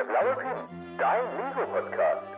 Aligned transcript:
Der 0.00 0.06
blaue 0.06 0.34
Pin, 0.36 0.96
dein 0.96 1.24
Lego-Podcast. 1.36 2.29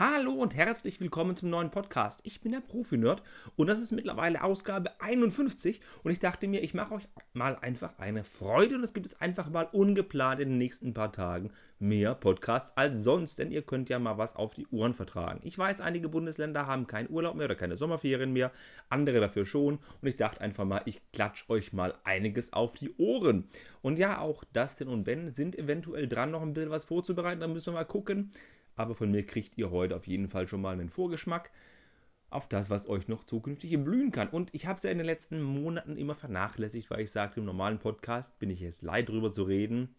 Hallo 0.00 0.30
und 0.34 0.54
herzlich 0.54 1.00
willkommen 1.00 1.34
zum 1.34 1.50
neuen 1.50 1.72
Podcast. 1.72 2.20
Ich 2.22 2.40
bin 2.40 2.52
der 2.52 2.60
Profi-Nerd 2.60 3.20
und 3.56 3.66
das 3.66 3.80
ist 3.80 3.90
mittlerweile 3.90 4.44
Ausgabe 4.44 4.92
51 5.00 5.80
und 6.04 6.12
ich 6.12 6.20
dachte 6.20 6.46
mir, 6.46 6.62
ich 6.62 6.72
mache 6.72 6.94
euch 6.94 7.08
mal 7.32 7.56
einfach 7.56 7.98
eine 7.98 8.22
Freude 8.22 8.76
und 8.76 8.84
es 8.84 8.94
gibt 8.94 9.06
es 9.06 9.20
einfach 9.20 9.50
mal 9.50 9.68
ungeplant 9.72 10.38
in 10.38 10.50
den 10.50 10.58
nächsten 10.58 10.94
paar 10.94 11.10
Tagen 11.10 11.50
mehr 11.80 12.14
Podcasts 12.14 12.76
als 12.76 13.02
sonst, 13.02 13.40
denn 13.40 13.50
ihr 13.50 13.62
könnt 13.62 13.88
ja 13.88 13.98
mal 13.98 14.18
was 14.18 14.36
auf 14.36 14.54
die 14.54 14.68
Ohren 14.68 14.94
vertragen. 14.94 15.40
Ich 15.42 15.58
weiß, 15.58 15.80
einige 15.80 16.08
Bundesländer 16.08 16.68
haben 16.68 16.86
keinen 16.86 17.10
Urlaub 17.10 17.34
mehr 17.34 17.46
oder 17.46 17.56
keine 17.56 17.74
Sommerferien 17.74 18.32
mehr, 18.32 18.52
andere 18.90 19.18
dafür 19.18 19.46
schon 19.46 19.80
und 20.00 20.08
ich 20.08 20.14
dachte 20.14 20.42
einfach 20.42 20.64
mal, 20.64 20.82
ich 20.84 21.00
klatsch 21.10 21.46
euch 21.48 21.72
mal 21.72 21.92
einiges 22.04 22.52
auf 22.52 22.76
die 22.76 22.94
Ohren. 22.98 23.48
Und 23.82 23.98
ja, 23.98 24.20
auch 24.20 24.44
Dustin 24.52 24.86
und 24.86 25.02
Ben 25.02 25.28
sind 25.28 25.58
eventuell 25.58 26.06
dran, 26.06 26.30
noch 26.30 26.42
ein 26.42 26.52
bisschen 26.52 26.70
was 26.70 26.84
vorzubereiten, 26.84 27.40
da 27.40 27.48
müssen 27.48 27.72
wir 27.72 27.80
mal 27.80 27.84
gucken 27.84 28.30
aber 28.78 28.94
von 28.94 29.10
mir 29.10 29.26
kriegt 29.26 29.58
ihr 29.58 29.70
heute 29.70 29.96
auf 29.96 30.06
jeden 30.06 30.28
Fall 30.28 30.48
schon 30.48 30.60
mal 30.60 30.72
einen 30.72 30.90
Vorgeschmack 30.90 31.50
auf 32.30 32.48
das, 32.48 32.70
was 32.70 32.88
euch 32.88 33.08
noch 33.08 33.24
zukünftig 33.24 33.72
blühen 33.82 34.12
kann. 34.12 34.28
Und 34.28 34.54
ich 34.54 34.66
habe 34.66 34.76
es 34.76 34.82
ja 34.82 34.90
in 34.90 34.98
den 34.98 35.06
letzten 35.06 35.42
Monaten 35.42 35.96
immer 35.96 36.14
vernachlässigt, 36.14 36.90
weil 36.90 37.00
ich 37.00 37.10
sagte, 37.10 37.40
im 37.40 37.46
normalen 37.46 37.78
Podcast 37.78 38.38
bin 38.38 38.50
ich 38.50 38.60
jetzt 38.60 38.82
leid 38.82 39.08
drüber 39.08 39.32
zu 39.32 39.44
reden. 39.44 39.94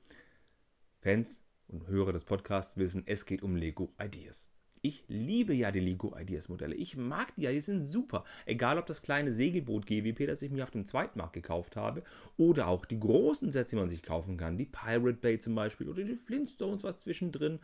Fans 1.01 1.43
und 1.67 1.87
Hörer 1.87 2.13
des 2.13 2.25
Podcasts 2.25 2.77
wissen, 2.77 3.03
es 3.05 3.25
geht 3.25 3.41
um 3.41 3.55
Lego 3.55 3.93
Ideas. 3.99 4.49
Ich 4.81 5.03
liebe 5.07 5.53
ja 5.53 5.71
die 5.71 5.81
Lego 5.81 6.15
Ideas 6.17 6.47
Modelle. 6.47 6.75
Ich 6.75 6.95
mag 6.95 7.35
die 7.35 7.41
ja, 7.41 7.51
die 7.51 7.59
sind 7.59 7.83
super. 7.83 8.23
Egal 8.45 8.77
ob 8.77 8.85
das 8.85 9.01
kleine 9.01 9.33
Segelboot 9.33 9.85
GWP, 9.85 10.25
das 10.25 10.41
ich 10.41 10.51
mir 10.51 10.63
auf 10.63 10.71
dem 10.71 10.85
Zweitmarkt 10.85 11.33
gekauft 11.33 11.75
habe, 11.75 12.03
oder 12.37 12.67
auch 12.67 12.85
die 12.85 12.99
großen 12.99 13.51
Sets, 13.51 13.71
die 13.71 13.75
man 13.75 13.89
sich 13.89 14.03
kaufen 14.03 14.37
kann, 14.37 14.57
die 14.57 14.65
Pirate 14.65 15.17
Bay 15.17 15.39
zum 15.39 15.55
Beispiel 15.55 15.89
oder 15.89 16.03
die 16.03 16.15
Flintstones, 16.15 16.83
was 16.83 16.99
zwischendrin. 16.99 17.59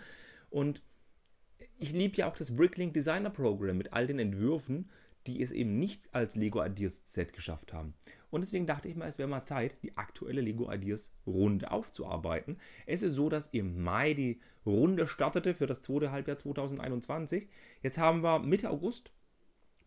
Und 0.49 0.81
ich 1.77 1.91
liebe 1.91 2.17
ja 2.17 2.27
auch 2.27 2.35
das 2.35 2.55
Bricklink 2.55 2.93
Designer 2.93 3.29
Program 3.29 3.77
mit 3.77 3.93
all 3.93 4.07
den 4.07 4.19
Entwürfen, 4.19 4.89
die 5.27 5.41
es 5.41 5.51
eben 5.51 5.79
nicht 5.79 6.13
als 6.13 6.35
Lego 6.35 6.63
Ideas 6.63 7.01
Set 7.05 7.33
geschafft 7.33 7.73
haben. 7.73 7.95
Und 8.29 8.41
deswegen 8.41 8.67
dachte 8.67 8.87
ich 8.87 8.95
mal, 8.95 9.07
es 9.07 9.17
wäre 9.17 9.29
mal 9.29 9.43
Zeit, 9.43 9.81
die 9.81 9.97
aktuelle 9.97 10.41
Lego 10.41 10.71
Ideas 10.71 11.13
Runde 11.25 11.71
aufzuarbeiten. 11.71 12.59
Es 12.85 13.01
ist 13.01 13.13
so, 13.13 13.29
dass 13.29 13.47
im 13.47 13.81
Mai 13.81 14.13
die 14.13 14.39
Runde 14.65 15.07
startete 15.07 15.55
für 15.55 15.67
das 15.67 15.81
zweite 15.81 16.11
Halbjahr 16.11 16.37
2021. 16.37 17.47
Jetzt 17.81 17.97
haben 17.97 18.23
wir 18.23 18.39
Mitte 18.39 18.69
August 18.69 19.11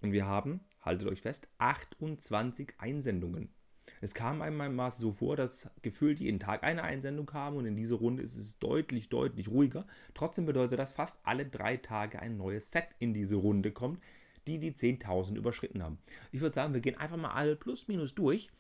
und 0.01 0.13
wir 0.13 0.27
haben, 0.27 0.61
haltet 0.81 1.09
euch 1.09 1.21
fest, 1.21 1.49
28 1.59 2.75
Einsendungen. 2.79 3.55
Es 4.01 4.15
kam 4.15 4.43
einmal 4.43 4.69
mal 4.71 4.91
so 4.91 5.13
vor, 5.13 5.37
dass 5.37 5.71
gefühlt 5.83 6.21
jeden 6.21 6.41
Tag 6.41 6.63
eine 6.65 6.83
Einsendung 6.83 7.27
kam 7.27 7.57
und 7.57 7.67
in 7.67 7.77
dieser 7.77 7.97
Runde 7.97 8.23
ist 8.23 8.37
es 8.37 8.59
deutlich, 8.59 9.09
deutlich 9.09 9.49
ruhiger. 9.49 9.87
Trotzdem 10.15 10.47
bedeutet 10.47 10.79
das, 10.79 10.93
fast 10.93 11.19
alle 11.25 11.47
drei 11.47 11.77
Tage 11.77 12.21
ein 12.21 12.37
neues 12.37 12.71
Set 12.71 12.87
in 12.99 13.15
diese 13.15 13.37
Runde 13.37 13.73
kommt, 13.73 14.03
die 14.47 14.59
die 14.59 14.73
10.000 14.73 15.37
überschritten 15.37 15.83
haben. 15.83 15.99
Ich 16.33 16.41
würde 16.41 16.55
sagen, 16.55 16.75
wir 16.75 16.81
gehen 16.81 16.97
einfach 16.97 17.17
mal 17.17 17.33
alle 17.33 17.57
plus 17.57 17.89
minus 17.89 18.15
durch 18.15 18.51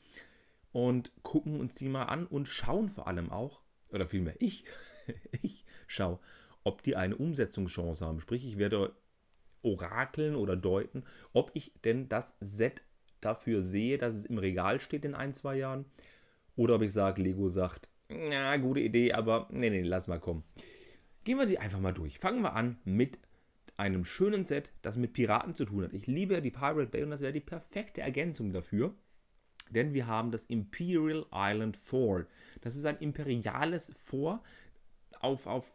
und 0.72 1.10
gucken 1.22 1.58
uns 1.58 1.74
die 1.74 1.88
mal 1.88 2.04
an 2.04 2.26
und 2.26 2.46
schauen 2.46 2.88
vor 2.88 3.06
allem 3.06 3.30
auch, 3.30 3.60
oder 3.90 4.06
vielmehr 4.06 4.36
ich, 4.38 4.64
ich 5.42 5.64
schaue, 5.86 6.18
ob 6.64 6.82
die 6.82 6.96
eine 6.96 7.16
Umsetzungschance 7.16 8.04
haben. 8.04 8.20
Sprich, 8.20 8.46
ich 8.46 8.58
werde 8.58 8.94
orakeln 9.62 10.34
oder 10.34 10.56
deuten, 10.56 11.04
ob 11.32 11.50
ich 11.54 11.72
denn 11.84 12.08
das 12.08 12.36
Set 12.40 12.82
dafür 13.20 13.62
sehe, 13.62 13.98
dass 13.98 14.14
es 14.14 14.24
im 14.24 14.38
Regal 14.38 14.80
steht 14.80 15.04
in 15.04 15.14
ein, 15.14 15.34
zwei 15.34 15.56
Jahren. 15.56 15.84
Oder 16.56 16.76
ob 16.76 16.82
ich 16.82 16.92
sage, 16.92 17.22
Lego 17.22 17.48
sagt, 17.48 17.88
na, 18.08 18.56
gute 18.56 18.80
Idee, 18.80 19.12
aber 19.12 19.48
nee, 19.50 19.70
nee, 19.70 19.82
lass 19.82 20.08
mal 20.08 20.20
kommen. 20.20 20.44
Gehen 21.24 21.38
wir 21.38 21.46
sie 21.46 21.58
einfach 21.58 21.80
mal 21.80 21.92
durch. 21.92 22.18
Fangen 22.18 22.42
wir 22.42 22.54
an 22.54 22.78
mit 22.84 23.18
einem 23.76 24.04
schönen 24.04 24.44
Set, 24.44 24.72
das 24.82 24.96
mit 24.96 25.12
Piraten 25.12 25.54
zu 25.54 25.64
tun 25.64 25.84
hat. 25.84 25.92
Ich 25.92 26.06
liebe 26.06 26.34
ja 26.34 26.40
die 26.40 26.50
Pirate 26.50 26.86
Bay 26.86 27.02
und 27.02 27.10
das 27.10 27.20
wäre 27.20 27.32
die 27.32 27.40
perfekte 27.40 28.00
Ergänzung 28.00 28.52
dafür. 28.52 28.94
Denn 29.70 29.92
wir 29.92 30.06
haben 30.06 30.30
das 30.30 30.46
Imperial 30.46 31.26
Island 31.32 31.76
Fort. 31.76 32.26
Das 32.62 32.74
ist 32.74 32.86
ein 32.86 32.98
imperiales 32.98 33.92
Fort 33.96 34.40
auf, 35.20 35.46
auf 35.46 35.72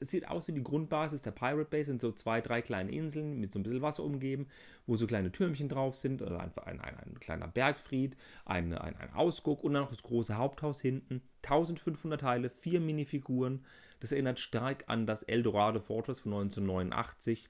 es 0.00 0.10
sieht 0.10 0.28
aus 0.28 0.48
wie 0.48 0.52
die 0.52 0.62
Grundbasis 0.62 1.22
der 1.22 1.30
Pirate 1.30 1.70
Base, 1.70 1.86
sind 1.86 2.00
so 2.00 2.12
zwei, 2.12 2.40
drei 2.40 2.62
kleine 2.62 2.92
Inseln 2.92 3.38
mit 3.40 3.52
so 3.52 3.58
ein 3.58 3.62
bisschen 3.62 3.82
Wasser 3.82 4.04
umgeben, 4.04 4.48
wo 4.86 4.96
so 4.96 5.06
kleine 5.06 5.32
Türmchen 5.32 5.68
drauf 5.68 5.96
sind, 5.96 6.22
oder 6.22 6.40
einfach 6.40 6.64
ein, 6.64 6.80
ein, 6.80 6.96
ein 6.96 7.20
kleiner 7.20 7.48
Bergfried, 7.48 8.16
ein, 8.44 8.72
ein, 8.74 8.96
ein 8.96 9.12
Ausguck 9.14 9.64
und 9.64 9.74
dann 9.74 9.82
noch 9.82 9.90
das 9.90 10.02
große 10.02 10.36
Haupthaus 10.36 10.80
hinten. 10.80 11.22
1500 11.42 12.20
Teile, 12.20 12.50
vier 12.50 12.80
Minifiguren. 12.80 13.64
Das 14.00 14.12
erinnert 14.12 14.38
stark 14.38 14.84
an 14.88 15.06
das 15.06 15.22
Eldorado 15.22 15.80
Fortress 15.80 16.20
von 16.20 16.32
1989 16.34 17.48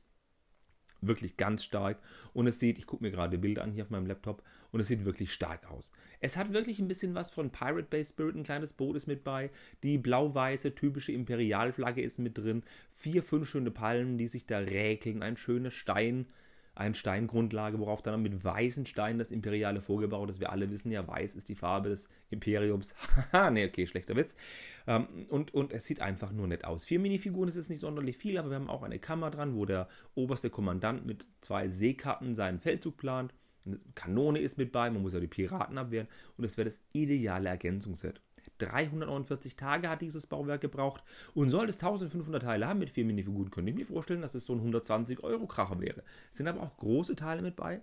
wirklich 1.01 1.37
ganz 1.37 1.65
stark. 1.65 1.99
Und 2.33 2.47
es 2.47 2.59
sieht, 2.59 2.79
ich 2.79 2.87
gucke 2.87 3.05
mir 3.05 3.11
gerade 3.11 3.39
Bilder 3.39 3.63
an 3.63 3.73
hier 3.73 3.85
auf 3.85 3.91
meinem 3.91 4.07
Laptop, 4.07 4.43
und 4.73 4.81
es 4.81 4.89
sieht 4.89 5.05
wirklich 5.05 5.33
stark 5.33 5.71
aus. 5.71 5.91
Es 6.21 6.37
hat 6.37 6.53
wirklich 6.53 6.79
ein 6.79 6.89
bisschen 6.89 7.15
was 7.15 7.31
von 7.31 7.51
Pirate 7.51 7.87
Bay 7.89 8.05
Spirit, 8.05 8.37
ein 8.37 8.45
kleines 8.45 8.75
Boot 8.75 8.97
ist 8.97 9.07
mit 9.07 9.25
bei. 9.25 9.51
Die 9.83 9.97
blau-weiße 9.97 10.75
typische 10.75 11.13
Imperialflagge 11.13 12.03
ist 12.03 12.19
mit 12.19 12.37
drin. 12.37 12.63
Vier, 12.91 13.23
fünf 13.23 13.49
schöne 13.49 13.71
Palmen, 13.71 14.19
die 14.19 14.29
sich 14.29 14.45
da 14.45 14.59
räkeln. 14.59 15.23
Ein 15.23 15.37
schöner 15.37 15.71
Stein 15.71 16.27
eine 16.77 16.95
Steingrundlage, 16.95 17.79
worauf 17.79 18.03
dann 18.03 18.23
mit 18.23 18.45
weißen 18.45 18.87
Steinen 18.87 19.19
das 19.19 19.31
Imperiale 19.31 19.81
vorgebaut 19.81 20.31
ist. 20.31 20.41
Wir 20.41 20.53
alle 20.53 20.71
wissen 20.71 20.93
ja, 20.93 21.07
weiß 21.07 21.35
ist 21.35 21.49
die 21.49 21.55
Farbe 21.55 21.89
des 21.89 22.09
Imperiums. 22.31 22.95
Haha, 23.33 23.51
ne, 23.51 23.67
okay, 23.67 23.87
schlechter 23.87 24.15
Witz. 24.15 24.37
Ähm, 24.87 25.07
und, 25.29 25.55
und 25.55 25.73
es 25.73 25.87
sieht 25.87 26.01
einfach 26.01 26.33
nur 26.33 26.47
nett 26.47 26.65
aus. 26.65 26.85
Vier 26.85 27.01
Minifiguren 27.01 27.49
ist 27.49 27.71
nicht 27.71 27.81
sonderlich 27.81 28.17
viel, 28.19 28.37
aber 28.39 28.51
wir 28.51 28.57
haben 28.57 28.71
auch 28.71 28.83
eine 28.83 28.99
Kammer 28.99 29.31
dran, 29.31 29.57
wo 29.57 29.65
der 29.65 29.89
oberste 30.15 30.51
Kommandant 30.51 31.07
mit 31.07 31.27
zwei 31.41 31.69
Seekarten 31.69 32.35
seinen 32.35 32.61
Feldzug 32.61 32.99
plant. 32.99 33.33
Eine 33.65 33.81
Kanone 33.95 34.39
ist 34.39 34.59
mit 34.59 34.71
bei, 34.71 34.91
man 34.91 35.03
muss 35.03 35.15
ja 35.15 35.21
die 35.21 35.27
Piraten 35.27 35.79
abwehren. 35.79 36.09
Und 36.37 36.45
es 36.45 36.57
wäre 36.57 36.67
das 36.67 36.81
ideale 36.93 37.49
Ergänzungsset. 37.49 38.21
349 38.59 39.57
Tage 39.57 39.89
hat 39.89 40.03
dieses 40.03 40.27
Bauwerk 40.27 40.61
gebraucht 40.61 41.03
und 41.35 41.51
soll 41.51 41.69
es 41.69 41.77
1500 41.77 42.43
Teile 42.43 42.69
haben 42.69 42.79
mit 42.79 42.91
vier 42.91 43.05
Minifiguren, 43.05 43.51
könnte 43.51 43.71
ich 43.71 43.77
mir 43.77 43.87
vorstellen, 43.87 44.23
dass 44.23 44.35
es 44.35 44.47
so 44.47 44.55
ein 44.55 44.61
120 44.61 45.23
Euro 45.23 45.47
Kracher 45.47 45.81
wäre. 45.81 46.03
Es 46.31 46.39
sind 46.39 46.49
aber 46.49 46.63
auch 46.63 46.77
große 46.77 47.17
Teile 47.17 47.43
mit 47.43 47.57
bei. 47.57 47.81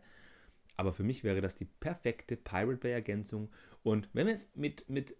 Aber 0.75 0.93
für 0.93 1.03
mich 1.03 1.23
wäre 1.23 1.41
das 1.41 1.55
die 1.55 1.65
perfekte 1.65 2.35
Pirate 2.35 2.77
Bay 2.77 2.91
Ergänzung. 2.91 3.49
Und 3.83 4.09
wenn 4.13 4.27
wir 4.27 4.33
es 4.33 4.49
mit, 4.55 4.89
mit 4.89 5.15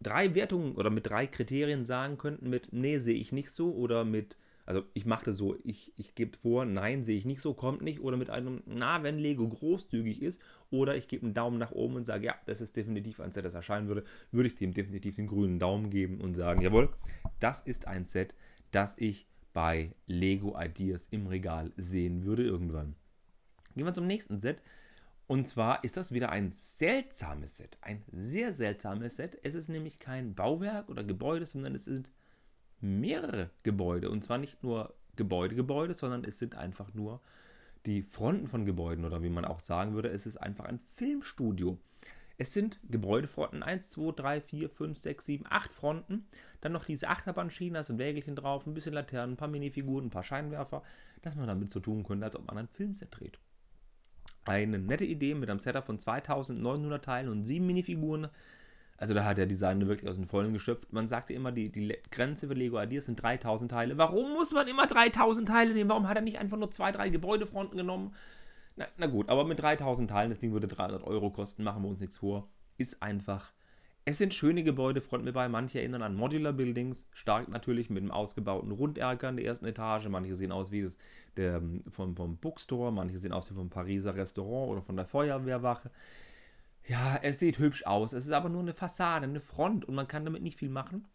drei 0.00 0.34
Wertungen 0.34 0.74
oder 0.74 0.90
mit 0.90 1.06
drei 1.06 1.26
Kriterien 1.26 1.84
sagen 1.84 2.18
könnten, 2.18 2.50
mit 2.50 2.72
nee, 2.72 2.98
sehe 2.98 3.14
ich 3.14 3.32
nicht 3.32 3.50
so 3.50 3.72
oder 3.72 4.04
mit 4.04 4.36
also 4.66 4.82
ich 4.94 5.06
mache 5.06 5.26
das 5.26 5.36
so, 5.36 5.56
ich, 5.62 5.92
ich 5.96 6.16
gebe 6.16 6.36
vor, 6.36 6.64
nein, 6.64 7.04
sehe 7.04 7.16
ich 7.16 7.24
nicht 7.24 7.40
so, 7.40 7.54
kommt 7.54 7.82
nicht. 7.82 8.00
Oder 8.00 8.16
mit 8.16 8.30
einem, 8.30 8.62
na, 8.66 9.04
wenn 9.04 9.16
Lego 9.16 9.48
großzügig 9.48 10.20
ist. 10.20 10.42
Oder 10.70 10.96
ich 10.96 11.06
gebe 11.06 11.24
einen 11.24 11.34
Daumen 11.34 11.58
nach 11.58 11.70
oben 11.70 11.94
und 11.94 12.04
sage, 12.04 12.26
ja, 12.26 12.34
das 12.46 12.60
ist 12.60 12.76
definitiv 12.76 13.20
ein 13.20 13.30
Set, 13.30 13.44
das 13.44 13.54
erscheinen 13.54 13.86
würde. 13.86 14.04
Würde 14.32 14.48
ich 14.48 14.56
dem 14.56 14.74
definitiv 14.74 15.14
den 15.14 15.28
grünen 15.28 15.60
Daumen 15.60 15.88
geben 15.90 16.20
und 16.20 16.34
sagen, 16.34 16.60
jawohl, 16.62 16.92
das 17.38 17.60
ist 17.62 17.86
ein 17.86 18.04
Set, 18.04 18.34
das 18.72 18.98
ich 18.98 19.28
bei 19.52 19.94
Lego 20.06 20.56
Ideas 20.60 21.06
im 21.12 21.28
Regal 21.28 21.72
sehen 21.76 22.24
würde 22.24 22.42
irgendwann. 22.42 22.96
Gehen 23.76 23.86
wir 23.86 23.92
zum 23.92 24.08
nächsten 24.08 24.40
Set. 24.40 24.60
Und 25.28 25.46
zwar 25.46 25.82
ist 25.84 25.96
das 25.96 26.12
wieder 26.12 26.30
ein 26.30 26.50
seltsames 26.50 27.56
Set. 27.56 27.78
Ein 27.80 28.02
sehr 28.10 28.52
seltsames 28.52 29.16
Set. 29.16 29.38
Es 29.44 29.54
ist 29.54 29.68
nämlich 29.68 30.00
kein 30.00 30.34
Bauwerk 30.34 30.88
oder 30.88 31.04
Gebäude, 31.04 31.46
sondern 31.46 31.74
es 31.74 31.84
sind 31.84 32.10
mehrere 32.80 33.50
Gebäude. 33.62 34.10
Und 34.10 34.22
zwar 34.22 34.38
nicht 34.38 34.62
nur 34.62 34.94
Gebäude, 35.16 35.54
Gebäude, 35.54 35.94
sondern 35.94 36.24
es 36.24 36.38
sind 36.38 36.54
einfach 36.56 36.92
nur 36.94 37.20
die 37.86 38.02
Fronten 38.02 38.48
von 38.48 38.64
Gebäuden 38.64 39.04
oder 39.04 39.22
wie 39.22 39.30
man 39.30 39.44
auch 39.44 39.60
sagen 39.60 39.94
würde, 39.94 40.08
es 40.08 40.26
ist 40.26 40.36
einfach 40.36 40.64
ein 40.64 40.80
Filmstudio. 40.94 41.78
Es 42.38 42.52
sind 42.52 42.78
Gebäudefronten 42.90 43.62
1, 43.62 43.90
2, 43.90 44.12
3, 44.12 44.40
4, 44.42 44.68
5, 44.68 44.98
6, 44.98 45.26
7, 45.26 45.44
8 45.48 45.72
Fronten. 45.72 46.26
Dann 46.60 46.72
noch 46.72 46.84
diese 46.84 47.08
Achterbahnschienen, 47.08 47.74
da 47.74 47.82
sind 47.82 47.98
Wägelchen 47.98 48.36
drauf, 48.36 48.66
ein 48.66 48.74
bisschen 48.74 48.92
Laternen, 48.92 49.34
ein 49.34 49.36
paar 49.38 49.48
Minifiguren, 49.48 50.06
ein 50.06 50.10
paar 50.10 50.24
Scheinwerfer, 50.24 50.82
dass 51.22 51.34
man 51.34 51.46
damit 51.46 51.70
so 51.70 51.80
tun 51.80 52.04
könnte, 52.04 52.26
als 52.26 52.36
ob 52.36 52.46
man 52.46 52.58
ein 52.58 52.68
Filmset 52.68 53.08
dreht. 53.10 53.38
Eine 54.44 54.78
nette 54.78 55.04
Idee 55.04 55.34
mit 55.34 55.48
einem 55.48 55.60
Setup 55.60 55.86
von 55.86 55.98
2900 55.98 57.04
Teilen 57.04 57.28
und 57.28 57.44
7 57.44 57.66
Minifiguren 57.66 58.28
also 58.98 59.14
da 59.14 59.24
hat 59.24 59.38
der 59.38 59.46
Designer 59.46 59.86
wirklich 59.86 60.10
aus 60.10 60.16
den 60.16 60.24
Vollen 60.24 60.52
geschöpft. 60.52 60.92
Man 60.92 61.06
sagte 61.06 61.34
immer, 61.34 61.52
die, 61.52 61.70
die 61.70 61.96
Grenze 62.10 62.48
für 62.48 62.54
Lego 62.54 62.80
Ideas 62.80 63.06
sind 63.06 63.22
3000 63.22 63.70
Teile. 63.70 63.98
Warum 63.98 64.32
muss 64.32 64.52
man 64.52 64.66
immer 64.68 64.86
3000 64.86 65.46
Teile 65.48 65.74
nehmen? 65.74 65.90
Warum 65.90 66.08
hat 66.08 66.16
er 66.16 66.22
nicht 66.22 66.38
einfach 66.38 66.56
nur 66.56 66.70
zwei, 66.70 66.92
drei 66.92 67.08
Gebäudefronten 67.10 67.76
genommen? 67.76 68.14
Na, 68.76 68.86
na 68.96 69.06
gut, 69.06 69.28
aber 69.28 69.44
mit 69.44 69.60
3000 69.60 70.10
Teilen, 70.10 70.30
das 70.30 70.38
Ding 70.38 70.52
würde 70.52 70.68
300 70.68 71.04
Euro 71.04 71.30
kosten, 71.30 71.62
machen 71.62 71.82
wir 71.82 71.88
uns 71.88 72.00
nichts 72.00 72.18
vor. 72.18 72.48
Ist 72.78 73.02
einfach. 73.02 73.52
Es 74.08 74.18
sind 74.18 74.34
schöne 74.34 74.62
Gebäudefronten 74.62 75.26
dabei. 75.26 75.48
Manche 75.48 75.80
erinnern 75.80 76.02
an 76.02 76.14
Modular 76.14 76.52
Buildings. 76.52 77.08
Stark 77.12 77.48
natürlich 77.48 77.90
mit 77.90 78.02
einem 78.02 78.12
ausgebauten 78.12 78.70
Runderker 78.70 79.30
in 79.30 79.36
der 79.36 79.46
ersten 79.46 79.66
Etage. 79.66 80.06
Manche 80.08 80.36
sehen 80.36 80.52
aus 80.52 80.70
wie 80.70 80.82
das 80.82 80.96
der, 81.36 81.60
vom, 81.90 82.14
vom 82.14 82.36
Bookstore. 82.36 82.92
Manche 82.92 83.18
sehen 83.18 83.32
aus 83.32 83.50
wie 83.50 83.56
vom 83.56 83.68
Pariser 83.68 84.14
Restaurant 84.14 84.70
oder 84.70 84.80
von 84.80 84.94
der 84.94 85.06
Feuerwehrwache. 85.06 85.90
Ja, 86.88 87.18
es 87.22 87.40
sieht 87.40 87.58
hübsch 87.58 87.84
aus. 87.84 88.12
Es 88.12 88.26
ist 88.26 88.32
aber 88.32 88.48
nur 88.48 88.62
eine 88.62 88.74
Fassade, 88.74 89.24
eine 89.26 89.40
Front 89.40 89.84
und 89.84 89.94
man 89.94 90.06
kann 90.06 90.24
damit 90.24 90.42
nicht 90.42 90.58
viel 90.58 90.68
machen. 90.68 91.06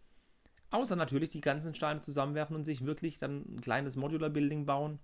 Außer 0.69 0.95
natürlich 0.95 1.29
die 1.29 1.41
ganzen 1.41 1.75
Steine 1.75 2.01
zusammenwerfen 2.01 2.55
und 2.55 2.63
sich 2.63 2.85
wirklich 2.85 3.17
dann 3.17 3.45
ein 3.55 3.61
kleines 3.61 3.95
Modular-Building 3.95 4.65
bauen. 4.65 4.99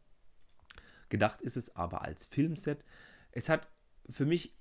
Gedacht 1.10 1.42
ist 1.42 1.58
es 1.58 1.76
aber 1.76 2.02
als 2.02 2.26
Filmset. 2.26 2.84
Es 3.32 3.50
hat 3.50 3.70
für 4.10 4.26
mich 4.26 4.58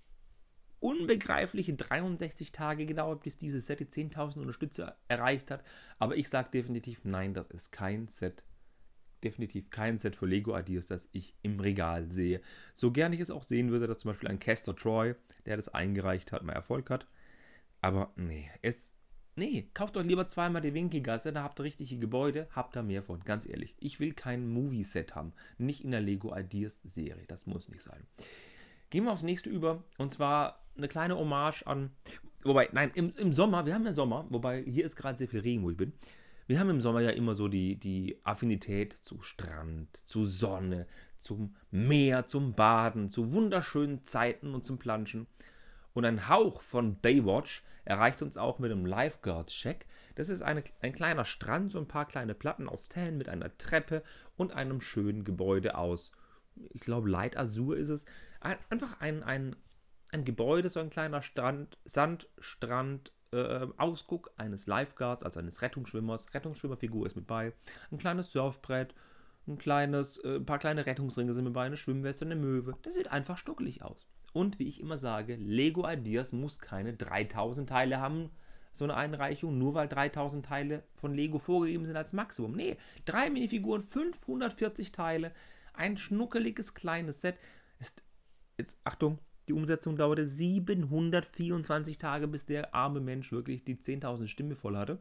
unbegreifliche 0.81 1.75
63 1.75 2.53
Tage 2.53 2.87
gedauert, 2.87 3.23
bis 3.23 3.37
dieses 3.37 3.67
Set 3.67 3.81
die 3.81 3.87
10.000 3.87 4.39
Unterstützer 4.39 4.97
erreicht 5.09 5.51
hat. 5.51 5.65
Aber 5.99 6.17
ich 6.17 6.29
sage 6.29 6.51
definitiv, 6.51 7.01
nein, 7.05 7.35
das 7.35 7.51
ist 7.51 7.73
kein 7.73 8.07
Set. 8.09 8.45
Definitiv 9.27 9.71
kein 9.71 9.99
Set 9.99 10.15
für 10.15 10.27
Lego 10.27 10.57
Ideas, 10.57 10.87
das 10.87 11.09
ich 11.11 11.35
im 11.43 11.59
Regal 11.59 12.09
sehe. 12.13 12.41
So 12.77 12.93
gern 12.93 13.13
ich 13.13 13.19
es 13.19 13.33
auch 13.33 13.43
sehen 13.43 13.73
würde, 13.73 13.89
dass 13.89 13.99
zum 13.99 14.11
Beispiel 14.11 14.29
ein 14.29 14.39
Castor 14.39 14.77
Troy, 14.77 15.17
der 15.47 15.57
das 15.57 15.69
eingereicht 15.69 16.31
hat, 16.31 16.45
mal 16.45 16.53
Erfolg 16.53 16.91
hat. 16.91 17.09
Aber 17.81 18.13
nee, 18.15 18.49
es. 18.63 18.93
Nee, 19.35 19.69
kauft 19.75 19.97
euch 19.97 20.07
lieber 20.07 20.29
zweimal 20.29 20.63
die 20.63 20.75
Winkelgasse, 20.75 21.33
da 21.33 21.43
habt 21.43 21.59
ihr 21.61 21.65
richtige 21.65 21.99
Gebäude, 21.99 22.47
habt 22.53 22.77
ihr 22.77 22.85
mehr 22.85 23.03
von, 23.03 23.19
ganz 23.25 23.49
ehrlich. 23.49 23.75
Ich 23.81 23.99
will 23.99 24.15
kein 24.15 24.49
Movie-Set 24.49 25.17
haben, 25.17 25.33
nicht 25.59 25.83
in 25.83 25.91
der 25.91 26.01
Lego 26.01 26.33
Ideas 26.35 26.81
Serie, 26.85 27.25
das 27.27 27.47
muss 27.47 27.69
nicht 27.69 27.83
sein. 27.83 28.07
Gehen 28.91 29.05
wir 29.05 29.13
aufs 29.13 29.25
nächste 29.25 29.51
über. 29.51 29.83
Und 29.99 30.13
zwar 30.13 30.65
eine 30.77 30.87
kleine 30.87 31.19
Hommage 31.19 31.67
an. 31.67 31.91
Wobei, 32.45 32.69
nein, 32.73 32.93
im, 32.95 33.13
im 33.19 33.33
Sommer, 33.33 33.67
wir 33.67 33.75
haben 33.75 33.85
ja 33.85 33.93
Sommer, 33.93 34.25
wobei 34.31 34.63
hier 34.63 34.85
ist 34.87 34.95
gerade 34.95 35.19
sehr 35.19 35.29
viel 35.29 35.41
Regen, 35.41 35.65
wo 35.65 35.71
ich 35.71 35.77
bin. 35.77 35.93
Wir 36.47 36.61
haben 36.61 36.71
im 36.71 36.81
Sommer 36.81 37.01
ja 37.01 37.11
immer 37.11 37.35
so 37.35 37.49
die, 37.49 37.77
die 37.79 38.21
Affinität 38.25 38.93
zu 38.93 39.21
Strand, 39.23 40.01
zu 40.07 40.25
Sonne, 40.25 40.87
zum 41.19 41.57
Meer, 41.71 42.27
zum 42.27 42.55
Baden, 42.55 43.11
zu 43.11 43.33
wunderschönen 43.33 44.05
Zeiten 44.05 44.55
und 44.55 44.65
zum 44.65 44.79
Planschen. 44.79 45.27
Und 45.93 46.05
ein 46.05 46.29
Hauch 46.29 46.63
von 46.63 47.01
Baywatch 47.01 47.63
erreicht 47.85 48.23
uns 48.23 48.37
auch 48.37 48.59
mit 48.59 48.71
einem 48.71 48.87
Lifeguards-Check. 48.87 49.87
Das 50.15 50.29
ist 50.29 50.43
eine, 50.43 50.63
ein 50.81 50.93
kleiner 50.93 51.25
Strand, 51.25 51.73
so 51.73 51.79
ein 51.79 51.89
paar 51.89 52.07
kleine 52.07 52.35
Platten 52.35 52.69
aus 52.69 52.89
Tan 52.89 53.17
mit 53.17 53.29
einer 53.29 53.57
Treppe 53.57 54.03
und 54.37 54.53
einem 54.53 54.81
schönen 54.81 55.25
Gebäude 55.25 55.77
aus 55.77 56.13
ich 56.73 56.81
glaube, 56.81 57.09
Light 57.09 57.37
Azur 57.37 57.77
ist 57.77 57.89
es. 57.89 58.07
Einfach 58.41 59.01
ein, 59.01 59.23
ein, 59.23 59.57
ein 60.11 60.25
Gebäude, 60.25 60.71
so 60.71 60.81
ein 60.81 60.91
kleiner 60.91 61.23
Strand, 61.23 61.79
Sandstrand, 61.85 63.13
äh, 63.33 63.67
Ausguck 63.77 64.31
eines 64.37 64.67
Lifeguards, 64.67 65.23
also 65.23 65.41
eines 65.41 65.63
Rettungsschwimmers. 65.63 66.27
Rettungsschwimmerfigur 66.35 67.07
ist 67.07 67.17
mit 67.17 67.27
bei. 67.27 67.53
Ein 67.91 67.99
kleines 67.99 68.33
Surfbrett, 68.33 68.95
ein 69.47 69.59
kleines, 69.59 70.19
äh, 70.19 70.37
ein 70.37 70.47
paar 70.47 70.59
kleine 70.59 70.87
Rettungsringe 70.87 71.33
sind 71.33 71.45
mit 71.45 71.53
bei, 71.53 71.67
eine 71.67 71.77
Schwimmweste, 71.77 72.25
eine 72.25 72.37
Möwe. 72.37 72.75
Das 72.83 72.95
sieht 72.95 73.11
einfach 73.11 73.39
stuckelig 73.39 73.83
aus. 73.83 74.07
Und 74.33 74.59
wie 74.59 74.69
ich 74.69 74.81
immer 74.81 74.99
sage, 74.99 75.37
Lego 75.37 75.89
Ideas 75.89 76.33
muss 76.33 76.59
keine 76.59 76.95
3000 76.95 77.69
Teile 77.69 78.01
haben, 78.01 78.31
so 78.73 78.85
eine 78.85 78.95
Einreichung, 78.95 79.57
nur 79.57 79.73
weil 79.73 79.89
3000 79.89 80.45
Teile 80.45 80.83
von 80.97 81.15
Lego 81.15 81.39
vorgegeben 81.39 81.87
sind 81.87 81.97
als 81.97 82.13
Maximum. 82.13 82.53
Nee, 82.53 82.77
drei 83.07 83.31
Minifiguren, 83.31 83.83
540 83.83 84.93
Teile, 84.93 85.33
ein 85.73 85.97
schnuckeliges 85.97 86.75
kleines 86.75 87.23
Set. 87.23 87.39
Ist, 87.79 88.03
jetzt, 88.59 88.77
Achtung, 88.85 89.19
die 89.49 89.53
Umsetzung 89.53 89.97
dauerte 89.97 90.27
724 90.27 91.99
Tage, 91.99 92.27
bis 92.29 92.47
der 92.47 92.75
arme 92.75 93.01
Mensch 93.01 93.31
wirklich 93.33 93.65
die 93.65 93.77
10.000 93.77 94.27
Stimme 94.27 94.57
voll 94.57 94.77
hatte. 94.77 94.99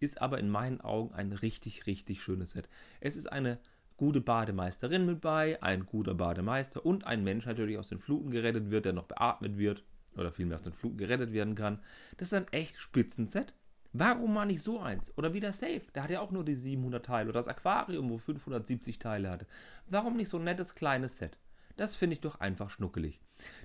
Ist 0.00 0.20
aber 0.20 0.38
in 0.38 0.50
meinen 0.50 0.80
Augen 0.80 1.14
ein 1.14 1.32
richtig, 1.32 1.86
richtig 1.86 2.22
schönes 2.22 2.52
Set. 2.52 2.68
Es 3.00 3.16
ist 3.16 3.30
eine 3.30 3.58
gute 3.96 4.20
Bademeisterin 4.20 5.06
mit 5.06 5.20
bei, 5.20 5.62
ein 5.62 5.86
guter 5.86 6.14
Bademeister 6.14 6.84
und 6.84 7.06
ein 7.06 7.22
Mensch 7.24 7.46
natürlich 7.46 7.78
aus 7.78 7.88
den 7.88 7.98
Fluten 7.98 8.30
gerettet 8.30 8.70
wird, 8.70 8.84
der 8.84 8.92
noch 8.92 9.06
beatmet 9.06 9.58
wird 9.58 9.84
oder 10.16 10.32
vielmehr 10.32 10.56
aus 10.56 10.62
den 10.62 10.72
Fluten 10.72 10.98
gerettet 10.98 11.32
werden 11.32 11.54
kann. 11.54 11.78
Das 12.16 12.28
ist 12.28 12.34
ein 12.34 12.48
echt 12.48 12.78
Spitzenset. 12.78 13.54
Warum 13.94 14.32
mal 14.32 14.46
nicht 14.46 14.62
so 14.62 14.80
eins? 14.80 15.16
Oder 15.18 15.34
wie 15.34 15.40
der 15.40 15.52
Safe, 15.52 15.82
der 15.94 16.02
hat 16.02 16.10
ja 16.10 16.20
auch 16.20 16.30
nur 16.30 16.44
die 16.44 16.54
700 16.54 17.04
Teile. 17.04 17.28
Oder 17.28 17.40
das 17.40 17.48
Aquarium, 17.48 18.08
wo 18.08 18.18
570 18.18 18.98
Teile 18.98 19.30
hatte. 19.30 19.46
Warum 19.86 20.16
nicht 20.16 20.30
so 20.30 20.38
ein 20.38 20.44
nettes 20.44 20.74
kleines 20.74 21.18
Set? 21.18 21.38
Das 21.76 21.96
finde 21.96 22.14
ich 22.14 22.20
doch 22.20 22.40
einfach 22.40 22.70
schnuckelig. 22.70 23.20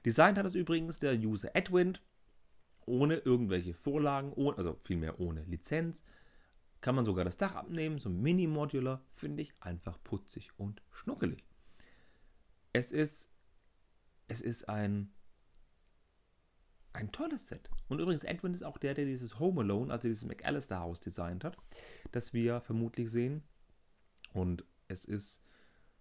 Designt 0.05 0.37
hat 0.37 0.45
es 0.45 0.55
übrigens 0.55 0.99
der 0.99 1.15
User 1.17 1.55
Edwin, 1.55 1.97
ohne 2.85 3.15
irgendwelche 3.15 3.73
Vorlagen, 3.73 4.33
ohne, 4.33 4.57
also 4.57 4.77
vielmehr 4.81 5.19
ohne 5.19 5.43
Lizenz. 5.43 6.03
Kann 6.79 6.95
man 6.95 7.05
sogar 7.05 7.25
das 7.25 7.37
Dach 7.37 7.55
abnehmen, 7.55 7.99
so 7.99 8.09
Mini-Modular, 8.09 9.01
finde 9.13 9.41
ich 9.43 9.53
einfach 9.61 10.01
putzig 10.03 10.51
und 10.57 10.81
schnuckelig. 10.91 11.43
Es 12.71 12.91
ist, 12.91 13.31
es 14.27 14.41
ist 14.41 14.69
ein 14.69 15.11
ein 16.97 17.11
tolles 17.11 17.47
Set. 17.47 17.69
Und 17.87 17.99
übrigens, 17.99 18.23
Edwin 18.23 18.53
ist 18.53 18.63
auch 18.63 18.77
der, 18.77 18.95
der 18.95 19.05
dieses 19.05 19.39
Home 19.39 19.61
Alone, 19.61 19.93
also 19.93 20.07
dieses 20.07 20.25
McAllister 20.25 20.79
Haus 20.79 20.99
designt 20.99 21.43
hat, 21.43 21.55
das 22.11 22.33
wir 22.33 22.59
vermutlich 22.61 23.11
sehen. 23.11 23.43
Und 24.33 24.65
es 24.87 25.05
ist, 25.05 25.39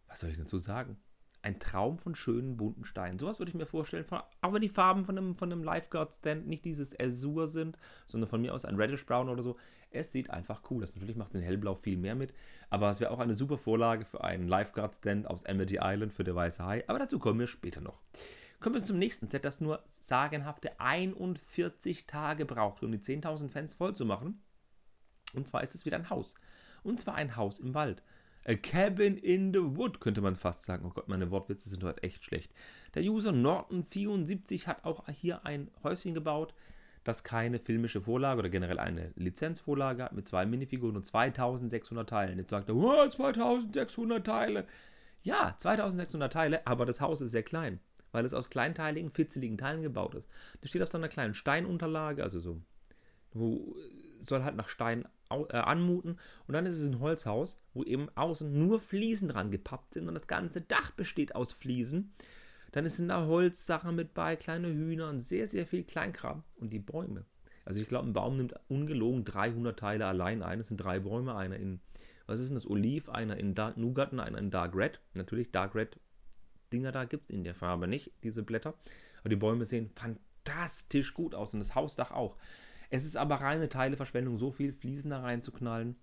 was 0.07 0.21
soll 0.21 0.31
ich 0.31 0.39
dazu 0.39 0.59
sagen? 0.59 0.97
Ein 1.47 1.61
Traum 1.61 1.97
von 1.97 2.17
schönen 2.17 2.57
bunten 2.57 2.85
Steinen. 2.85 3.21
Sowas 3.21 3.39
würde 3.39 3.51
ich 3.51 3.55
mir 3.55 3.67
vorstellen, 3.67 4.05
von, 4.05 4.21
auch 4.41 4.53
wenn 4.53 4.63
die 4.63 4.69
Farben 4.69 5.05
von 5.05 5.17
einem, 5.17 5.37
von 5.37 5.53
einem 5.53 5.63
Lifeguard-Stand 5.63 6.49
nicht 6.49 6.65
dieses 6.65 6.99
Azur 6.99 7.47
sind, 7.47 7.79
sondern 8.09 8.29
von 8.29 8.41
mir 8.41 8.53
aus 8.53 8.65
ein 8.65 8.75
Reddish 8.75 9.07
Brown 9.07 9.29
oder 9.29 9.45
so. 9.45 9.57
Es 9.93 10.11
sieht 10.11 10.29
einfach 10.31 10.69
cool 10.73 10.83
aus. 10.83 10.93
Natürlich 10.97 11.15
macht 11.15 11.29
es 11.29 11.37
in 11.37 11.43
Hellblau 11.43 11.77
viel 11.77 11.99
mehr 11.99 12.17
mit, 12.17 12.35
aber 12.69 12.91
es 12.91 12.99
wäre 12.99 13.13
auch 13.13 13.21
eine 13.21 13.35
super 13.35 13.59
Vorlage 13.59 14.07
für 14.07 14.25
einen 14.25 14.49
Lifeguard-Stand 14.49 15.29
aus 15.29 15.47
Amity 15.47 15.79
Island 15.81 16.13
für 16.13 16.25
der 16.25 16.35
Weiße 16.35 16.65
Hai. 16.65 16.83
Aber 16.89 16.99
dazu 16.99 17.21
kommen 17.21 17.39
wir 17.39 17.47
später 17.47 17.81
noch. 17.81 18.01
Kommen 18.59 18.75
wir 18.75 18.85
zum 18.85 18.99
nächsten 18.99 19.29
Set, 19.29 19.45
das 19.45 19.61
nur 19.61 19.85
sagenhafte 19.87 20.81
41 20.81 22.09
Tage 22.09 22.45
braucht, 22.45 22.83
um 22.83 22.91
die 22.91 22.99
10.000 22.99 23.51
Fans 23.51 23.75
voll 23.75 23.95
zu 23.95 24.05
machen. 24.05 24.43
Und 25.33 25.47
zwar 25.47 25.63
ist 25.63 25.77
es 25.77 25.87
wieder 25.87 25.97
ein 25.97 26.11
Haus. 26.11 26.35
Und 26.83 26.99
zwar 26.99 27.15
ein 27.15 27.37
Haus 27.37 27.61
im 27.61 27.73
Wald. 27.73 28.03
A 28.49 28.55
Cabin 28.55 29.17
in 29.17 29.53
the 29.53 29.77
Wood, 29.77 30.01
könnte 30.01 30.21
man 30.21 30.37
fast 30.37 30.63
sagen. 30.63 30.85
Oh 30.87 30.93
Gott, 30.95 31.09
meine 31.09 31.31
Wortwitze 31.33 31.69
sind 31.69 31.83
heute 31.83 32.03
echt 32.05 32.25
schlecht. 32.25 32.53
Der 32.95 33.03
User 33.03 33.33
Norton74 33.33 34.67
hat 34.67 34.85
auch 34.85 35.05
hier 35.09 35.45
ein 35.45 35.69
Häuschen 35.83 36.15
gebaut, 36.15 36.55
das 37.03 37.25
keine 37.25 37.59
filmische 37.59 38.01
Vorlage 38.01 38.39
oder 38.39 38.49
generell 38.49 38.79
eine 38.79 39.13
Lizenzvorlage 39.17 40.05
hat, 40.05 40.13
mit 40.13 40.29
zwei 40.29 40.47
Minifiguren 40.47 40.97
und 40.97 41.05
2600 41.05 42.09
Teilen. 42.09 42.39
Jetzt 42.39 42.51
sagt 42.51 42.69
er, 42.69 42.77
oh, 42.77 43.09
2600 43.09 44.25
Teile. 44.25 44.67
Ja, 45.23 45.57
2600 45.59 46.33
Teile, 46.33 46.67
aber 46.67 46.87
das 46.87 47.01
Haus 47.01 47.21
ist 47.21 47.33
sehr 47.33 47.43
klein 47.43 47.81
weil 48.13 48.25
es 48.25 48.33
aus 48.33 48.49
kleinteiligen, 48.49 49.11
fitzeligen 49.11 49.59
Teilen 49.59 49.83
gebaut 49.83 50.15
ist. 50.15 50.27
Das 50.63 50.71
steht 50.71 50.81
auf 50.81 50.89
so 50.89 50.97
einer 50.97 51.09
kleinen 51.09 51.35
Steinunterlage, 51.35 52.23
also 52.23 52.41
so, 52.41 52.63
wo 53.39 53.77
soll 54.19 54.45
halt 54.45 54.57
nach 54.57 54.69
Stein 54.69 55.07
äh, 55.31 55.57
anmuten. 55.57 56.19
Und 56.47 56.55
dann 56.55 56.67
ist 56.67 56.79
es 56.79 56.89
ein 56.89 57.01
Holzhaus, 57.01 57.59
wo 57.75 57.85
eben 57.85 58.09
außen 58.15 58.53
nur 58.53 58.81
Fliesen 58.81 59.29
dran 59.29 59.51
gepappt 59.51 59.95
sind 59.95 60.09
und 60.09 60.15
das 60.15 60.27
ganze 60.27 60.61
Dach 60.61 60.91
besteht 60.93 61.35
aus 61.35 61.53
Fliesen. 61.53 62.13
Dann 62.73 62.89
sind 62.89 63.09
da 63.09 63.27
Holzsachen 63.27 63.95
mit 63.95 64.15
bei, 64.15 64.37
kleine 64.37 64.69
Hühner 64.69 65.09
und 65.09 65.21
sehr, 65.21 65.47
sehr 65.47 65.67
viel 65.67 65.85
Kleinkram. 65.85 66.43
Und 66.57 66.73
die 66.73 66.79
Bäume. 66.79 67.25
Also 67.65 67.81
ich 67.81 67.89
glaube, 67.89 68.09
ein 68.09 68.13
Baum 68.13 68.37
nimmt 68.37 68.55
ungelogen 68.69 69.25
300 69.25 69.79
Teile 69.79 70.07
allein 70.07 70.43
ein. 70.43 70.61
Es 70.61 70.69
sind 70.69 70.79
drei 70.79 71.01
Bäume, 71.01 71.35
einer 71.35 71.57
in, 71.57 71.81
was 72.27 72.41
ist 72.41 72.49
denn 72.49 72.55
das, 72.55 72.69
Oliv, 72.69 73.09
einer 73.09 73.37
in 73.39 73.55
Dark 73.55 73.77
Nougat 73.77 74.13
und 74.13 74.21
einer 74.21 74.39
in 74.39 74.51
Dark 74.51 74.75
Red. 74.77 75.01
Natürlich, 75.15 75.51
Dark 75.51 75.75
Red 75.75 75.99
Dinger 76.73 76.93
da 76.93 77.05
gibt 77.05 77.25
es 77.25 77.31
in 77.31 77.45
der 77.45 77.55
Farbe 77.55 77.89
nicht, 77.89 78.13
diese 78.23 78.43
Blätter. 78.43 78.75
Aber 79.21 79.29
die 79.29 79.37
Bäume 79.37 79.65
sehen 79.65 79.91
fantastisch 79.95 81.15
gut 81.15 81.35
aus 81.35 81.55
und 81.55 81.61
das 81.61 81.75
Hausdach 81.75 82.11
auch. 82.11 82.37
Es 82.91 83.05
ist 83.05 83.17
aber 83.17 83.37
reine 83.37 83.69
Teileverschwendung, 83.69 84.39
so 84.39 84.51
viel 84.51 84.73
Fliesen 84.73 85.11
da 85.11 85.21
reinzuknallen. 85.21 85.97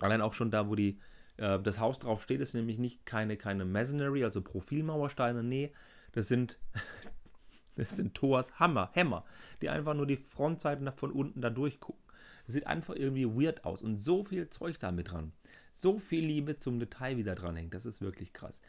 Allein 0.00 0.20
auch 0.20 0.32
schon 0.32 0.50
da, 0.50 0.68
wo 0.68 0.74
die, 0.74 0.98
äh, 1.36 1.58
das 1.60 1.78
Haus 1.78 1.98
drauf 1.98 2.22
steht, 2.22 2.40
ist 2.40 2.54
nämlich 2.54 2.78
nicht 2.78 3.04
keine, 3.06 3.36
keine 3.36 3.64
Masonry, 3.64 4.24
also 4.24 4.40
Profilmauersteine. 4.42 5.42
Nee, 5.42 5.72
das 6.12 6.28
sind, 6.28 6.58
das 7.76 7.96
sind 7.96 8.14
Thors 8.14 8.58
Hammer, 8.58 8.90
Hämmer, 8.92 9.24
die 9.62 9.68
einfach 9.68 9.94
nur 9.94 10.06
die 10.06 10.16
Frontseiten 10.16 10.90
von 10.92 11.12
unten 11.12 11.40
da 11.40 11.50
durchgucken. 11.50 12.02
Das 12.46 12.54
sieht 12.54 12.66
einfach 12.66 12.94
irgendwie 12.96 13.26
weird 13.26 13.64
aus 13.64 13.82
und 13.82 13.98
so 13.98 14.24
viel 14.24 14.48
Zeug 14.50 14.78
da 14.78 14.90
mit 14.90 15.12
dran. 15.12 15.32
So 15.72 15.98
viel 15.98 16.24
Liebe 16.24 16.56
zum 16.56 16.80
Detail 16.80 17.16
wieder 17.16 17.34
dran 17.34 17.56
hängt. 17.56 17.74
Das 17.74 17.86
ist 17.86 18.00
wirklich 18.00 18.32
krass. 18.32 18.60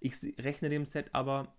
Ich 0.00 0.14
rechne 0.38 0.68
dem 0.68 0.84
Set 0.84 1.10
aber 1.12 1.54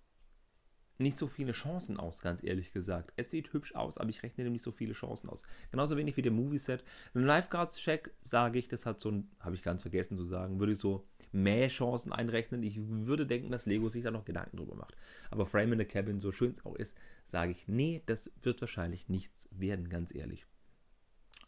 nicht 1.01 1.17
so 1.17 1.27
viele 1.27 1.51
Chancen 1.51 1.97
aus, 1.97 2.21
ganz 2.21 2.43
ehrlich 2.43 2.73
gesagt. 2.73 3.13
Es 3.15 3.31
sieht 3.31 3.53
hübsch 3.53 3.75
aus, 3.75 3.97
aber 3.97 4.09
ich 4.09 4.23
rechne 4.23 4.43
dem 4.43 4.53
nicht 4.53 4.63
so 4.63 4.71
viele 4.71 4.93
Chancen 4.93 5.29
aus. 5.29 5.43
Genauso 5.71 5.97
wenig 5.97 6.17
wie 6.17 6.21
der 6.21 6.31
Movie-Set. 6.31 6.83
Ein 7.13 7.23
Lifeguards-Check, 7.23 8.11
sage 8.21 8.59
ich, 8.59 8.67
das 8.67 8.85
hat 8.85 8.99
so 8.99 9.09
ein, 9.09 9.29
habe 9.39 9.55
ich 9.55 9.63
ganz 9.63 9.81
vergessen 9.81 10.17
zu 10.17 10.23
sagen, 10.23 10.59
würde 10.59 10.73
ich 10.73 10.79
so 10.79 11.05
mehr 11.31 11.67
Chancen 11.69 12.11
einrechnen. 12.11 12.63
Ich 12.63 12.79
würde 12.79 13.25
denken, 13.25 13.51
dass 13.51 13.65
Lego 13.65 13.89
sich 13.89 14.03
da 14.03 14.11
noch 14.11 14.25
Gedanken 14.25 14.57
drüber 14.57 14.75
macht. 14.75 14.95
Aber 15.29 15.45
Frame 15.45 15.73
in 15.73 15.79
the 15.79 15.85
Cabin, 15.85 16.19
so 16.19 16.31
schön 16.31 16.51
es 16.51 16.65
auch 16.65 16.75
ist, 16.75 16.97
sage 17.25 17.51
ich, 17.51 17.67
nee, 17.67 18.01
das 18.05 18.31
wird 18.41 18.61
wahrscheinlich 18.61 19.09
nichts 19.09 19.49
werden, 19.51 19.89
ganz 19.89 20.13
ehrlich. 20.13 20.45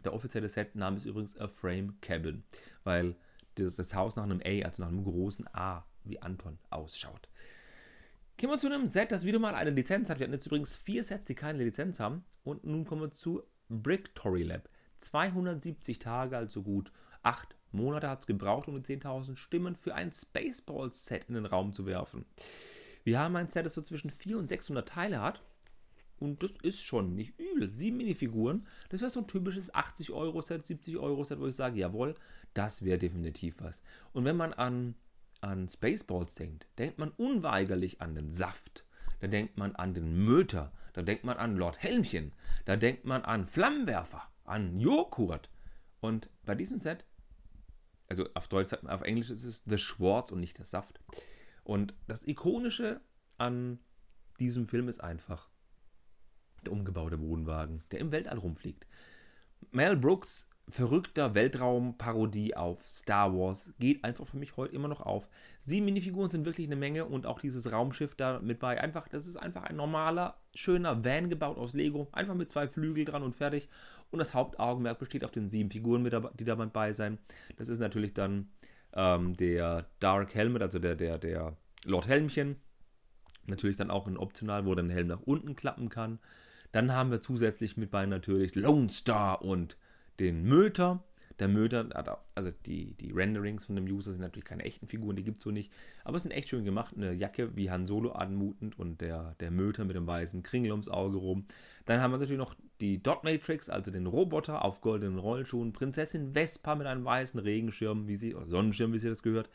Der 0.04 0.14
offizielle 0.14 0.50
Setname 0.50 0.98
ist 0.98 1.06
übrigens 1.06 1.38
A 1.38 1.48
Frame 1.48 2.00
Cabin, 2.02 2.44
weil 2.84 3.16
das, 3.56 3.76
das 3.76 3.94
Haus 3.94 4.16
nach 4.16 4.24
einem 4.24 4.42
A, 4.44 4.66
also 4.66 4.82
nach 4.82 4.90
einem 4.90 5.04
großen 5.04 5.48
A 5.54 5.86
wie 6.04 6.22
Anton 6.22 6.60
ausschaut. 6.70 7.30
Gehen 8.44 8.52
wir 8.52 8.58
zu 8.58 8.68
einem 8.68 8.88
Set, 8.88 9.14
das 9.14 9.24
wieder 9.24 9.40
mal 9.40 9.56
eine 9.56 9.70
Lizenz 9.70 10.10
hat. 10.10 10.20
Wir 10.20 10.26
hatten 10.26 10.34
jetzt 10.34 10.48
übrigens 10.48 10.76
vier 10.76 11.06
Sets, 11.06 11.28
die 11.28 11.34
keine 11.34 11.64
Lizenz 11.64 12.02
haben. 12.02 12.26
Und 12.44 12.66
nun 12.66 12.84
kommen 12.84 13.04
wir 13.04 13.10
zu 13.10 13.42
Bricktory 13.70 14.44
Lab. 14.44 14.68
270 14.98 15.98
Tage, 15.98 16.36
also 16.36 16.62
gut 16.62 16.92
acht 17.22 17.56
Monate 17.72 18.10
hat 18.10 18.20
es 18.20 18.28
gebraucht, 18.28 18.68
um 18.68 18.84
die 18.84 18.98
10.000 18.98 19.38
Stimmen 19.38 19.78
für 19.78 19.96
ein 19.96 20.12
Spaceballs-Set 20.12 21.30
in 21.30 21.36
den 21.36 21.46
Raum 21.46 21.72
zu 21.72 21.86
werfen. 21.86 22.26
Wir 23.06 23.18
haben 23.18 23.38
ein 23.38 23.48
Set, 23.48 23.66
das 23.66 23.76
so 23.76 23.82
zwischen 23.82 24.10
400 24.10 24.42
und 24.42 24.48
600 24.48 24.90
Teile 24.90 25.22
hat. 25.22 25.42
Und 26.20 26.44
das 26.44 26.58
ist 26.58 26.84
schon 26.84 27.16
nicht 27.16 27.40
übel. 27.40 27.72
Sieben 27.72 27.96
Minifiguren, 27.96 28.68
das 28.90 29.00
wäre 29.00 29.10
so 29.10 29.22
ein 29.22 29.28
typisches 29.28 29.74
80-Euro-Set, 29.74 30.66
70-Euro-Set, 30.66 31.40
wo 31.40 31.48
ich 31.48 31.56
sage, 31.56 31.80
jawohl, 31.80 32.16
das 32.54 32.84
wäre 32.84 32.98
definitiv 32.98 33.62
was. 33.62 33.82
Und 34.12 34.26
wenn 34.26 34.36
man 34.36 34.52
an, 34.52 34.96
an 35.44 35.68
Spaceballs 35.68 36.36
denkt, 36.36 36.68
denkt 36.78 36.98
man 36.98 37.12
unweigerlich 37.12 38.02
an 38.02 38.16
den 38.16 38.32
Saft. 38.32 38.86
Da 39.20 39.28
denkt 39.28 39.58
man 39.58 39.76
an 39.76 39.94
den 39.94 40.26
Möter. 40.26 40.72
Da 40.94 41.02
denkt 41.02 41.24
man 41.24 41.38
an 41.38 41.56
Lord 41.58 41.82
Helmchen. 41.82 42.34
Da 42.66 42.76
denkt 42.76 43.06
man 43.06 43.24
an 43.24 43.48
Flammenwerfer, 43.48 44.24
an 44.44 44.80
Joghurt. 44.80 45.50
Und 46.02 46.30
bei 46.46 46.56
diesem 46.56 46.78
Set 46.78 47.06
also 48.14 48.30
auf 48.34 48.48
Deutsch, 48.48 48.74
auf 48.74 49.02
Englisch 49.02 49.30
ist 49.30 49.44
es 49.44 49.64
The 49.66 49.78
Schwartz 49.78 50.32
und 50.32 50.40
nicht 50.40 50.58
der 50.58 50.66
Saft. 50.66 51.00
Und 51.64 51.94
das 52.08 52.28
Ikonische 52.28 53.02
an 53.38 53.80
diesem 54.40 54.68
Film 54.68 54.88
ist 54.88 55.04
einfach 55.04 55.50
der 56.64 56.74
umgebaute 56.74 57.20
Wohnwagen, 57.20 57.84
der 57.92 58.00
im 58.00 58.12
Weltall 58.12 58.38
rumfliegt. 58.38 58.86
Mel 59.72 59.98
Brooks 59.98 60.48
verrückter 60.70 61.36
Weltraumparodie 61.36 62.56
auf 62.56 62.88
Star 62.88 63.34
Wars 63.34 63.74
geht 63.80 64.04
einfach 64.04 64.26
für 64.26 64.38
mich 64.38 64.56
heute 64.56 64.74
immer 64.74 64.88
noch 64.88 65.02
auf. 65.02 65.28
Sieben 65.60 65.86
Minifiguren 65.86 66.30
sind 66.30 66.46
wirklich 66.46 66.68
eine 66.68 66.78
Menge 66.78 67.06
und 67.06 67.26
auch 67.26 67.40
dieses 67.40 67.72
Raumschiff 67.72 68.16
da 68.16 68.40
mit 68.40 68.60
bei. 68.60 68.80
Einfach, 68.80 69.08
das 69.08 69.28
ist 69.28 69.36
einfach 69.36 69.64
ein 69.64 69.76
normaler, 69.76 70.38
schöner 70.56 71.04
Van 71.04 71.30
gebaut 71.30 71.58
aus 71.58 71.74
Lego. 71.74 72.08
Einfach 72.14 72.36
mit 72.36 72.50
zwei 72.50 72.68
Flügel 72.68 73.06
dran 73.06 73.24
und 73.24 73.36
fertig. 73.36 73.68
Und 74.10 74.20
das 74.20 74.34
Hauptaugenmerk 74.34 75.00
besteht 75.00 75.26
auf 75.26 75.32
den 75.32 75.50
sieben 75.50 75.70
Figuren, 75.70 76.04
die 76.04 76.10
da 76.46 76.56
dabei 76.56 76.94
sein. 76.94 77.18
Das 77.58 77.68
ist 77.68 77.80
natürlich 77.80 78.14
dann 78.14 78.50
ähm, 78.94 79.36
der 79.36 79.88
Dark 80.00 80.34
Helmet, 80.34 80.62
also 80.62 80.80
der, 80.80 80.96
der, 80.96 81.18
der 81.18 81.58
Lord 81.84 82.08
Helmchen. 82.08 82.56
Natürlich 83.48 83.76
dann 83.76 83.92
auch 83.92 84.08
ein 84.08 84.18
Optional, 84.18 84.66
wo 84.66 84.76
der 84.76 84.88
Helm 84.90 85.08
nach 85.08 85.22
unten 85.22 85.56
klappen 85.56 85.90
kann. 85.90 86.20
Dann 86.72 86.94
haben 86.94 87.12
wir 87.12 87.20
zusätzlich 87.20 87.76
mit 87.76 87.92
bei 87.92 88.06
natürlich 88.06 88.56
Lone 88.56 88.90
Star 88.90 89.42
und 89.42 89.78
den 90.20 90.44
Möter. 90.44 91.04
Der 91.40 91.48
Möter, 91.48 91.90
also 92.36 92.52
die, 92.68 92.94
die 92.94 93.12
Renderings 93.12 93.66
von 93.66 93.76
dem 93.76 93.86
User 93.86 94.12
sind 94.12 94.22
natürlich 94.22 94.46
keine 94.46 94.64
echten 94.64 94.86
Figuren, 94.86 95.16
die 95.16 95.24
gibt 95.24 95.40
es 95.40 95.44
so 95.44 95.50
nicht. 95.50 95.72
Aber 96.04 96.16
es 96.16 96.24
sind 96.24 96.32
echt 96.32 96.50
schön 96.50 96.64
gemacht. 96.64 96.94
Eine 96.96 97.14
Jacke 97.14 97.56
wie 97.56 97.72
Han 97.72 97.88
Solo 97.88 98.12
anmutend 98.12 98.78
und 98.78 99.02
der, 99.02 99.36
der 99.40 99.50
Möter 99.50 99.84
mit 99.84 99.96
dem 99.96 100.06
weißen 100.06 100.44
Kringel 100.44 100.72
ums 100.72 100.90
Auge 100.90 101.18
rum. 101.18 101.48
Dann 101.86 102.02
haben 102.02 102.12
wir 102.12 102.20
natürlich 102.20 102.38
noch 102.38 102.56
die 102.82 103.02
Dot 103.02 103.24
Matrix, 103.24 103.68
also 103.68 103.90
den 103.90 104.06
Roboter 104.06 104.64
auf 104.64 104.82
goldenen 104.82 105.18
Rollschuhen. 105.18 105.74
Prinzessin 105.74 106.34
Vespa 106.34 106.76
mit 106.76 106.86
einem 106.86 107.04
weißen 107.04 107.40
Regenschirm, 107.40 108.08
wie 108.08 108.16
sie, 108.16 108.36
oder 108.36 108.48
Sonnenschirm, 108.48 108.94
wie 108.94 109.00
sie 109.00 109.10
das 109.10 109.24
gehört. 109.24 109.50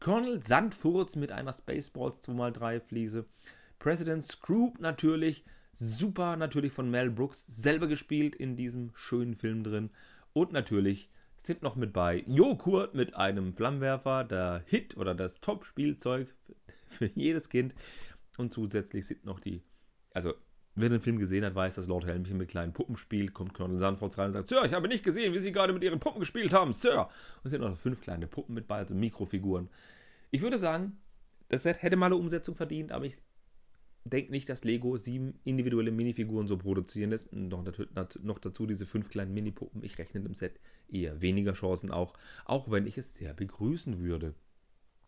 Colonel 0.00 0.42
Sandfurz 0.42 1.16
mit 1.16 1.32
einer 1.32 1.54
Spaceballs 1.54 2.22
2x3 2.28 2.80
Fliese. 2.80 3.24
President 3.78 4.22
Scroop 4.22 4.80
natürlich 4.80 5.44
Super 5.78 6.36
natürlich 6.36 6.72
von 6.72 6.90
Mel 6.90 7.10
Brooks 7.10 7.44
selber 7.46 7.86
gespielt 7.86 8.34
in 8.34 8.56
diesem 8.56 8.92
schönen 8.94 9.34
Film 9.34 9.62
drin. 9.62 9.90
Und 10.32 10.52
natürlich 10.52 11.10
sind 11.36 11.62
noch 11.62 11.76
mit 11.76 11.92
bei 11.92 12.24
Joghurt 12.26 12.94
mit 12.94 13.14
einem 13.14 13.52
Flammenwerfer, 13.52 14.24
der 14.24 14.62
Hit 14.66 14.96
oder 14.96 15.14
das 15.14 15.40
Top-Spielzeug 15.40 16.34
für 16.88 17.10
jedes 17.14 17.50
Kind. 17.50 17.74
Und 18.38 18.54
zusätzlich 18.54 19.06
sind 19.06 19.26
noch 19.26 19.38
die, 19.38 19.62
also 20.14 20.32
wer 20.74 20.88
den 20.88 21.02
Film 21.02 21.18
gesehen 21.18 21.44
hat, 21.44 21.54
weiß, 21.54 21.74
dass 21.74 21.88
Lord 21.88 22.06
Helmchen 22.06 22.38
mit 22.38 22.48
kleinen 22.48 22.72
Puppen 22.72 22.96
spielt. 22.96 23.34
Kommt 23.34 23.52
Colonel 23.52 23.78
Sanford 23.78 24.16
rein 24.16 24.26
und 24.26 24.32
sagt, 24.32 24.48
Sir, 24.48 24.64
ich 24.64 24.72
habe 24.72 24.88
nicht 24.88 25.04
gesehen, 25.04 25.34
wie 25.34 25.38
Sie 25.38 25.52
gerade 25.52 25.74
mit 25.74 25.84
Ihren 25.84 26.00
Puppen 26.00 26.20
gespielt 26.20 26.54
haben, 26.54 26.72
Sir. 26.72 27.02
Und 27.02 27.44
es 27.44 27.50
sind 27.50 27.60
noch 27.60 27.76
fünf 27.76 28.00
kleine 28.00 28.26
Puppen 28.26 28.54
mit 28.54 28.66
bei, 28.66 28.78
also 28.78 28.94
Mikrofiguren. 28.94 29.68
Ich 30.30 30.40
würde 30.40 30.58
sagen, 30.58 30.98
das 31.48 31.66
hätte 31.66 31.96
mal 31.96 32.06
eine 32.06 32.16
Umsetzung 32.16 32.54
verdient, 32.54 32.92
aber 32.92 33.04
ich 33.04 33.16
denke 34.10 34.30
nicht, 34.30 34.48
dass 34.48 34.64
Lego 34.64 34.96
sieben 34.96 35.38
individuelle 35.44 35.90
Minifiguren 35.90 36.46
so 36.46 36.56
produzieren 36.56 37.10
lässt. 37.10 37.32
Noch, 37.32 37.64
noch 38.22 38.38
dazu 38.38 38.66
diese 38.66 38.86
fünf 38.86 39.08
kleinen 39.08 39.34
Minipuppen. 39.34 39.82
Ich 39.84 39.98
rechne 39.98 40.20
im 40.20 40.34
Set 40.34 40.60
eher 40.88 41.20
weniger 41.20 41.52
Chancen 41.52 41.90
auch, 41.90 42.14
auch 42.44 42.70
wenn 42.70 42.86
ich 42.86 42.98
es 42.98 43.14
sehr 43.14 43.34
begrüßen 43.34 43.98
würde. 43.98 44.34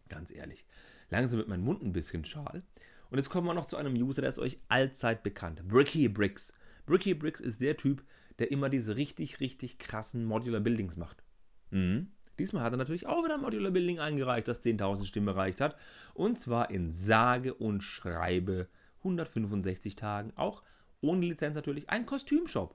Ganz 0.09 0.31
ehrlich. 0.31 0.65
Langsam 1.11 1.39
wird 1.39 1.49
mein 1.49 1.63
Mund 1.63 1.83
ein 1.83 1.93
bisschen 1.93 2.25
schal. 2.25 2.63
Und 3.11 3.19
jetzt 3.19 3.31
kommen 3.31 3.47
wir 3.47 3.55
noch 3.55 3.67
zu 3.67 3.77
einem 3.77 3.95
User, 3.95 4.23
der 4.23 4.31
ist 4.31 4.39
euch 4.39 4.59
allzeit 4.69 5.23
bekannt. 5.23 5.67
Bricky 5.67 6.09
Bricks. 6.09 6.53
Bricky 6.87 7.15
Bricks 7.15 7.41
ist 7.41 7.61
der 7.61 7.77
Typ, 7.77 8.05
der 8.39 8.51
immer 8.51 8.69
diese 8.69 8.97
richtig, 8.97 9.41
richtig 9.41 9.79
krassen 9.79 10.25
Modular 10.25 10.61
Buildings 10.61 10.97
macht. 10.97 11.23
Mhm. 11.71 12.09
Diesmal 12.39 12.63
hat 12.63 12.73
er 12.73 12.77
natürlich 12.77 13.07
auch 13.07 13.25
wieder 13.25 13.35
ein 13.35 13.41
Modular 13.41 13.73
Building 13.73 13.99
eingereicht, 13.99 14.47
das 14.47 14.65
10.000 14.65 15.07
Stimmen 15.07 15.29
erreicht 15.29 15.61
hat. 15.61 15.77
Und 16.15 16.39
zwar 16.39 16.71
in 16.71 16.89
sage 16.89 17.55
und 17.55 17.83
schreibe 17.83 18.69
165 18.99 19.97
Tagen, 19.97 20.33
auch 20.37 20.63
ohne 21.01 21.27
Lizenz 21.27 21.55
natürlich, 21.57 21.89
ein 21.91 22.07
Kostümshop. 22.07 22.75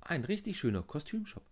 Ein 0.00 0.24
richtig 0.24 0.58
schöner 0.58 0.82
Kostümshop. 0.82 1.44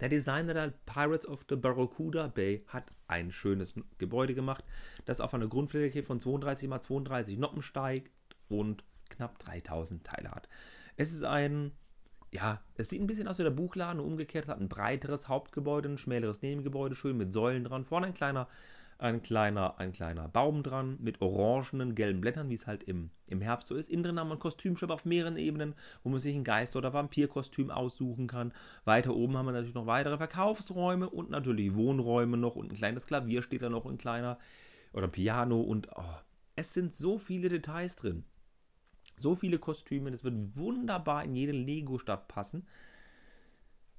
Der 0.00 0.08
Designer 0.08 0.54
der 0.54 0.74
Pirates 0.86 1.26
of 1.26 1.44
the 1.48 1.56
Barracuda 1.56 2.26
Bay 2.28 2.64
hat 2.68 2.90
ein 3.06 3.30
schönes 3.30 3.74
Gebäude 3.98 4.34
gemacht, 4.34 4.64
das 5.04 5.20
auf 5.20 5.34
einer 5.34 5.46
Grundfläche 5.46 6.02
von 6.02 6.18
32 6.18 6.70
x 6.70 6.86
32 6.86 7.38
Noppen 7.38 7.62
steigt 7.62 8.10
und 8.48 8.84
knapp 9.08 9.38
3000 9.38 10.04
Teile 10.04 10.30
hat. 10.30 10.48
Es 10.96 11.12
ist 11.12 11.22
ein, 11.22 11.72
ja, 12.32 12.60
es 12.74 12.88
sieht 12.88 13.00
ein 13.00 13.06
bisschen 13.06 13.28
aus 13.28 13.38
wie 13.38 13.44
der 13.44 13.50
Buchladen, 13.50 14.00
umgekehrt, 14.00 14.44
es 14.44 14.50
hat 14.50 14.60
ein 14.60 14.68
breiteres 14.68 15.28
Hauptgebäude, 15.28 15.88
ein 15.88 15.98
schmäleres 15.98 16.42
Nebengebäude, 16.42 16.96
schön 16.96 17.16
mit 17.16 17.32
Säulen 17.32 17.64
dran, 17.64 17.84
vorne 17.84 18.08
ein 18.08 18.14
kleiner 18.14 18.48
ein 18.98 19.22
kleiner, 19.22 19.78
ein 19.78 19.92
kleiner 19.92 20.28
Baum 20.28 20.62
dran 20.62 20.96
mit 21.00 21.20
orangenen, 21.20 21.94
gelben 21.94 22.20
Blättern, 22.20 22.48
wie 22.48 22.54
es 22.54 22.66
halt 22.66 22.82
im, 22.84 23.10
im 23.26 23.40
Herbst 23.40 23.68
so 23.68 23.74
ist. 23.74 23.90
Innen 23.90 24.02
drin 24.02 24.18
haben 24.18 24.28
wir 24.28 24.32
einen 24.32 24.40
Kostümshop 24.40 24.90
auf 24.90 25.04
mehreren 25.04 25.36
Ebenen, 25.36 25.74
wo 26.02 26.10
man 26.10 26.18
sich 26.18 26.34
ein 26.34 26.44
Geist- 26.44 26.76
oder 26.76 26.92
Vampirkostüm 26.92 27.70
aussuchen 27.70 28.26
kann. 28.26 28.52
Weiter 28.84 29.14
oben 29.14 29.36
haben 29.36 29.46
wir 29.46 29.52
natürlich 29.52 29.74
noch 29.74 29.86
weitere 29.86 30.16
Verkaufsräume 30.16 31.10
und 31.10 31.30
natürlich 31.30 31.74
Wohnräume 31.74 32.36
noch 32.36 32.56
und 32.56 32.72
ein 32.72 32.76
kleines 32.76 33.06
Klavier 33.06 33.42
steht 33.42 33.62
da 33.62 33.68
noch, 33.68 33.86
ein 33.86 33.98
kleiner 33.98 34.38
oder 34.92 35.08
Piano 35.08 35.60
und 35.60 35.88
oh, 35.96 36.02
es 36.56 36.72
sind 36.72 36.94
so 36.94 37.18
viele 37.18 37.48
Details 37.48 37.96
drin. 37.96 38.24
So 39.16 39.34
viele 39.34 39.58
Kostüme, 39.58 40.10
das 40.10 40.24
wird 40.24 40.56
wunderbar 40.56 41.24
in 41.24 41.36
jede 41.36 41.52
Lego-Stadt 41.52 42.28
passen. 42.28 42.66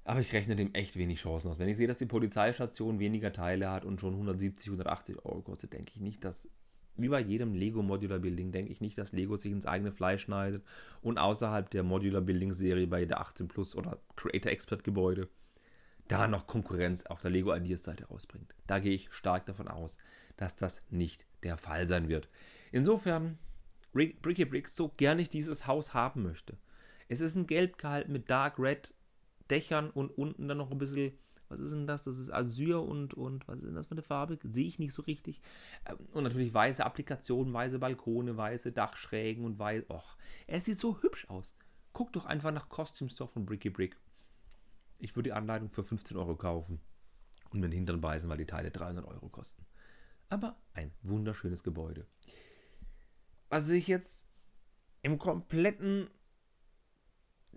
Aber 0.05 0.19
ich 0.19 0.33
rechne 0.33 0.55
dem 0.55 0.73
echt 0.75 0.97
wenig 0.97 1.19
Chancen 1.19 1.49
aus. 1.49 1.57
Wenn 1.57 1.67
ich 1.67 1.77
sehe, 1.77 1.87
dass 1.87 1.97
die 1.97 2.05
Polizeistation 2.05 2.99
weniger 2.99 3.33
Teile 3.33 3.71
hat 3.71 3.85
und 3.85 3.99
schon 3.99 4.13
170, 4.13 4.67
180 4.67 5.25
Euro 5.25 5.41
kostet, 5.41 5.73
denke 5.73 5.91
ich 5.95 5.99
nicht, 5.99 6.23
dass, 6.23 6.47
wie 6.95 7.09
bei 7.09 7.19
jedem 7.19 7.55
Lego 7.55 7.81
Modular 7.81 8.19
Building, 8.19 8.51
denke 8.51 8.71
ich 8.71 8.81
nicht, 8.81 8.99
dass 8.99 9.13
Lego 9.13 9.35
sich 9.35 9.51
ins 9.51 9.65
eigene 9.65 9.91
Fleisch 9.91 10.21
schneidet 10.21 10.63
und 11.01 11.17
außerhalb 11.17 11.71
der 11.71 11.81
Modular 11.81 12.21
Building 12.21 12.53
Serie 12.53 12.85
bei 12.85 13.05
der 13.05 13.19
18 13.19 13.47
Plus 13.47 13.75
oder 13.75 13.99
Creator 14.15 14.51
Expert 14.51 14.83
Gebäude 14.83 15.27
da 16.07 16.27
noch 16.27 16.45
Konkurrenz 16.45 17.07
auf 17.07 17.21
der 17.21 17.31
Lego 17.31 17.51
Ideas 17.55 17.83
Seite 17.83 18.05
rausbringt. 18.05 18.53
Da 18.67 18.77
gehe 18.77 18.93
ich 18.93 19.11
stark 19.11 19.47
davon 19.47 19.67
aus, 19.67 19.97
dass 20.37 20.55
das 20.55 20.83
nicht 20.91 21.25
der 21.41 21.57
Fall 21.57 21.87
sein 21.87 22.09
wird. 22.09 22.29
Insofern, 22.71 23.39
Bricky 23.91 24.45
Bricks, 24.45 24.75
so 24.75 24.89
gerne 24.89 25.23
ich 25.23 25.29
dieses 25.29 25.65
Haus 25.65 25.95
haben 25.95 26.21
möchte. 26.21 26.57
Es 27.07 27.21
ist 27.21 27.35
ein 27.35 27.47
Gelb 27.47 27.79
gehalten 27.79 28.11
mit 28.11 28.29
Dark 28.29 28.59
Red 28.59 28.93
Dächern 29.49 29.89
und 29.89 30.09
unten 30.17 30.47
dann 30.47 30.57
noch 30.57 30.71
ein 30.71 30.77
bisschen, 30.77 31.17
was 31.49 31.59
ist 31.59 31.71
denn 31.71 31.87
das? 31.87 32.03
Das 32.03 32.17
ist 32.17 32.33
Azur 32.33 32.87
und, 32.87 33.13
und 33.13 33.47
was 33.47 33.57
ist 33.57 33.65
denn 33.65 33.75
das 33.75 33.87
für 33.87 33.91
eine 33.91 34.01
Farbe? 34.01 34.39
Sehe 34.43 34.65
ich 34.65 34.79
nicht 34.79 34.93
so 34.93 35.01
richtig. 35.03 35.41
Ähm, 35.85 35.97
und 36.11 36.23
natürlich 36.23 36.53
weiße 36.53 36.85
Applikationen, 36.85 37.53
weiße 37.53 37.79
Balkone, 37.79 38.35
weiße 38.35 38.71
Dachschrägen 38.71 39.45
und 39.45 39.59
weiß. 39.59 39.89
Och, 39.89 40.17
er 40.47 40.61
sieht 40.61 40.77
so 40.77 41.01
hübsch 41.01 41.29
aus. 41.29 41.55
Guck 41.93 42.11
doch 42.13 42.25
einfach 42.25 42.51
nach 42.51 42.69
Costume 42.69 43.09
Store 43.09 43.29
von 43.29 43.45
Bricky 43.45 43.69
Brick. 43.69 43.97
Ich 44.97 45.15
würde 45.15 45.29
die 45.29 45.33
Anleitung 45.33 45.69
für 45.69 45.83
15 45.83 46.17
Euro 46.17 46.35
kaufen 46.35 46.81
und 47.51 47.59
mir 47.59 47.67
den 47.67 47.73
Hintern 47.73 48.01
beißen, 48.01 48.29
weil 48.29 48.37
die 48.37 48.45
Teile 48.45 48.71
300 48.71 49.05
Euro 49.05 49.29
kosten. 49.29 49.65
Aber 50.29 50.57
ein 50.73 50.91
wunderschönes 51.03 51.63
Gebäude. 51.63 52.07
Was 53.49 53.69
ich 53.69 53.87
jetzt 53.87 54.25
im 55.03 55.19
kompletten 55.19 56.09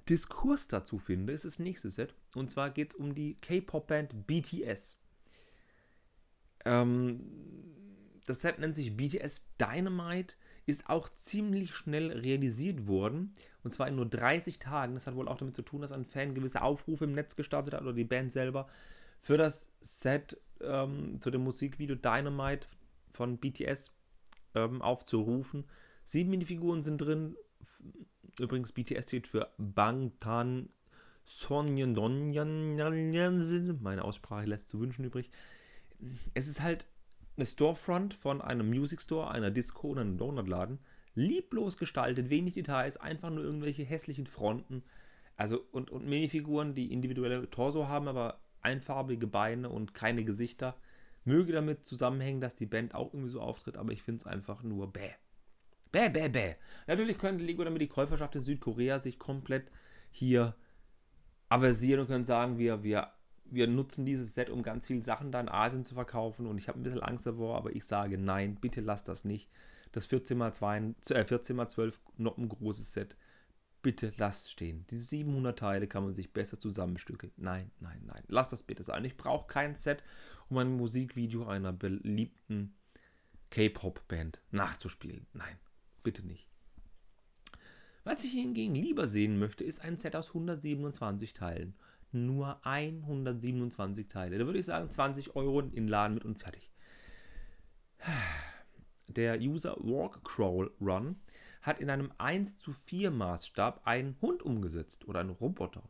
Diskurs 0.08 0.68
dazu 0.68 0.98
finde, 0.98 1.32
ist 1.32 1.44
das 1.44 1.58
nächste 1.58 1.90
Set. 1.90 2.14
Und 2.34 2.50
zwar 2.50 2.70
geht 2.70 2.90
es 2.90 2.94
um 2.96 3.14
die 3.14 3.34
K-Pop-Band 3.40 4.26
BTS. 4.26 4.96
Ähm, 6.64 7.20
das 8.26 8.42
Set 8.42 8.58
nennt 8.58 8.74
sich 8.74 8.96
BTS 8.96 9.46
Dynamite, 9.58 10.34
ist 10.66 10.88
auch 10.88 11.08
ziemlich 11.08 11.74
schnell 11.74 12.12
realisiert 12.12 12.86
worden. 12.86 13.32
Und 13.62 13.72
zwar 13.72 13.88
in 13.88 13.96
nur 13.96 14.06
30 14.06 14.58
Tagen. 14.58 14.94
Das 14.94 15.06
hat 15.06 15.16
wohl 15.16 15.28
auch 15.28 15.38
damit 15.38 15.54
zu 15.54 15.62
tun, 15.62 15.80
dass 15.80 15.92
ein 15.92 16.04
Fan 16.04 16.34
gewisse 16.34 16.62
Aufrufe 16.62 17.04
im 17.04 17.12
Netz 17.12 17.36
gestartet 17.36 17.74
hat 17.74 17.82
oder 17.82 17.92
die 17.92 18.04
Band 18.04 18.32
selber 18.32 18.68
für 19.20 19.36
das 19.36 19.70
Set 19.80 20.40
ähm, 20.60 21.20
zu 21.20 21.30
dem 21.30 21.42
Musikvideo 21.42 21.96
Dynamite 21.96 22.68
von 23.12 23.38
BTS 23.38 23.92
ähm, 24.54 24.82
aufzurufen. 24.82 25.64
Sieben 26.04 26.30
Minifiguren 26.30 26.82
sind 26.82 26.98
drin 26.98 27.36
Übrigens, 28.38 28.72
BTS 28.72 29.04
steht 29.04 29.26
für 29.26 29.50
Bangtan 29.58 30.68
Sonjen 31.24 31.94
Meine 33.82 34.04
Aussprache 34.04 34.46
lässt 34.46 34.68
zu 34.68 34.80
wünschen 34.80 35.04
übrig. 35.04 35.30
Es 36.34 36.48
ist 36.48 36.62
halt 36.62 36.86
eine 37.36 37.44
Storefront 37.46 38.14
von 38.14 38.40
einem 38.40 38.68
Music 38.68 39.00
Store, 39.00 39.30
einer 39.30 39.50
Disco 39.50 39.88
und 39.88 39.98
einem 39.98 40.16
Donutladen. 40.16 40.78
Lieblos 41.14 41.76
gestaltet, 41.76 42.30
wenig 42.30 42.54
Details, 42.54 42.96
einfach 42.96 43.30
nur 43.30 43.44
irgendwelche 43.44 43.84
hässlichen 43.84 44.26
Fronten. 44.26 44.82
Also 45.36 45.64
und, 45.72 45.90
und 45.90 46.06
Minifiguren, 46.06 46.74
die 46.74 46.92
individuelle 46.92 47.50
Torso 47.50 47.88
haben, 47.88 48.08
aber 48.08 48.40
einfarbige 48.60 49.26
Beine 49.26 49.68
und 49.68 49.94
keine 49.94 50.24
Gesichter. 50.24 50.76
Möge 51.24 51.52
damit 51.52 51.86
zusammenhängen, 51.86 52.40
dass 52.40 52.54
die 52.54 52.66
Band 52.66 52.94
auch 52.94 53.12
irgendwie 53.12 53.30
so 53.30 53.40
auftritt, 53.40 53.76
aber 53.76 53.92
ich 53.92 54.02
finde 54.02 54.20
es 54.20 54.26
einfach 54.26 54.62
nur 54.62 54.92
bäh. 54.92 55.10
Bäh, 55.90 56.08
bäh, 56.08 56.28
bäh. 56.28 56.54
Natürlich 56.86 57.18
könnte 57.18 57.44
Lego 57.44 57.64
damit 57.64 57.80
die 57.80 57.88
Käuferschaft 57.88 58.34
in 58.34 58.42
Südkorea 58.42 58.98
sich 58.98 59.18
komplett 59.18 59.70
hier 60.10 60.54
aversieren 61.48 62.00
und 62.00 62.06
können 62.08 62.24
sagen, 62.24 62.58
wir, 62.58 62.82
wir, 62.82 63.12
wir 63.44 63.66
nutzen 63.66 64.04
dieses 64.04 64.34
Set, 64.34 64.50
um 64.50 64.62
ganz 64.62 64.86
viele 64.86 65.02
Sachen 65.02 65.32
da 65.32 65.40
in 65.40 65.48
Asien 65.48 65.84
zu 65.84 65.94
verkaufen 65.94 66.46
und 66.46 66.58
ich 66.58 66.68
habe 66.68 66.78
ein 66.78 66.82
bisschen 66.82 67.02
Angst 67.02 67.26
davor, 67.26 67.56
aber 67.56 67.74
ich 67.74 67.84
sage 67.84 68.18
nein, 68.18 68.56
bitte 68.56 68.80
lasst 68.80 69.08
das 69.08 69.24
nicht. 69.24 69.48
Das 69.92 70.08
14x2, 70.10 71.12
äh, 71.14 71.24
14x12 71.24 71.94
Noppen 72.18 72.48
großes 72.48 72.92
Set, 72.92 73.16
bitte 73.80 74.12
lasst 74.18 74.50
stehen. 74.50 74.84
Diese 74.90 75.04
700 75.04 75.58
Teile 75.58 75.86
kann 75.86 76.04
man 76.04 76.12
sich 76.12 76.32
besser 76.32 76.58
zusammenstückeln. 76.58 77.32
Nein, 77.36 77.70
nein, 77.80 78.02
nein, 78.04 78.22
lasst 78.28 78.52
das 78.52 78.62
bitte 78.62 78.82
sein. 78.82 79.04
Ich 79.04 79.16
brauche 79.16 79.46
kein 79.46 79.76
Set, 79.76 80.02
um 80.50 80.58
ein 80.58 80.76
Musikvideo 80.76 81.46
einer 81.46 81.72
beliebten 81.72 82.74
K-Pop-Band 83.50 84.40
nachzuspielen. 84.50 85.26
Nein, 85.32 85.56
bitte 86.08 86.26
nicht. 86.26 86.48
Was 88.02 88.24
ich 88.24 88.32
hingegen 88.32 88.74
lieber 88.74 89.06
sehen 89.06 89.38
möchte, 89.38 89.62
ist 89.62 89.80
ein 89.82 89.98
Set 89.98 90.16
aus 90.16 90.28
127 90.28 91.34
Teilen. 91.34 91.74
Nur 92.12 92.64
127 92.64 94.08
Teile. 94.08 94.38
Da 94.38 94.46
würde 94.46 94.58
ich 94.58 94.64
sagen 94.64 94.90
20 94.90 95.36
Euro 95.36 95.60
in 95.60 95.72
den 95.72 95.88
Laden 95.88 96.14
mit 96.14 96.24
und 96.24 96.38
fertig. 96.38 96.70
Der 99.08 99.38
User 99.38 99.76
Walk 99.80 100.24
Crawl 100.24 100.70
Run 100.80 101.16
hat 101.60 101.80
in 101.80 101.90
einem 101.90 102.10
1 102.16 102.56
zu 102.56 102.72
4 102.72 103.10
Maßstab 103.10 103.82
einen 103.84 104.16
Hund 104.22 104.42
umgesetzt 104.42 105.06
oder 105.06 105.20
einen 105.20 105.28
Roboter. 105.28 105.82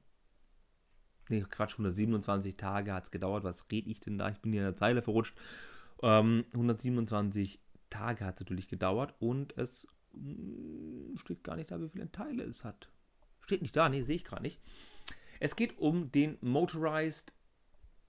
Nee, 1.28 1.44
Quatsch, 1.48 1.75
127 1.75 2.56
Tage 2.56 2.92
hat 2.92 3.04
es 3.04 3.10
gedauert. 3.12 3.44
Was 3.44 3.64
rede 3.70 3.88
ich 3.88 4.00
denn 4.00 4.18
da? 4.18 4.30
Ich 4.30 4.40
bin 4.40 4.50
hier 4.50 4.62
in 4.62 4.66
der 4.66 4.76
Zeile 4.76 5.02
verrutscht. 5.02 5.37
Ähm, 6.02 6.46
127 6.54 7.60
Tage 7.90 8.25
hat 8.25 8.34
es 8.34 8.40
natürlich 8.40 8.66
gedauert 8.66 9.14
und 9.20 9.56
es 9.56 9.87
steht 11.16 11.44
gar 11.44 11.56
nicht 11.56 11.70
da, 11.70 11.80
wie 11.80 11.88
viele 11.88 12.10
Teile 12.10 12.44
es 12.44 12.64
hat. 12.64 12.90
Steht 13.40 13.62
nicht 13.62 13.76
da, 13.76 13.88
nee, 13.88 14.02
sehe 14.02 14.16
ich 14.16 14.25
gerade 14.25 14.42
nicht. 14.42 14.60
Es 15.40 15.56
geht 15.56 15.78
um 15.78 16.10
den 16.10 16.37
Motorized 16.40 17.32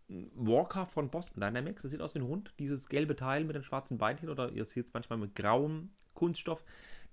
Walker 0.08 0.86
von 0.86 1.10
Boston 1.10 1.42
Dynamics. 1.42 1.84
Das 1.84 1.92
sieht 1.92 2.01
aus 2.01 2.16
wie 2.16 2.20
ein 2.20 2.28
Hund. 2.28 2.54
Dieses 2.60 2.89
gelbe 2.89 3.16
Teil 3.16 3.46
mit 3.46 3.56
den 3.56 3.63
schwarzen 3.63 3.98
Beinchen 3.98 4.30
oder 4.30 4.51
ihr 4.51 4.66
seht 4.66 4.88
es 4.88 4.94
manchmal 4.94 5.20
mit 5.20 5.36
grauem 5.36 5.92
Kunststoff. 6.13 6.63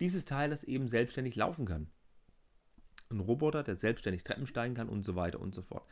Dieses 0.01 0.25
Teil, 0.25 0.51
das 0.51 0.65
eben 0.65 0.89
selbstständig 0.89 1.37
laufen 1.37 1.67
kann. 1.67 1.89
Ein 3.11 3.21
Roboter, 3.21 3.63
der 3.63 3.77
selbstständig 3.77 4.25
Treppen 4.25 4.47
steigen 4.47 4.75
kann 4.75 4.89
und 4.89 5.03
so 5.03 5.15
weiter 5.15 5.41
und 5.41 5.55
so 5.55 5.63
fort. 5.63 5.87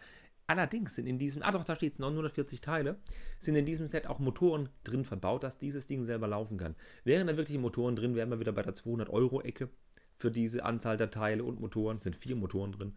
Allerdings 0.46 0.94
sind 0.94 1.06
in 1.06 1.18
diesem, 1.18 1.42
ah 1.42 1.52
doch, 1.52 1.64
da 1.64 1.74
steht 1.74 1.94
es, 1.94 1.98
940 1.98 2.60
Teile, 2.60 2.98
sind 3.38 3.56
in 3.56 3.64
diesem 3.64 3.86
Set 3.86 4.06
auch 4.06 4.18
Motoren 4.18 4.68
drin 4.84 5.04
verbaut, 5.04 5.42
dass 5.42 5.58
dieses 5.58 5.86
Ding 5.86 6.04
selber 6.04 6.28
laufen 6.28 6.58
kann. 6.58 6.74
Wären 7.04 7.26
da 7.26 7.36
wirklich 7.36 7.58
Motoren 7.58 7.96
drin, 7.96 8.14
wären 8.14 8.30
wir 8.30 8.40
wieder 8.40 8.52
bei 8.52 8.62
der 8.62 8.74
200-Euro-Ecke 8.74 9.70
für 10.16 10.30
diese 10.30 10.64
Anzahl 10.64 10.96
der 10.96 11.10
Teile 11.10 11.44
und 11.44 11.60
Motoren. 11.60 11.96
Es 11.96 12.04
sind 12.04 12.16
vier 12.16 12.36
Motoren 12.36 12.72
drin. 12.72 12.94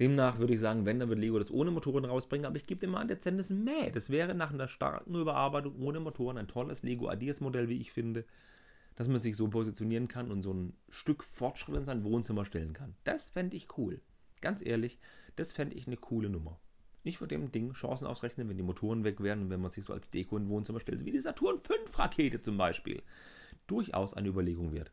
Demnach 0.00 0.38
würde 0.38 0.54
ich 0.54 0.60
sagen, 0.60 0.86
wenn, 0.86 1.00
dann 1.00 1.08
würde 1.08 1.20
Lego 1.20 1.38
das 1.38 1.50
ohne 1.50 1.70
Motoren 1.72 2.04
rausbringen, 2.04 2.46
aber 2.46 2.56
ich 2.56 2.66
gebe 2.66 2.80
dem 2.80 2.90
mal 2.90 3.00
ein 3.00 3.08
dezentes 3.08 3.50
Mäh. 3.50 3.90
Das 3.90 4.10
wäre 4.10 4.34
nach 4.34 4.52
einer 4.52 4.68
starken 4.68 5.14
Überarbeitung 5.14 5.80
ohne 5.82 6.00
Motoren 6.00 6.38
ein 6.38 6.48
tolles 6.48 6.82
Lego 6.82 7.08
Adidas 7.08 7.40
Modell, 7.40 7.68
wie 7.68 7.80
ich 7.80 7.92
finde, 7.92 8.24
dass 8.94 9.08
man 9.08 9.18
sich 9.18 9.36
so 9.36 9.48
positionieren 9.48 10.08
kann 10.08 10.30
und 10.30 10.42
so 10.42 10.54
ein 10.54 10.72
Stück 10.88 11.24
Fortschritt 11.24 11.74
in 11.74 11.84
sein 11.84 12.04
Wohnzimmer 12.04 12.44
stellen 12.44 12.72
kann. 12.72 12.94
Das 13.04 13.30
fände 13.30 13.56
ich 13.56 13.76
cool. 13.76 14.00
Ganz 14.40 14.64
ehrlich, 14.64 15.00
das 15.34 15.52
fände 15.52 15.76
ich 15.76 15.88
eine 15.88 15.96
coole 15.96 16.30
Nummer. 16.30 16.60
Ich 17.04 17.20
würde 17.20 17.36
dem 17.36 17.52
Ding 17.52 17.72
Chancen 17.72 18.06
ausrechnen, 18.06 18.48
wenn 18.48 18.56
die 18.56 18.62
Motoren 18.62 19.04
weg 19.04 19.22
wären 19.22 19.42
und 19.42 19.50
wenn 19.50 19.60
man 19.60 19.70
sich 19.70 19.84
so 19.84 19.92
als 19.92 20.10
Deko 20.10 20.36
in 20.36 20.48
Wohnzimmer 20.48 20.80
stellt, 20.80 21.04
wie 21.04 21.12
die 21.12 21.20
Saturn 21.20 21.58
5 21.58 21.98
Rakete 21.98 22.40
zum 22.40 22.56
Beispiel. 22.58 23.02
Durchaus 23.66 24.14
eine 24.14 24.28
Überlegung 24.28 24.72
wert. 24.72 24.92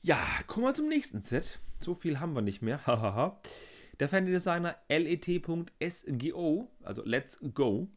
Ja, 0.00 0.18
kommen 0.46 0.66
wir 0.66 0.74
zum 0.74 0.88
nächsten 0.88 1.20
Set. 1.20 1.60
So 1.80 1.94
viel 1.94 2.20
haben 2.20 2.34
wir 2.34 2.42
nicht 2.42 2.62
mehr. 2.62 2.86
Hahaha. 2.86 3.40
Der 4.00 4.08
Fan-Designer 4.08 4.76
let.sgo, 4.88 6.68
also 6.82 7.02
Let's 7.04 7.38
Go, 7.54 7.88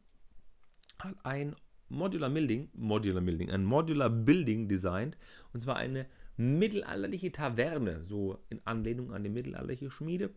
hat 1.00 1.16
ein 1.24 1.56
Modular 1.88 2.30
Building, 2.30 2.68
Modular 2.74 3.22
Building, 3.22 3.50
ein 3.50 3.64
Modular 3.64 4.10
Building 4.10 4.68
designt. 4.68 5.16
Und 5.52 5.60
zwar 5.60 5.76
eine 5.76 6.06
mittelalterliche 6.36 7.32
Taverne, 7.32 8.04
so 8.04 8.38
in 8.50 8.60
Anlehnung 8.64 9.12
an 9.12 9.24
die 9.24 9.30
mittelalterliche 9.30 9.90
Schmiede. 9.90 10.30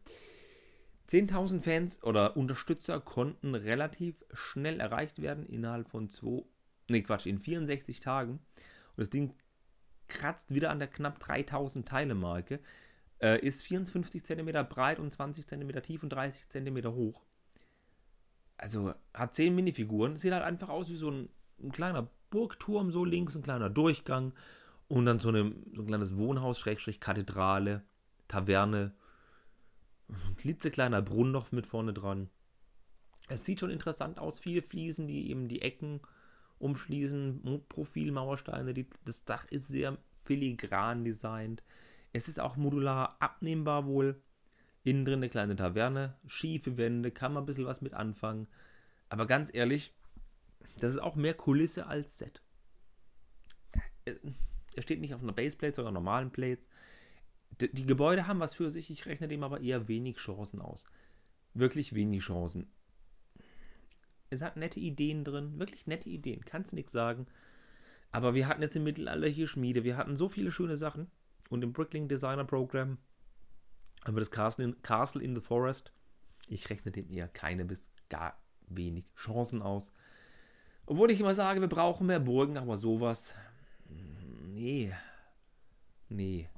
10.000 1.10 1.62
Fans 1.62 2.04
oder 2.04 2.38
Unterstützer 2.38 3.00
konnten 3.00 3.56
relativ 3.56 4.24
schnell 4.32 4.80
erreicht 4.80 5.22
werden 5.22 5.46
innerhalb 5.48 5.90
von 5.90 6.08
zwei, 6.10 6.44
nee 6.88 7.02
Quatsch, 7.02 7.26
in 7.26 7.40
64 7.40 8.00
Tagen. 8.00 8.34
Und 8.34 8.98
das 8.98 9.10
Ding 9.10 9.34
kratzt 10.08 10.54
wieder 10.54 10.70
an 10.70 10.80
der 10.80 10.88
knapp 10.88 11.20
3000 11.20 11.88
Teile 11.88 12.14
Marke, 12.14 12.60
äh, 13.22 13.40
ist 13.40 13.64
54 13.64 14.24
cm 14.24 14.68
breit 14.68 15.00
und 15.00 15.12
20 15.12 15.48
cm 15.48 15.82
tief 15.82 16.04
und 16.04 16.10
30 16.10 16.50
cm 16.50 16.94
hoch. 16.94 17.24
Also 18.58 18.94
hat 19.14 19.34
10 19.34 19.56
Minifiguren, 19.56 20.18
sieht 20.18 20.34
halt 20.34 20.44
einfach 20.44 20.70
aus 20.70 20.90
wie 20.90 20.96
so 20.96 21.10
ein, 21.10 21.30
ein 21.62 21.72
kleiner 21.72 22.08
Burgturm, 22.30 22.92
so 22.92 23.04
links 23.04 23.36
ein 23.36 23.42
kleiner 23.42 23.70
Durchgang 23.70 24.34
und 24.88 25.06
dann 25.06 25.20
so, 25.20 25.30
eine, 25.30 25.54
so 25.74 25.82
ein 25.82 25.88
kleines 25.88 26.18
Wohnhaus, 26.18 26.60
Schrägstrich 26.60 27.00
Kathedrale, 27.00 27.84
Taverne, 28.28 28.94
ein 30.10 30.36
klitzekleiner 30.38 31.02
Brunnen 31.02 31.32
noch 31.32 31.52
mit 31.52 31.68
vorne 31.68 31.94
dran. 31.94 32.30
Es 33.28 33.46
sieht 33.46 33.60
schon 33.60 33.70
interessant 33.70 34.20
aus. 34.20 34.40
Viele 34.40 34.62
Fliesen, 34.62 35.08
die 35.08 35.30
eben 35.30 35.48
die 35.48 35.62
Ecken 35.62 36.02
umschließen. 36.58 37.64
Profilmauersteine. 37.70 38.74
Die, 38.74 38.88
das 39.06 39.24
Dach 39.26 39.46
ist 39.46 39.68
sehr 39.68 39.98
filigran 40.24 41.04
designt. 41.04 41.64
Es 42.12 42.28
ist 42.28 42.40
auch 42.40 42.58
modular 42.58 43.18
abnehmbar 43.20 43.86
wohl. 43.86 44.22
Innen 44.84 45.06
drin 45.06 45.20
eine 45.20 45.30
kleine 45.30 45.56
Taverne. 45.56 46.16
Schiefe 46.26 46.78
Wände. 46.78 47.12
Kann 47.12 47.34
man 47.34 47.44
ein 47.44 47.46
bisschen 47.46 47.66
was 47.66 47.82
mit 47.82 47.94
anfangen. 47.94 48.48
Aber 49.10 49.28
ganz 49.28 49.54
ehrlich, 49.54 49.94
das 50.78 50.94
ist 50.94 51.00
auch 51.00 51.16
mehr 51.16 51.34
Kulisse 51.36 51.86
als 51.88 52.18
Set. 52.18 52.42
Er 54.06 54.82
steht 54.82 55.02
nicht 55.02 55.14
auf 55.14 55.22
einer 55.22 55.34
Baseplate, 55.34 55.76
sondern 55.76 55.94
normalen 55.94 56.32
Plates 56.32 56.68
die 57.62 57.86
Gebäude 57.86 58.28
haben 58.28 58.40
was 58.40 58.56
für 58.56 58.70
sich, 58.70 58.90
ich 58.90 59.06
rechne 59.06 59.28
dem 59.28 59.44
aber 59.44 59.62
eher 59.62 59.88
wenig 59.88 60.18
Chancen 60.18 60.62
aus. 60.62 60.86
Wirklich 61.54 61.94
wenig 61.94 62.24
Chancen. 62.24 62.68
Es 64.30 64.42
hat 64.42 64.58
nette 64.58 64.80
Ideen 64.80 65.24
drin, 65.24 65.60
wirklich 65.60 65.88
nette 65.88 66.10
Ideen, 66.10 66.46
kannst 66.46 66.74
nichts 66.74 66.92
sagen. 66.92 67.28
Aber 68.12 68.34
wir 68.34 68.48
hatten 68.48 68.62
jetzt 68.62 68.76
im 68.76 68.84
Mittelalter 68.84 69.28
hier 69.28 69.48
Schmiede, 69.48 69.84
wir 69.84 69.98
hatten 69.98 70.16
so 70.16 70.30
viele 70.30 70.52
schöne 70.52 70.78
Sachen. 70.78 71.10
Und 71.50 71.64
im 71.64 71.74
Brickling 71.74 72.08
Designer 72.08 72.46
Program 72.46 72.98
haben 74.06 74.16
wir 74.16 74.22
das 74.22 74.32
Castle 74.32 74.66
in, 74.66 74.82
Castle 74.82 75.22
in 75.24 75.36
the 75.36 75.42
Forest. 75.42 75.92
Ich 76.48 76.70
rechne 76.70 76.92
dem 76.92 77.10
eher 77.10 77.28
keine 77.28 77.66
bis 77.66 77.90
gar 78.10 78.40
wenig 78.68 79.06
Chancen 79.16 79.62
aus. 79.62 79.92
Obwohl 80.86 81.12
ich 81.12 81.20
immer 81.20 81.34
sage, 81.34 81.62
wir 81.62 81.68
brauchen 81.68 82.08
mehr 82.08 82.20
Burgen, 82.20 82.58
aber 82.58 82.78
sowas. 82.78 83.34
Nee. 84.48 84.94
Nee. 86.08 86.50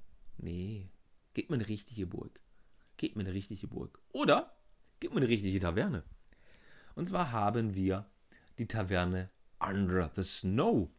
Nee, 0.41 0.89
gebt 1.33 1.49
mir 1.49 1.55
eine 1.55 1.67
richtige 1.67 2.07
Burg. 2.07 2.39
Gebt 2.97 3.15
mir 3.15 3.23
eine 3.23 3.33
richtige 3.33 3.67
Burg. 3.67 3.99
Oder 4.11 4.55
gebt 4.99 5.13
mir 5.13 5.21
eine 5.21 5.29
richtige 5.29 5.59
Taverne. 5.59 6.03
Und 6.95 7.07
zwar 7.07 7.31
haben 7.31 7.73
wir 7.75 8.05
die 8.57 8.67
Taverne 8.67 9.29
Under 9.59 10.11
the 10.15 10.23
Snow. 10.23 10.89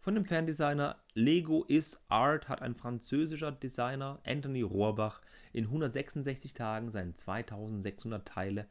Von 0.00 0.14
dem 0.14 0.24
Ferndesigner 0.24 1.00
Lego 1.14 1.64
is 1.64 2.00
Art 2.08 2.48
hat 2.48 2.62
ein 2.62 2.74
französischer 2.74 3.52
Designer 3.52 4.20
Anthony 4.24 4.62
Rohrbach 4.62 5.20
in 5.52 5.64
166 5.64 6.54
Tagen 6.54 6.90
seinen 6.90 7.14
2600 7.14 8.26
Teile 8.26 8.68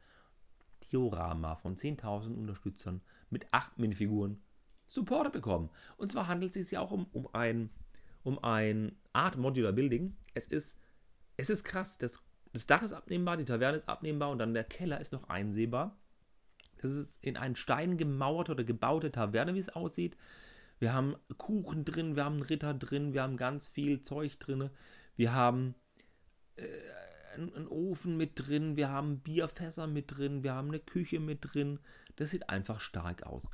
Diorama 0.90 1.56
von 1.56 1.76
10.000 1.76 2.34
Unterstützern 2.34 3.00
mit 3.30 3.46
8 3.50 3.78
Minifiguren 3.78 4.42
supported 4.88 5.32
bekommen. 5.32 5.70
Und 5.96 6.10
zwar 6.10 6.26
handelt 6.26 6.54
es 6.54 6.68
sich 6.68 6.76
auch 6.76 6.90
um, 6.90 7.06
um 7.12 7.28
ein 7.32 7.70
um 8.24 8.42
ein 8.42 8.96
Art 9.12 9.36
Modular 9.36 9.72
Building. 9.72 10.16
Es 10.34 10.46
ist, 10.46 10.78
es 11.36 11.50
ist 11.50 11.64
krass. 11.64 11.98
Das, 11.98 12.20
das 12.52 12.66
Dach 12.66 12.82
ist 12.82 12.92
abnehmbar, 12.92 13.36
die 13.36 13.44
Taverne 13.44 13.76
ist 13.76 13.88
abnehmbar 13.88 14.30
und 14.30 14.38
dann 14.38 14.54
der 14.54 14.64
Keller 14.64 15.00
ist 15.00 15.12
noch 15.12 15.28
einsehbar. 15.28 15.96
Das 16.78 16.92
ist 16.92 17.24
in 17.24 17.36
einen 17.36 17.56
Stein 17.56 17.96
gemauerte 17.96 18.52
oder 18.52 18.64
gebaute 18.64 19.12
Taverne, 19.12 19.54
wie 19.54 19.60
es 19.60 19.68
aussieht. 19.68 20.16
Wir 20.78 20.92
haben 20.92 21.14
Kuchen 21.38 21.84
drin, 21.84 22.16
wir 22.16 22.24
haben 22.24 22.34
einen 22.34 22.42
Ritter 22.42 22.74
drin, 22.74 23.12
wir 23.14 23.22
haben 23.22 23.36
ganz 23.36 23.68
viel 23.68 24.00
Zeug 24.00 24.38
drin. 24.40 24.70
Wir 25.14 25.32
haben 25.32 25.76
äh, 26.56 26.66
einen 27.34 27.68
Ofen 27.68 28.16
mit 28.16 28.32
drin, 28.34 28.76
wir 28.76 28.88
haben 28.88 29.20
Bierfässer 29.20 29.86
mit 29.86 30.16
drin, 30.16 30.42
wir 30.42 30.54
haben 30.54 30.68
eine 30.68 30.80
Küche 30.80 31.20
mit 31.20 31.54
drin. 31.54 31.78
Das 32.16 32.30
sieht 32.30 32.48
einfach 32.48 32.80
stark 32.80 33.22
aus. 33.22 33.48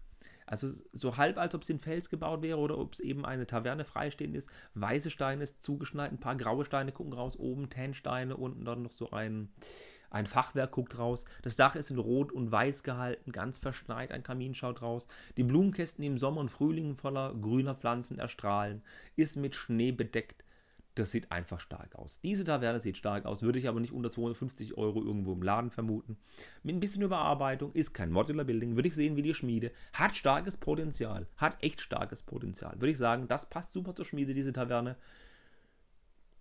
Also 0.48 0.68
so 0.92 1.16
halb, 1.18 1.36
als 1.36 1.54
ob 1.54 1.62
es 1.62 1.68
in 1.68 1.78
Fels 1.78 2.08
gebaut 2.08 2.42
wäre 2.42 2.58
oder 2.58 2.78
ob 2.78 2.94
es 2.94 3.00
eben 3.00 3.26
eine 3.26 3.46
Taverne 3.46 3.84
freistehend 3.84 4.34
ist. 4.34 4.48
Weiße 4.74 5.10
Steine 5.10 5.42
ist 5.42 5.62
zugeschneit, 5.62 6.10
ein 6.10 6.20
paar 6.20 6.36
graue 6.36 6.64
Steine 6.64 6.90
gucken 6.90 7.12
raus, 7.12 7.36
oben 7.38 7.68
Tannsteine, 7.68 8.36
unten 8.36 8.64
dann 8.64 8.82
noch 8.82 8.92
so 8.92 9.10
ein, 9.10 9.50
ein 10.10 10.26
Fachwerk 10.26 10.72
guckt 10.72 10.98
raus. 10.98 11.26
Das 11.42 11.56
Dach 11.56 11.76
ist 11.76 11.90
in 11.90 11.98
Rot 11.98 12.32
und 12.32 12.50
Weiß 12.50 12.82
gehalten, 12.82 13.30
ganz 13.30 13.58
verschneit, 13.58 14.10
ein 14.10 14.22
Kamin 14.22 14.54
schaut 14.54 14.80
raus. 14.80 15.06
Die 15.36 15.44
Blumenkästen, 15.44 16.02
im 16.02 16.16
Sommer 16.16 16.40
und 16.40 16.50
Frühling 16.50 16.96
voller 16.96 17.34
grüner 17.34 17.74
Pflanzen 17.74 18.18
erstrahlen, 18.18 18.82
ist 19.16 19.36
mit 19.36 19.54
Schnee 19.54 19.92
bedeckt. 19.92 20.44
Das 20.98 21.12
sieht 21.12 21.30
einfach 21.30 21.60
stark 21.60 21.94
aus. 21.94 22.20
Diese 22.22 22.42
Taverne 22.42 22.80
sieht 22.80 22.96
stark 22.96 23.24
aus, 23.24 23.42
würde 23.42 23.58
ich 23.58 23.68
aber 23.68 23.78
nicht 23.78 23.92
unter 23.92 24.10
250 24.10 24.76
Euro 24.76 25.02
irgendwo 25.02 25.32
im 25.32 25.42
Laden 25.42 25.70
vermuten. 25.70 26.18
Mit 26.64 26.74
ein 26.74 26.80
bisschen 26.80 27.02
Überarbeitung, 27.02 27.72
ist 27.72 27.94
kein 27.94 28.10
Modular 28.10 28.44
Building, 28.44 28.74
würde 28.74 28.88
ich 28.88 28.94
sehen 28.94 29.16
wie 29.16 29.22
die 29.22 29.34
Schmiede. 29.34 29.70
Hat 29.92 30.16
starkes 30.16 30.56
Potenzial, 30.56 31.28
hat 31.36 31.62
echt 31.62 31.80
starkes 31.80 32.22
Potenzial. 32.22 32.74
Würde 32.80 32.90
ich 32.90 32.98
sagen, 32.98 33.28
das 33.28 33.48
passt 33.48 33.74
super 33.74 33.94
zur 33.94 34.04
Schmiede, 34.04 34.34
diese 34.34 34.52
Taverne. 34.52 34.96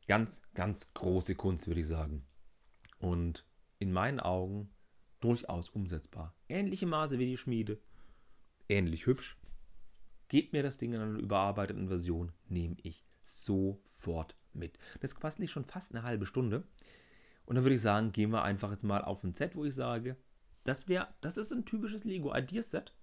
Ganz, 0.08 0.42
ganz 0.56 0.94
große 0.94 1.36
Kunst, 1.36 1.68
würde 1.68 1.82
ich 1.82 1.88
sagen. 1.88 2.26
Und 2.98 3.46
in 3.78 3.94
meinen 3.94 4.20
Augen 4.20 4.70
durchaus 5.20 5.70
umsetzbar. 5.70 6.34
Ähnliche 6.50 6.88
Maße 6.88 7.20
wie 7.20 7.26
die 7.26 7.38
Schmiede, 7.38 7.80
ähnlich 8.70 9.06
hübsch. 9.06 9.38
Gebt 10.30 10.54
mir 10.54 10.64
das 10.64 10.78
Ding 10.78 10.94
in 10.94 11.02
einer 11.02 11.20
überarbeiteten 11.20 11.88
Version, 11.88 12.32
nehme 12.50 12.76
ich 12.82 13.06
sofort 13.28 14.36
mit. 14.58 14.78
Das 15.00 15.16
quasi 15.16 15.42
nicht 15.42 15.52
schon 15.52 15.66
fast 15.66 15.94
eine 15.94 16.04
halbe 16.04 16.26
Stunde. 16.26 16.64
Und 17.46 17.56
dann 17.56 17.64
würde 17.64 17.76
ich 17.76 17.82
sagen, 17.82 18.12
gehen 18.12 18.32
wir 18.32 18.44
einfach 18.44 18.72
jetzt 18.72 18.84
mal 18.84 19.04
auf 19.04 19.24
ein 19.24 19.34
Set, 19.34 19.56
wo 19.56 19.64
ich 19.64 19.74
sage, 19.74 20.18
das 20.64 20.90
wäre, 20.90 21.08
das 21.22 21.38
ist 21.38 21.54
ein 21.54 21.66
typisches 21.66 22.04
Lego 22.04 22.36
Ideas 22.36 22.72
Set. 22.72 22.94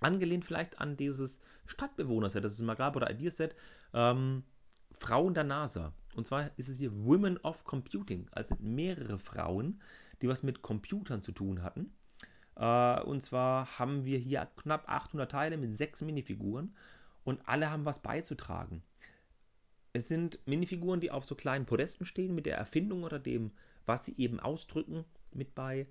Angelehnt 0.00 0.44
vielleicht 0.44 0.80
an 0.80 0.96
dieses 0.96 1.40
Stadtbewohner-Set, 1.66 2.44
das 2.44 2.52
ist 2.52 2.60
ein 2.60 2.66
Magabe 2.66 2.98
oder 2.98 3.10
Ideas 3.10 3.38
Set. 3.38 3.56
Ähm, 3.92 4.44
Frauen 4.92 5.34
der 5.34 5.44
NASA. 5.44 5.92
Und 6.14 6.26
zwar 6.26 6.50
ist 6.56 6.68
es 6.68 6.78
hier 6.78 6.94
Women 6.94 7.38
of 7.38 7.64
Computing. 7.64 8.28
Also 8.30 8.54
mehrere 8.60 9.18
Frauen, 9.18 9.82
die 10.22 10.28
was 10.28 10.42
mit 10.42 10.62
Computern 10.62 11.22
zu 11.22 11.32
tun 11.32 11.62
hatten. 11.62 11.92
Äh, 12.56 13.00
und 13.02 13.20
zwar 13.22 13.78
haben 13.78 14.04
wir 14.04 14.18
hier 14.18 14.48
knapp 14.56 14.88
800 14.88 15.30
Teile 15.30 15.56
mit 15.56 15.72
sechs 15.72 16.00
Minifiguren 16.02 16.74
und 17.24 17.40
alle 17.46 17.70
haben 17.70 17.84
was 17.84 18.00
beizutragen. 18.00 18.82
Es 19.96 20.08
sind 20.08 20.38
Minifiguren, 20.44 21.00
die 21.00 21.10
auf 21.10 21.24
so 21.24 21.34
kleinen 21.34 21.64
Podesten 21.64 22.04
stehen, 22.04 22.34
mit 22.34 22.44
der 22.44 22.58
Erfindung 22.58 23.02
oder 23.02 23.18
dem, 23.18 23.50
was 23.86 24.04
sie 24.04 24.14
eben 24.18 24.40
ausdrücken, 24.40 25.06
mit 25.32 25.54
bei. 25.54 25.86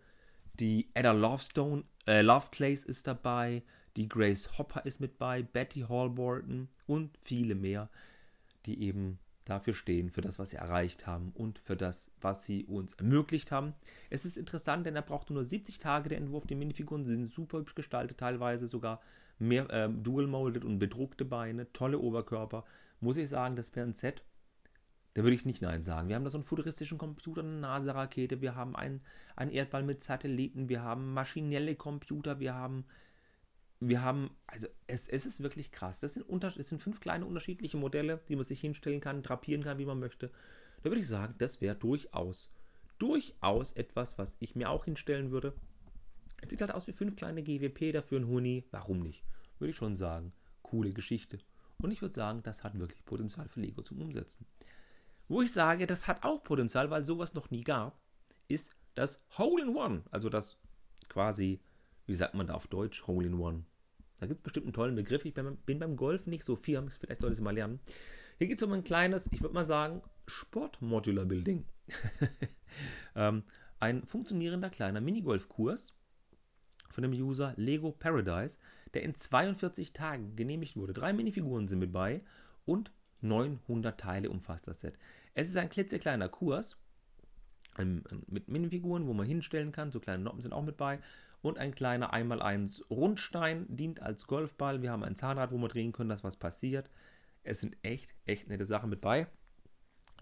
Die 0.60 0.90
Ada 0.94 1.12
Lovestone, 1.12 1.84
äh, 2.06 2.22
Loveclays 2.22 2.84
ist 2.84 3.08
dabei, 3.08 3.64
die 3.96 4.08
Grace 4.08 4.60
Hopper 4.60 4.86
ist 4.86 5.00
mit 5.00 5.18
bei, 5.18 5.42
Betty 5.42 5.86
Hallborton 5.90 6.70
und 6.86 7.18
viele 7.20 7.56
mehr, 7.56 7.90
die 8.68 8.84
eben 8.84 9.18
dafür 9.44 9.74
stehen, 9.74 10.12
für 10.12 10.22
das, 10.22 10.38
was 10.38 10.52
sie 10.52 10.58
erreicht 10.58 11.08
haben 11.08 11.32
und 11.34 11.58
für 11.58 11.76
das, 11.76 12.12
was 12.22 12.46
sie 12.46 12.64
uns 12.66 12.94
ermöglicht 12.94 13.52
haben. 13.52 13.74
Es 14.12 14.24
ist 14.24 14.38
interessant, 14.38 14.86
denn 14.86 14.96
er 14.96 15.02
braucht 15.02 15.32
nur 15.32 15.44
70 15.44 15.80
Tage, 15.80 16.10
der 16.10 16.20
Entwurf. 16.20 16.46
Die 16.46 16.56
Minifiguren 16.56 17.06
sind 17.06 17.32
super 17.32 17.58
hübsch 17.58 17.74
gestaltet, 17.74 18.20
teilweise 18.20 18.68
sogar 18.68 19.02
mehr 19.40 19.68
äh, 19.72 19.90
dual-molded 19.90 20.64
und 20.64 20.78
bedruckte 20.78 21.26
Beine, 21.26 21.72
tolle 21.74 21.98
Oberkörper 21.98 22.66
muss 23.00 23.18
ich 23.18 23.30
sagen, 23.30 23.56
das 23.56 23.76
wäre 23.76 23.86
ein 23.86 23.94
Set, 23.94 24.24
da 25.16 25.24
würde 25.24 25.36
ich 25.36 25.46
nicht 25.46 25.62
Nein 25.62 25.84
sagen. 25.84 26.10
Wir 26.10 26.16
haben 26.18 26.26
da 26.26 26.30
so 26.30 26.38
einen 26.38 26.44
futuristischen 26.44 26.98
Computer, 26.98 27.42
eine 27.42 27.60
NASA-Rakete, 27.60 28.42
wir 28.42 28.56
haben 28.56 28.76
einen, 28.76 29.02
einen 29.38 29.52
Erdball 29.52 29.84
mit 29.84 30.04
Satelliten, 30.04 30.68
wir 30.68 30.84
haben 30.84 31.14
maschinelle 31.14 31.76
Computer, 31.76 32.42
wir 32.42 32.54
haben, 32.54 32.84
wir 33.80 34.02
haben, 34.02 34.32
also 34.46 34.68
es, 34.88 35.08
es 35.08 35.26
ist 35.26 35.42
wirklich 35.42 35.72
krass. 35.72 36.02
Das 36.02 36.16
sind, 36.16 36.24
unter, 36.24 36.52
das 36.52 36.68
sind 36.68 36.82
fünf 36.82 37.00
kleine 37.00 37.26
unterschiedliche 37.26 37.78
Modelle, 37.78 38.20
die 38.28 38.36
man 38.36 38.44
sich 38.44 38.60
hinstellen 38.60 39.00
kann, 39.00 39.24
drapieren 39.24 39.64
kann, 39.64 39.78
wie 39.78 39.86
man 39.86 40.00
möchte. 40.00 40.32
Da 40.84 40.90
würde 40.90 41.00
ich 41.00 41.08
sagen, 41.08 41.36
das 41.38 41.62
wäre 41.62 41.78
durchaus, 41.78 42.52
durchaus 43.00 43.72
etwas, 43.72 44.18
was 44.18 44.36
ich 44.42 44.54
mir 44.56 44.70
auch 44.70 44.84
hinstellen 44.84 45.32
würde. 45.32 45.54
Es 46.42 46.50
sieht 46.50 46.60
halt 46.60 46.74
aus 46.74 46.88
wie 46.88 46.92
fünf 46.92 47.16
kleine 47.16 47.42
GWP 47.42 47.94
dafür 47.94 48.20
ein 48.20 48.28
Huni. 48.28 48.66
Warum 48.72 49.00
nicht? 49.00 49.24
Würde 49.60 49.72
ich 49.72 49.78
schon 49.78 49.96
sagen. 49.96 50.34
Coole 50.62 50.92
Geschichte. 50.92 51.40
Und 51.80 51.92
ich 51.92 52.02
würde 52.02 52.16
sagen, 52.16 52.42
das 52.44 52.64
hat 52.64 52.78
wirklich 52.80 53.04
Potenzial 53.06 53.48
für 53.48 53.60
Lego 53.60 53.82
zum 53.82 54.02
Umsetzen. 54.02 54.46
Wo 55.28 55.42
ich 55.42 55.52
sage, 55.52 55.88
das 55.88 56.08
hat 56.08 56.24
auch 56.24 56.44
Potenzial, 56.44 56.90
weil 56.90 57.04
sowas 57.04 57.34
noch 57.34 57.50
nie 57.50 57.64
gab, 57.64 58.00
ist 58.48 58.76
das 58.94 59.20
Hole 59.38 59.64
in 59.64 59.76
One. 59.76 60.04
Also 60.12 60.30
das 60.30 60.58
quasi, 61.10 61.60
wie 62.06 62.14
sagt 62.14 62.34
man 62.34 62.48
da 62.48 62.54
auf 62.54 62.68
Deutsch, 62.68 63.08
Hole 63.08 63.28
in 63.28 63.40
One. 63.40 63.66
Da 64.20 64.28
gibt 64.28 64.40
es 64.40 64.44
bestimmt 64.44 64.68
einen 64.68 64.74
tollen 64.74 64.96
Begriff. 64.96 65.26
Ich 65.26 65.34
bin 65.34 65.80
beim 65.80 65.96
Golf 65.96 66.26
nicht 66.26 66.44
so 66.44 66.56
firm, 66.56 66.90
vielleicht 66.90 67.22
sollte 67.22 67.34
ich 67.34 67.40
es 67.40 67.44
mal 67.44 67.54
lernen. 67.54 67.80
Hier 68.38 68.48
geht 68.48 68.62
es 68.62 68.64
um 68.64 68.74
ein 68.74 68.84
kleines, 68.84 69.28
ich 69.32 69.42
würde 69.42 69.54
mal 69.54 69.66
sagen, 69.66 70.02
Sport-Modular-Building. 70.28 71.66
ähm, 73.16 73.44
ein 73.80 74.06
funktionierender 74.06 74.70
kleiner 74.70 75.02
Minigolf-Kurs 75.02 75.94
von 76.90 77.02
dem 77.02 77.12
User 77.12 77.54
Lego 77.58 77.92
Paradise, 77.92 78.58
der 78.96 79.04
in 79.04 79.14
42 79.14 79.94
Tagen 79.94 80.36
genehmigt 80.36 80.76
wurde. 80.76 80.94
Drei 80.94 81.14
Minifiguren 81.14 81.68
sind 81.68 81.80
mit 81.80 81.92
bei 81.92 82.22
und 82.66 82.92
900 83.22 84.00
Teile 84.00 84.30
umfasst 84.30 84.68
das 84.68 84.82
Set. 84.82 84.98
Es 85.34 85.50
ist 85.50 85.58
ein 85.58 85.70
klitzekleiner 85.70 86.30
Kurs 86.30 86.78
ähm, 87.78 88.04
mit 88.28 88.48
Minifiguren, 88.48 89.06
wo 89.06 89.14
man 89.14 89.28
hinstellen 89.28 89.72
kann. 89.72 89.92
So 89.92 90.00
kleine 90.00 90.24
Noppen 90.24 90.42
sind 90.42 90.54
auch 90.54 90.64
mit 90.64 90.78
bei. 90.78 91.00
Und 91.42 91.60
ein 91.60 91.76
kleiner 91.76 92.14
1x1 92.14 92.88
Rundstein 92.90 93.66
dient 93.70 94.02
als 94.02 94.26
Golfball. 94.26 94.82
Wir 94.82 94.92
haben 94.92 95.04
ein 95.04 95.16
Zahnrad, 95.16 95.52
wo 95.52 95.58
wir 95.58 95.68
drehen 95.68 95.92
können, 95.92 96.10
dass 96.10 96.24
was 96.24 96.38
passiert. 96.38 96.90
Es 97.44 97.62
sind 97.62 97.78
echt, 97.84 98.16
echt 98.26 98.48
nette 98.48 98.66
Sachen 98.66 98.90
mit 98.90 99.02
bei. 99.02 99.28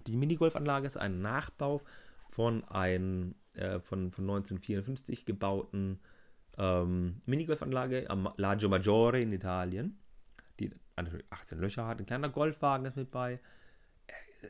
Die 0.07 0.17
Minigolfanlage 0.17 0.87
ist 0.87 0.97
ein 0.97 1.21
Nachbau 1.21 1.81
von 2.27 2.63
einem 2.65 3.35
äh, 3.53 3.79
von, 3.79 4.11
von 4.11 4.23
1954 4.25 5.25
gebauten 5.25 5.99
ähm, 6.57 7.21
Minigolfanlage 7.25 8.09
am 8.09 8.31
Lago 8.37 8.69
Maggiore 8.69 9.21
in 9.21 9.33
Italien, 9.33 9.99
die 10.59 10.71
18 11.29 11.59
Löcher 11.59 11.87
hat. 11.87 11.99
Ein 11.99 12.05
kleiner 12.05 12.29
Golfwagen 12.29 12.85
ist 12.85 12.95
mit 12.95 13.11
bei. 13.11 13.39
Äh, 14.07 14.47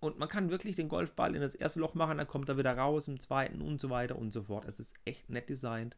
und 0.00 0.18
man 0.18 0.28
kann 0.28 0.50
wirklich 0.50 0.76
den 0.76 0.88
Golfball 0.88 1.34
in 1.34 1.40
das 1.40 1.54
erste 1.54 1.80
Loch 1.80 1.94
machen, 1.94 2.18
dann 2.18 2.26
kommt 2.26 2.48
er 2.48 2.58
wieder 2.58 2.76
raus, 2.76 3.08
im 3.08 3.20
zweiten 3.20 3.60
und 3.60 3.80
so 3.80 3.90
weiter 3.90 4.16
und 4.16 4.32
so 4.32 4.42
fort. 4.42 4.64
Es 4.64 4.80
ist 4.80 4.94
echt 5.04 5.30
nett 5.30 5.48
designt. 5.48 5.96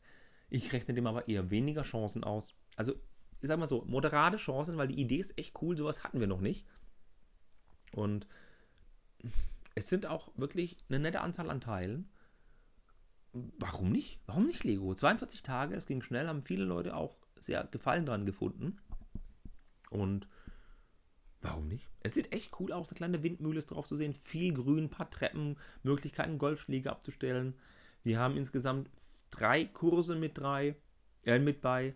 Ich 0.49 0.73
rechne 0.73 0.95
dem 0.95 1.07
aber 1.07 1.29
eher 1.29 1.51
weniger 1.51 1.83
Chancen 1.83 2.25
aus. 2.25 2.55
Also, 2.77 2.95
ich 3.41 3.49
sag 3.49 3.59
mal 3.59 3.69
so, 3.69 3.85
moderate 3.87 4.37
Chancen, 4.37 4.77
weil 4.77 4.89
die 4.89 5.01
Idee 5.01 5.19
ist 5.19 5.39
echt 5.39 5.61
cool, 5.63 5.77
sowas 5.77 6.05
hatten 6.05 6.21
wir 6.21 6.27
noch 6.27 6.41
nicht. 6.41 6.67
Und 7.93 8.27
es 9.75 9.89
sind 9.89 10.07
auch 10.07 10.31
wirklich 10.37 10.77
eine 10.89 10.99
nette 10.99 11.21
Anzahl 11.21 11.51
an 11.51 11.61
Teilen 11.61 12.11
warum 13.33 13.91
nicht? 13.91 14.19
Warum 14.27 14.47
nicht 14.47 14.65
Lego? 14.65 14.95
42 14.95 15.43
Tage, 15.43 15.75
es 15.75 15.87
ging 15.87 16.03
schnell, 16.03 16.29
haben 16.29 16.43
viele 16.43 16.65
Leute 16.65 16.97
auch 16.97 17.17
sehr 17.41 17.65
Gefallen 17.65 18.07
dran 18.07 18.27
gefunden. 18.27 18.79
Und 19.91 20.29
warum 21.41 21.69
nicht? 21.69 21.89
Es 22.03 22.15
sieht 22.15 22.33
echt 22.33 22.59
cool 22.61 22.73
aus, 22.73 22.89
eine 22.89 22.97
kleine 22.97 23.23
Windmühle 23.23 23.59
ist 23.59 23.67
drauf 23.67 23.87
zu 23.87 23.97
sehen, 23.97 24.15
viel 24.15 24.55
Grün, 24.55 24.85
ein 24.85 24.91
paar 24.91 25.11
Treppen, 25.11 25.57
Möglichkeiten, 25.83 26.39
Golfschläge 26.39 26.91
abzustellen. 26.91 27.55
Wir 28.03 28.19
haben 28.19 28.37
insgesamt 28.37 28.91
drei 29.31 29.65
Kurse 29.65 30.17
mit 30.17 30.39
drei, 30.39 30.77
äh, 31.25 31.39
mit 31.39 31.61
bei. 31.61 31.95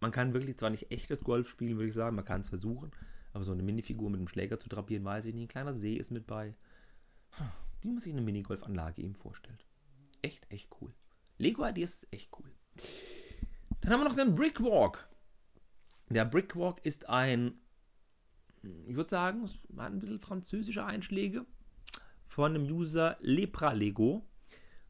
Man 0.00 0.12
kann 0.12 0.32
wirklich 0.32 0.56
zwar 0.56 0.70
nicht 0.70 0.90
echtes 0.90 1.22
Golf 1.22 1.48
spielen, 1.48 1.76
würde 1.76 1.88
ich 1.88 1.94
sagen, 1.94 2.16
man 2.16 2.24
kann 2.24 2.40
es 2.40 2.48
versuchen, 2.48 2.90
aber 3.32 3.44
so 3.44 3.52
eine 3.52 3.62
Minifigur 3.62 4.08
mit 4.08 4.18
einem 4.18 4.28
Schläger 4.28 4.58
zu 4.58 4.68
drapieren, 4.68 5.04
weiß 5.04 5.26
ich 5.26 5.34
nicht. 5.34 5.44
Ein 5.44 5.48
kleiner 5.48 5.74
See 5.74 5.94
ist 5.94 6.10
mit 6.10 6.26
bei. 6.26 6.54
Wie 7.82 7.88
man 7.88 8.00
sich 8.00 8.12
eine 8.12 8.22
Minigolfanlage 8.22 9.02
eben 9.02 9.14
vorstellt 9.14 9.64
echt, 10.22 10.50
echt 10.50 10.68
cool. 10.80 10.92
Lego 11.38 11.66
Ideas 11.66 12.02
ist 12.02 12.12
echt 12.12 12.30
cool. 12.38 12.50
Dann 13.80 13.92
haben 13.92 14.00
wir 14.00 14.08
noch 14.08 14.16
den 14.16 14.34
Brickwalk. 14.34 15.08
Der 16.08 16.24
Brickwalk 16.24 16.84
ist 16.84 17.08
ein, 17.08 17.54
ich 18.86 18.96
würde 18.96 19.08
sagen, 19.08 19.44
es 19.44 19.54
hat 19.78 19.92
ein 19.92 19.98
bisschen 19.98 20.20
französische 20.20 20.84
Einschläge 20.84 21.46
von 22.26 22.52
dem 22.52 22.64
User 22.64 23.16
Lepra 23.20 23.72
Lego, 23.72 24.26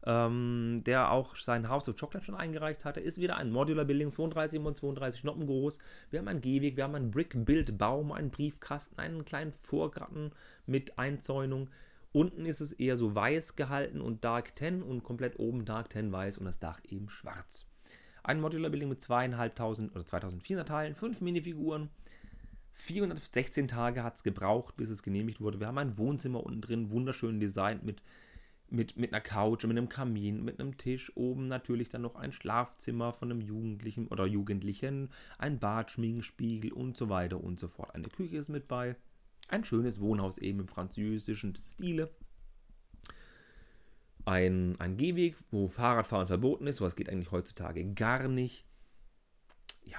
ähm, 0.04 0.82
der 0.84 1.10
auch 1.10 1.36
sein 1.36 1.68
House 1.68 1.88
of 1.88 1.96
Chocolate 1.96 2.24
schon 2.24 2.34
eingereicht 2.34 2.84
hatte. 2.84 3.00
Ist 3.00 3.20
wieder 3.20 3.36
ein 3.36 3.50
Modular 3.50 3.84
Building, 3.84 4.10
32 4.10 4.60
x 4.60 4.80
32 4.80 5.24
Noppen 5.24 5.46
groß. 5.46 5.78
Wir 6.10 6.18
haben 6.18 6.28
einen 6.28 6.40
Gehweg, 6.40 6.76
wir 6.76 6.84
haben 6.84 6.94
einen 6.94 7.10
Brick-Build-Baum, 7.10 8.12
einen 8.12 8.30
Briefkasten, 8.30 8.98
einen 8.98 9.24
kleinen 9.24 9.52
Vorgarten 9.52 10.32
mit 10.66 10.98
Einzäunung. 10.98 11.68
Unten 12.12 12.44
ist 12.44 12.60
es 12.60 12.72
eher 12.72 12.96
so 12.96 13.14
weiß 13.14 13.54
gehalten 13.54 14.00
und 14.00 14.24
Dark 14.24 14.58
10 14.58 14.82
und 14.82 15.04
komplett 15.04 15.38
oben 15.38 15.64
Dark 15.64 15.92
10 15.92 16.10
weiß 16.10 16.38
und 16.38 16.44
das 16.44 16.58
Dach 16.58 16.80
eben 16.88 17.08
schwarz. 17.08 17.66
Ein 18.24 18.40
Modular 18.40 18.70
Building 18.70 18.88
mit 18.88 19.00
zweieinhalbtausend 19.00 19.94
oder 19.94 20.04
2400 20.04 20.66
Teilen, 20.66 20.94
fünf 20.96 21.20
Minifiguren, 21.20 21.88
416 22.80 23.68
Tage 23.68 24.02
hat 24.02 24.16
es 24.16 24.22
gebraucht, 24.22 24.76
bis 24.76 24.90
es 24.90 25.02
genehmigt 25.02 25.40
wurde. 25.40 25.60
Wir 25.60 25.66
haben 25.66 25.78
ein 25.78 25.98
Wohnzimmer 25.98 26.44
unten 26.44 26.60
drin, 26.60 26.90
wunderschön 26.90 27.38
designt 27.38 27.84
mit, 27.84 28.02
mit, 28.68 28.96
mit 28.96 29.12
einer 29.12 29.20
Couch, 29.20 29.64
mit 29.64 29.76
einem 29.76 29.88
Kamin, 29.88 30.44
mit 30.44 30.58
einem 30.58 30.76
Tisch. 30.76 31.12
Oben 31.16 31.46
natürlich 31.48 31.90
dann 31.90 32.02
noch 32.02 32.16
ein 32.16 32.32
Schlafzimmer 32.32 33.12
von 33.12 33.30
einem 33.30 33.40
Jugendlichen 33.40 34.08
oder 34.08 34.26
Jugendlichen, 34.26 35.10
ein 35.38 35.58
Bad, 35.58 35.90
Schminkenspiegel 35.90 36.72
und 36.72 36.96
so 36.96 37.08
weiter 37.08 37.42
und 37.42 37.58
so 37.58 37.68
fort. 37.68 37.94
Eine 37.94 38.08
Küche 38.08 38.36
ist 38.36 38.48
mit 38.48 38.66
bei. 38.66 38.96
Ein 39.50 39.64
schönes 39.64 40.00
Wohnhaus 40.00 40.38
eben 40.38 40.60
im 40.60 40.68
französischen 40.68 41.56
Stile. 41.56 42.08
Ein, 44.24 44.76
ein 44.78 44.96
Gehweg, 44.96 45.34
wo 45.50 45.66
Fahrradfahren 45.66 46.28
verboten 46.28 46.68
ist, 46.68 46.80
was 46.80 46.94
geht 46.94 47.08
eigentlich 47.08 47.32
heutzutage 47.32 47.84
gar 47.94 48.28
nicht. 48.28 48.64
Ja, 49.82 49.98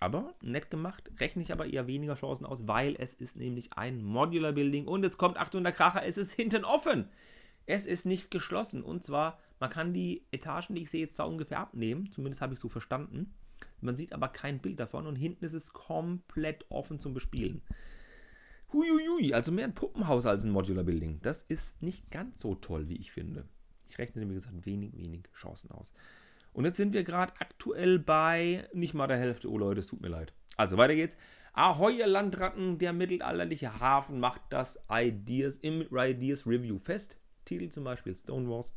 aber 0.00 0.34
nett 0.42 0.70
gemacht, 0.70 1.10
rechne 1.18 1.40
ich 1.40 1.50
aber 1.50 1.66
eher 1.66 1.86
weniger 1.86 2.14
Chancen 2.14 2.44
aus, 2.44 2.68
weil 2.68 2.94
es 2.98 3.14
ist 3.14 3.36
nämlich 3.36 3.72
ein 3.72 4.02
Modular 4.02 4.52
Building 4.52 4.86
und 4.86 5.02
jetzt 5.02 5.16
kommt, 5.16 5.38
Achtung, 5.38 5.62
der 5.62 5.72
Kracher, 5.72 6.04
es 6.04 6.18
ist 6.18 6.32
hinten 6.32 6.66
offen. 6.66 7.08
Es 7.64 7.86
ist 7.86 8.04
nicht 8.04 8.30
geschlossen 8.30 8.82
und 8.82 9.02
zwar, 9.02 9.38
man 9.60 9.70
kann 9.70 9.94
die 9.94 10.26
Etagen, 10.30 10.74
die 10.74 10.82
ich 10.82 10.90
sehe, 10.90 11.08
zwar 11.08 11.28
ungefähr 11.28 11.60
abnehmen, 11.60 12.12
zumindest 12.12 12.42
habe 12.42 12.52
ich 12.52 12.60
so 12.60 12.68
verstanden. 12.68 13.32
Man 13.80 13.96
sieht 13.96 14.12
aber 14.12 14.28
kein 14.28 14.58
Bild 14.58 14.78
davon 14.78 15.06
und 15.06 15.16
hinten 15.16 15.44
ist 15.46 15.54
es 15.54 15.72
komplett 15.72 16.66
offen 16.70 17.00
zum 17.00 17.14
Bespielen. 17.14 17.62
Huiuiui, 18.72 19.34
also 19.34 19.52
mehr 19.52 19.64
ein 19.64 19.74
Puppenhaus 19.74 20.26
als 20.26 20.44
ein 20.44 20.52
Modular 20.52 20.84
Building. 20.84 21.20
Das 21.22 21.42
ist 21.42 21.82
nicht 21.82 22.10
ganz 22.10 22.40
so 22.40 22.54
toll, 22.54 22.88
wie 22.88 22.96
ich 22.96 23.10
finde. 23.10 23.44
Ich 23.88 23.98
rechne, 23.98 24.28
wie 24.28 24.34
gesagt, 24.34 24.64
wenig, 24.64 24.96
wenig 24.96 25.22
Chancen 25.34 25.70
aus. 25.72 25.92
Und 26.52 26.64
jetzt 26.64 26.76
sind 26.76 26.92
wir 26.92 27.04
gerade 27.04 27.32
aktuell 27.38 27.98
bei 27.98 28.68
nicht 28.72 28.94
mal 28.94 29.06
der 29.06 29.18
Hälfte. 29.18 29.50
Oh 29.50 29.58
Leute, 29.58 29.80
es 29.80 29.86
tut 29.86 30.00
mir 30.00 30.08
leid. 30.08 30.32
Also 30.56 30.76
weiter 30.76 30.94
geht's. 30.94 31.16
Ahoi, 31.52 31.98
ihr 31.98 32.06
Landratten, 32.06 32.78
der 32.78 32.92
mittelalterliche 32.92 33.80
Hafen 33.80 34.20
macht 34.20 34.42
das 34.50 34.78
Ideas 34.90 35.56
im 35.56 35.82
Ideas 35.90 36.46
Review 36.46 36.78
fest. 36.78 37.18
Titel 37.44 37.70
zum 37.70 37.84
Beispiel 37.84 38.14
Stonewalls. 38.14 38.72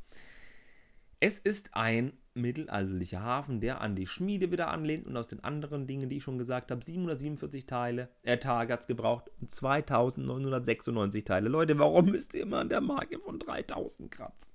Es 1.25 1.39
ist 1.39 1.73
ein 1.73 2.11
mittelalterlicher 2.33 3.21
Hafen, 3.21 3.61
der 3.61 3.79
an 3.79 3.95
die 3.95 4.07
Schmiede 4.07 4.51
wieder 4.51 4.67
anlehnt 4.67 5.07
und 5.07 5.15
aus 5.15 5.29
den 5.29 5.41
anderen 5.41 5.87
Dingen, 5.87 6.09
die 6.09 6.17
ich 6.17 6.23
schon 6.23 6.37
gesagt 6.37 6.69
habe, 6.69 6.83
747 6.83 7.65
Teile, 7.65 8.09
äh, 8.23 8.37
Tage 8.37 8.73
hat 8.73 8.81
es 8.81 8.87
gebraucht 8.87 9.31
und 9.39 9.49
2996 9.49 11.23
Teile. 11.23 11.47
Leute, 11.47 11.79
warum 11.79 12.07
müsst 12.07 12.33
ihr 12.33 12.41
immer 12.41 12.59
an 12.59 12.67
der 12.67 12.81
Marke 12.81 13.19
von 13.19 13.39
3000 13.39 14.11
kratzen? 14.11 14.51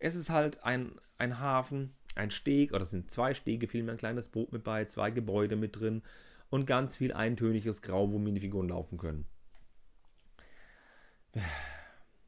Es 0.00 0.16
ist 0.16 0.28
halt 0.28 0.64
ein, 0.64 0.96
ein 1.18 1.38
Hafen, 1.38 1.94
ein 2.16 2.32
Steg, 2.32 2.72
oder 2.72 2.82
es 2.82 2.90
sind 2.90 3.12
zwei 3.12 3.32
Stege, 3.32 3.68
vielmehr 3.68 3.94
ein 3.94 3.98
kleines 3.98 4.28
Boot 4.28 4.52
mit 4.52 4.64
bei, 4.64 4.86
zwei 4.86 5.12
Gebäude 5.12 5.54
mit 5.54 5.78
drin 5.78 6.02
und 6.50 6.66
ganz 6.66 6.96
viel 6.96 7.12
eintöniges 7.12 7.80
Grau, 7.80 8.10
wo 8.10 8.18
Minifiguren 8.18 8.70
laufen 8.70 8.98
können. 8.98 9.24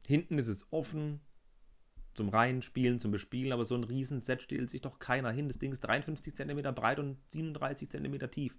Hinten 0.07 0.37
ist 0.37 0.47
es 0.47 0.65
offen, 0.71 1.19
zum 2.15 2.29
Reinspielen, 2.29 2.99
zum 2.99 3.11
Bespielen, 3.11 3.53
aber 3.53 3.65
so 3.65 3.75
ein 3.75 3.83
Riesenset 3.83 4.41
stellt 4.41 4.69
sich 4.69 4.81
doch 4.81 4.99
keiner 4.99 5.31
hin. 5.31 5.47
Das 5.47 5.59
Ding 5.59 5.71
ist 5.71 5.81
53 5.81 6.35
cm 6.35 6.73
breit 6.73 6.99
und 6.99 7.17
37 7.29 7.89
cm 7.89 8.31
tief. 8.31 8.55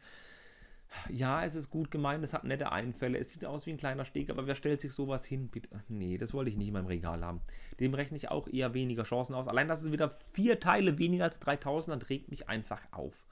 Ja, 1.09 1.45
es 1.45 1.55
ist 1.55 1.71
gut 1.71 1.91
gemeint, 1.91 2.23
es 2.23 2.33
hat 2.33 2.45
nette 2.45 2.71
Einfälle, 2.71 3.19
es 3.19 3.33
sieht 3.33 3.45
aus 3.45 3.67
wie 3.67 3.71
ein 3.71 3.77
kleiner 3.77 4.05
Steg, 4.05 4.31
aber 4.31 4.47
wer 4.47 4.55
stellt 4.55 4.81
sich 4.81 4.93
sowas 4.93 5.27
hin? 5.27 5.49
Bitte? 5.49 5.83
Nee, 5.89 6.17
das 6.17 6.33
wollte 6.33 6.51
ich 6.51 6.57
nicht 6.57 6.69
in 6.69 6.75
meinem 6.75 6.87
Regal 6.87 7.25
haben. 7.25 7.41
Dem 7.81 7.93
rechne 7.93 8.17
ich 8.17 8.31
auch 8.31 8.47
eher 8.47 8.73
weniger 8.73 9.03
Chancen 9.03 9.35
aus. 9.35 9.49
Allein, 9.49 9.67
dass 9.69 9.83
es 9.83 9.91
wieder 9.91 10.11
vier 10.11 10.61
Teile 10.61 10.99
weniger 10.99 11.25
als 11.25 11.41
3000, 11.41 11.93
dann 11.93 12.01
trägt 12.01 12.31
mich 12.31 12.49
einfach 12.49 12.81
auf. 12.93 13.27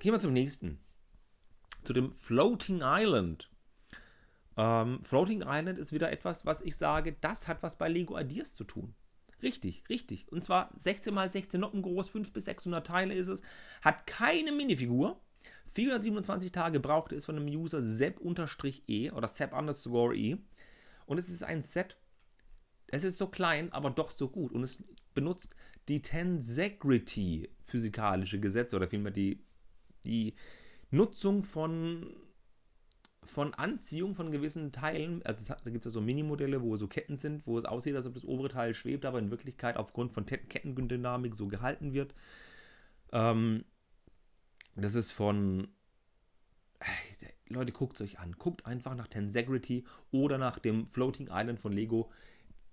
Gehen 0.00 0.12
wir 0.12 0.20
zum 0.20 0.32
nächsten. 0.32 0.80
Zu 1.84 1.92
dem 1.92 2.10
Floating 2.10 2.80
Island. 2.82 3.51
Ähm, 4.56 5.02
Floating 5.02 5.42
Island 5.46 5.78
ist 5.78 5.92
wieder 5.92 6.12
etwas, 6.12 6.44
was 6.44 6.62
ich 6.62 6.76
sage, 6.76 7.16
das 7.20 7.48
hat 7.48 7.62
was 7.62 7.76
bei 7.76 7.88
Lego 7.88 8.18
Ideas 8.18 8.54
zu 8.54 8.64
tun. 8.64 8.94
Richtig, 9.42 9.82
richtig. 9.88 10.30
Und 10.30 10.44
zwar 10.44 10.70
16 10.76 11.16
x 11.16 11.32
16 11.32 11.60
Noppen 11.60 11.82
groß, 11.82 12.08
5 12.08 12.32
bis 12.32 12.44
600 12.44 12.86
Teile 12.86 13.14
ist 13.14 13.28
es. 13.28 13.42
Hat 13.82 14.06
keine 14.06 14.52
Minifigur. 14.52 15.20
427 15.74 16.52
Tage 16.52 16.80
brauchte 16.80 17.16
es 17.16 17.24
von 17.26 17.36
einem 17.36 17.46
User 17.46 17.82
Sepp-E 17.82 19.10
oder 19.10 19.26
Sepp-E. 19.26 20.36
Und 21.06 21.18
es 21.18 21.28
ist 21.28 21.42
ein 21.42 21.62
Set, 21.62 21.96
es 22.88 23.04
ist 23.04 23.18
so 23.18 23.26
klein, 23.26 23.72
aber 23.72 23.90
doch 23.90 24.10
so 24.10 24.28
gut. 24.28 24.52
Und 24.52 24.62
es 24.62 24.78
benutzt 25.14 25.54
die 25.88 26.02
Tensegrity 26.02 27.50
physikalische 27.62 28.38
Gesetze 28.38 28.76
oder 28.76 28.86
vielmehr 28.86 29.12
die, 29.12 29.42
die 30.04 30.34
Nutzung 30.90 31.42
von 31.42 32.14
von 33.24 33.54
Anziehung 33.54 34.14
von 34.14 34.30
gewissen 34.30 34.72
Teilen, 34.72 35.22
also 35.24 35.54
da 35.54 35.70
gibt 35.70 35.78
es 35.78 35.84
ja 35.84 35.90
so 35.90 36.00
Minimodelle, 36.00 36.60
wo 36.62 36.76
so 36.76 36.88
Ketten 36.88 37.16
sind, 37.16 37.46
wo 37.46 37.56
es 37.56 37.64
aussieht, 37.64 37.94
als 37.94 38.06
ob 38.06 38.14
das 38.14 38.24
obere 38.24 38.48
Teil 38.48 38.74
schwebt, 38.74 39.04
aber 39.04 39.18
in 39.18 39.30
Wirklichkeit 39.30 39.76
aufgrund 39.76 40.12
von 40.12 40.26
Kettendynamik 40.26 41.34
so 41.34 41.46
gehalten 41.46 41.92
wird. 41.92 42.14
Ähm, 43.12 43.64
das 44.74 44.94
ist 44.94 45.12
von. 45.12 45.68
Leute, 47.48 47.72
guckt 47.72 47.96
es 47.96 48.00
euch 48.00 48.18
an. 48.18 48.32
Guckt 48.32 48.66
einfach 48.66 48.94
nach 48.94 49.06
Tensegrity 49.06 49.84
oder 50.10 50.38
nach 50.38 50.58
dem 50.58 50.86
Floating 50.86 51.28
Island 51.30 51.60
von 51.60 51.72
Lego. 51.72 52.10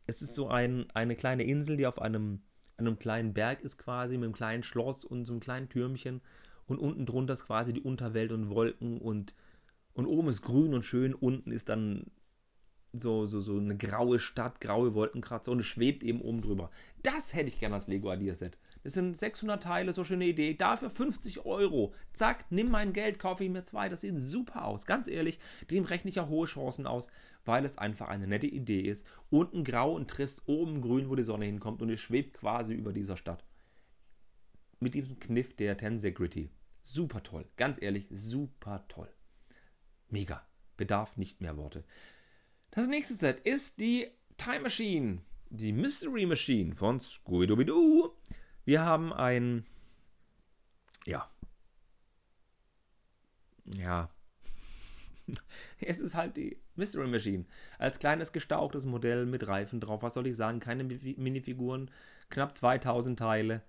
Es 0.08 0.22
ist 0.22 0.34
so 0.36 0.48
ein, 0.48 0.88
eine 0.94 1.16
kleine 1.16 1.44
Insel, 1.44 1.78
die 1.78 1.86
auf 1.86 2.02
einem, 2.02 2.42
einem 2.78 2.98
kleinen 2.98 3.34
Berg 3.34 3.62
ist, 3.62 3.78
quasi, 3.78 4.18
mit 4.18 4.24
einem 4.24 4.34
kleinen 4.34 4.64
Schloss 4.64 5.04
und 5.04 5.26
so 5.26 5.34
einem 5.34 5.42
kleinen 5.42 5.70
Türmchen. 5.70 6.22
Und 6.66 6.80
unten 6.80 7.06
drunter 7.06 7.34
ist 7.34 7.46
quasi 7.46 7.74
die 7.74 7.82
Unterwelt 7.82 8.32
und 8.32 8.50
Wolken 8.50 9.00
und 9.00 9.34
und 9.94 10.06
oben 10.06 10.30
ist 10.30 10.42
grün 10.42 10.74
und 10.74 10.84
schön, 10.84 11.14
unten 11.14 11.52
ist 11.52 11.70
dann 11.70 12.06
so, 12.94 13.26
so, 13.28 13.42
so 13.42 13.58
eine 13.58 13.78
graue 13.78 14.20
Stadt, 14.20 14.62
graue 14.62 14.96
Wolkenkratzer 14.96 15.52
und 15.52 15.60
es 15.60 15.68
schwebt 15.68 16.04
eben 16.04 16.22
oben 16.22 16.42
drüber. 16.42 16.72
Das 17.04 17.34
hätte 17.36 17.50
ich 17.50 17.60
gerne 17.60 17.76
als 17.76 17.88
Lego 17.88 18.12
Idea 18.12 18.34
Set. 18.34 18.58
Das 18.84 18.94
sind 18.94 19.16
600 19.16 19.62
Teile, 19.62 19.94
so 19.94 20.04
schöne 20.04 20.26
Idee. 20.26 20.54
Dafür 20.54 20.90
50 20.90 21.46
Euro. 21.46 21.94
Zack, 22.14 22.46
nimm 22.50 22.72
mein 22.72 22.94
Geld, 22.94 23.20
kaufe 23.20 23.44
ich 23.44 23.50
mir 23.50 23.64
zwei. 23.64 23.90
Das 23.90 24.02
sieht 24.02 24.18
super 24.18 24.66
aus. 24.66 24.86
Ganz 24.86 25.08
ehrlich, 25.08 25.40
dem 25.70 25.84
rechne 25.84 26.10
ich 26.10 26.16
ja 26.16 26.28
hohe 26.28 26.48
Chancen 26.48 26.88
aus, 26.88 27.10
weil 27.46 27.66
es 27.66 27.78
einfach 27.78 28.08
eine 28.08 28.28
nette 28.28 28.48
Idee 28.48 28.82
ist. 28.82 29.06
Unten 29.30 29.64
grau 29.64 29.94
und 29.94 30.10
trist, 30.10 30.44
oben 30.48 30.82
grün, 30.82 31.10
wo 31.10 31.16
die 31.16 31.24
Sonne 31.24 31.46
hinkommt 31.46 31.82
und 31.82 31.90
es 31.90 32.00
schwebt 32.00 32.34
quasi 32.34 32.74
über 32.74 32.94
dieser 32.94 33.18
Stadt. 33.18 33.44
Mit 34.80 34.94
diesem 34.94 35.20
Kniff 35.20 35.56
der 35.56 35.78
Tensegrity. 35.78 36.50
Super 36.82 37.22
toll. 37.22 37.46
Ganz 37.58 37.82
ehrlich, 37.82 38.08
super 38.10 38.86
toll. 38.88 39.10
Mega. 40.10 40.46
Bedarf 40.78 41.18
nicht 41.18 41.42
mehr 41.42 41.58
Worte. 41.58 41.84
Das 42.72 42.88
nächste 42.88 43.14
Set 43.14 43.40
ist 43.42 43.80
die 43.80 44.08
Time 44.38 44.62
Machine. 44.62 45.22
Die 45.50 45.74
Mystery 45.74 46.26
Machine 46.26 46.74
von 46.74 47.00
Scooby-Dooby-Doo. 47.00 48.14
Wir 48.66 48.82
haben 48.86 49.12
ein. 49.12 49.66
Ja. 51.06 51.30
Ja. 53.66 54.10
Es 55.82 56.00
ist 56.00 56.16
halt 56.16 56.38
die 56.38 56.58
Mystery 56.76 57.08
Machine. 57.08 57.46
Als 57.78 58.00
kleines 58.00 58.32
gestauchtes 58.32 58.86
Modell 58.86 59.26
mit 59.26 59.48
Reifen 59.48 59.80
drauf. 59.80 60.02
Was 60.02 60.16
soll 60.16 60.28
ich 60.28 60.36
sagen? 60.36 60.60
Keine 60.60 60.84
Minifiguren. 60.84 61.90
Knapp 62.30 62.56
2000 62.56 63.18
Teile. 63.18 63.62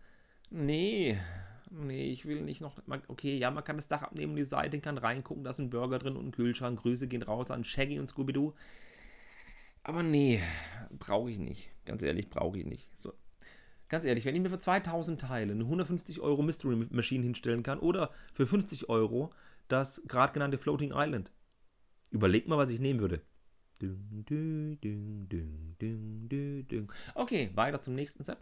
Nee, 0.50 1.18
nee, 1.70 2.10
ich 2.10 2.26
will 2.26 2.42
nicht 2.42 2.60
noch. 2.60 2.76
Okay, 3.08 3.36
ja, 3.38 3.50
man 3.50 3.64
kann 3.64 3.76
das 3.76 3.88
Dach 3.88 4.02
abnehmen 4.02 4.32
und 4.32 4.36
die 4.36 4.44
Seite 4.44 4.80
kann 4.80 4.98
reingucken, 4.98 5.44
da 5.44 5.50
ist 5.50 5.58
ein 5.58 5.70
Burger 5.70 5.98
drin 5.98 6.16
und 6.16 6.26
ein 6.26 6.32
Kühlschrank. 6.32 6.80
Grüße 6.80 7.08
gehen 7.08 7.22
raus 7.22 7.50
an 7.50 7.64
Shaggy 7.64 7.98
und 7.98 8.06
Scooby-Doo. 8.06 8.52
Aber 9.82 10.02
nee, 10.02 10.42
brauche 10.98 11.30
ich 11.30 11.38
nicht. 11.38 11.70
Ganz 11.84 12.02
ehrlich, 12.02 12.28
brauche 12.28 12.58
ich 12.58 12.66
nicht. 12.66 12.88
So. 12.94 13.12
Ganz 13.88 14.04
ehrlich, 14.04 14.24
wenn 14.24 14.36
ich 14.36 14.42
mir 14.42 14.50
für 14.50 14.58
2000 14.58 15.20
Teile 15.20 15.52
eine 15.52 15.64
150 15.64 16.20
Euro 16.20 16.42
Mystery 16.42 16.86
Machine 16.90 17.24
hinstellen 17.24 17.62
kann 17.62 17.80
oder 17.80 18.10
für 18.32 18.46
50 18.46 18.88
Euro 18.88 19.32
das 19.68 20.02
gerade 20.06 20.32
genannte 20.32 20.58
Floating 20.58 20.92
Island, 20.94 21.32
überleg 22.10 22.46
mal, 22.46 22.58
was 22.58 22.70
ich 22.70 22.80
nehmen 22.80 23.00
würde. 23.00 23.22
Okay, 27.14 27.50
weiter 27.54 27.80
zum 27.80 27.94
nächsten 27.94 28.24
Set. 28.24 28.38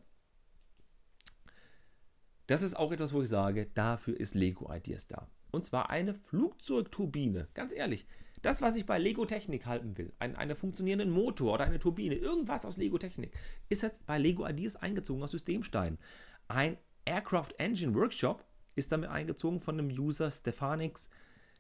Das 2.49 2.63
ist 2.63 2.79
auch 2.79 2.93
etwas, 2.93 3.13
wo 3.13 3.21
ich 3.21 3.29
sage, 3.29 3.69
dafür 3.75 4.19
ist 4.19 4.35
Lego 4.35 4.73
Ideas 4.73 5.07
da. 5.07 5.29
Und 5.51 5.67
zwar 5.67 5.91
eine 5.91 6.15
Flugzeugturbine. 6.15 7.49
Ganz 7.53 7.73
ehrlich, 7.73 8.07
das, 8.41 8.63
was 8.63 8.75
ich 8.75 8.87
bei 8.87 8.99
Lego 8.99 9.27
Technik 9.27 9.67
halten 9.67 9.99
will, 9.99 10.15
ein, 10.19 10.35
einen 10.35 10.57
funktionierenden 10.57 11.11
Motor 11.11 11.55
oder 11.55 11.65
eine 11.65 11.79
Turbine, 11.79 12.15
irgendwas 12.15 12.65
aus 12.65 12.79
Lego 12.79 12.97
Technik, 12.97 13.37
ist 13.69 13.83
jetzt 13.83 14.07
bei 14.07 14.17
Lego 14.17 14.49
Ideas 14.49 14.77
eingezogen 14.77 15.23
aus 15.23 15.33
Systemstein. 15.33 15.99
Ein 16.49 16.79
Aircraft 17.05 17.51
Engine 17.59 17.95
Workshop 17.95 18.43
ist 18.77 18.93
damit 18.93 19.11
eingezogen 19.11 19.61
von 19.61 19.79
einem 19.79 19.91
User 19.91 20.31
Stefanix. 20.31 21.11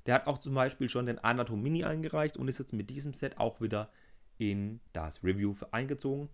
Der 0.07 0.14
hat 0.14 0.27
auch 0.27 0.38
zum 0.38 0.55
Beispiel 0.55 0.88
schon 0.88 1.05
den 1.05 1.18
Anatom 1.18 1.62
Mini 1.62 1.85
eingereicht 1.85 2.38
und 2.38 2.48
ist 2.48 2.61
jetzt 2.61 2.72
mit 2.72 2.88
diesem 2.88 3.12
Set 3.12 3.37
auch 3.37 3.61
wieder 3.61 3.90
in 4.38 4.81
das 4.94 5.22
Review 5.22 5.55
eingezogen. 5.70 6.31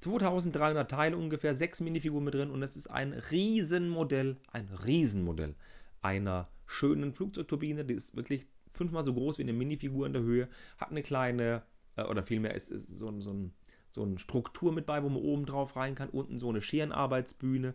2300 0.00 0.90
Teile 0.90 1.16
ungefähr, 1.16 1.54
sechs 1.54 1.80
Minifiguren 1.80 2.24
mit 2.24 2.34
drin 2.34 2.50
und 2.50 2.62
es 2.62 2.76
ist 2.76 2.88
ein 2.88 3.12
Riesenmodell, 3.12 4.36
ein 4.50 4.68
Riesenmodell 4.86 5.54
einer 6.00 6.48
schönen 6.66 7.12
Flugzeugturbine, 7.12 7.84
die 7.84 7.94
ist 7.94 8.16
wirklich 8.16 8.46
fünfmal 8.72 9.04
so 9.04 9.12
groß 9.12 9.38
wie 9.38 9.42
eine 9.42 9.52
Minifigur 9.52 10.06
in 10.06 10.12
der 10.12 10.22
Höhe, 10.22 10.48
hat 10.78 10.90
eine 10.90 11.02
kleine, 11.02 11.62
äh, 11.96 12.04
oder 12.04 12.22
vielmehr 12.22 12.54
ist, 12.54 12.70
ist 12.70 12.88
so, 12.88 13.20
so, 13.20 13.32
ein, 13.32 13.52
so 13.90 14.02
eine 14.02 14.18
Struktur 14.18 14.72
mit 14.72 14.86
bei, 14.86 15.02
wo 15.02 15.08
man 15.08 15.22
oben 15.22 15.46
drauf 15.46 15.76
rein 15.76 15.94
kann, 15.94 16.08
unten 16.08 16.38
so 16.38 16.48
eine 16.48 16.62
Scherenarbeitsbühne, 16.62 17.74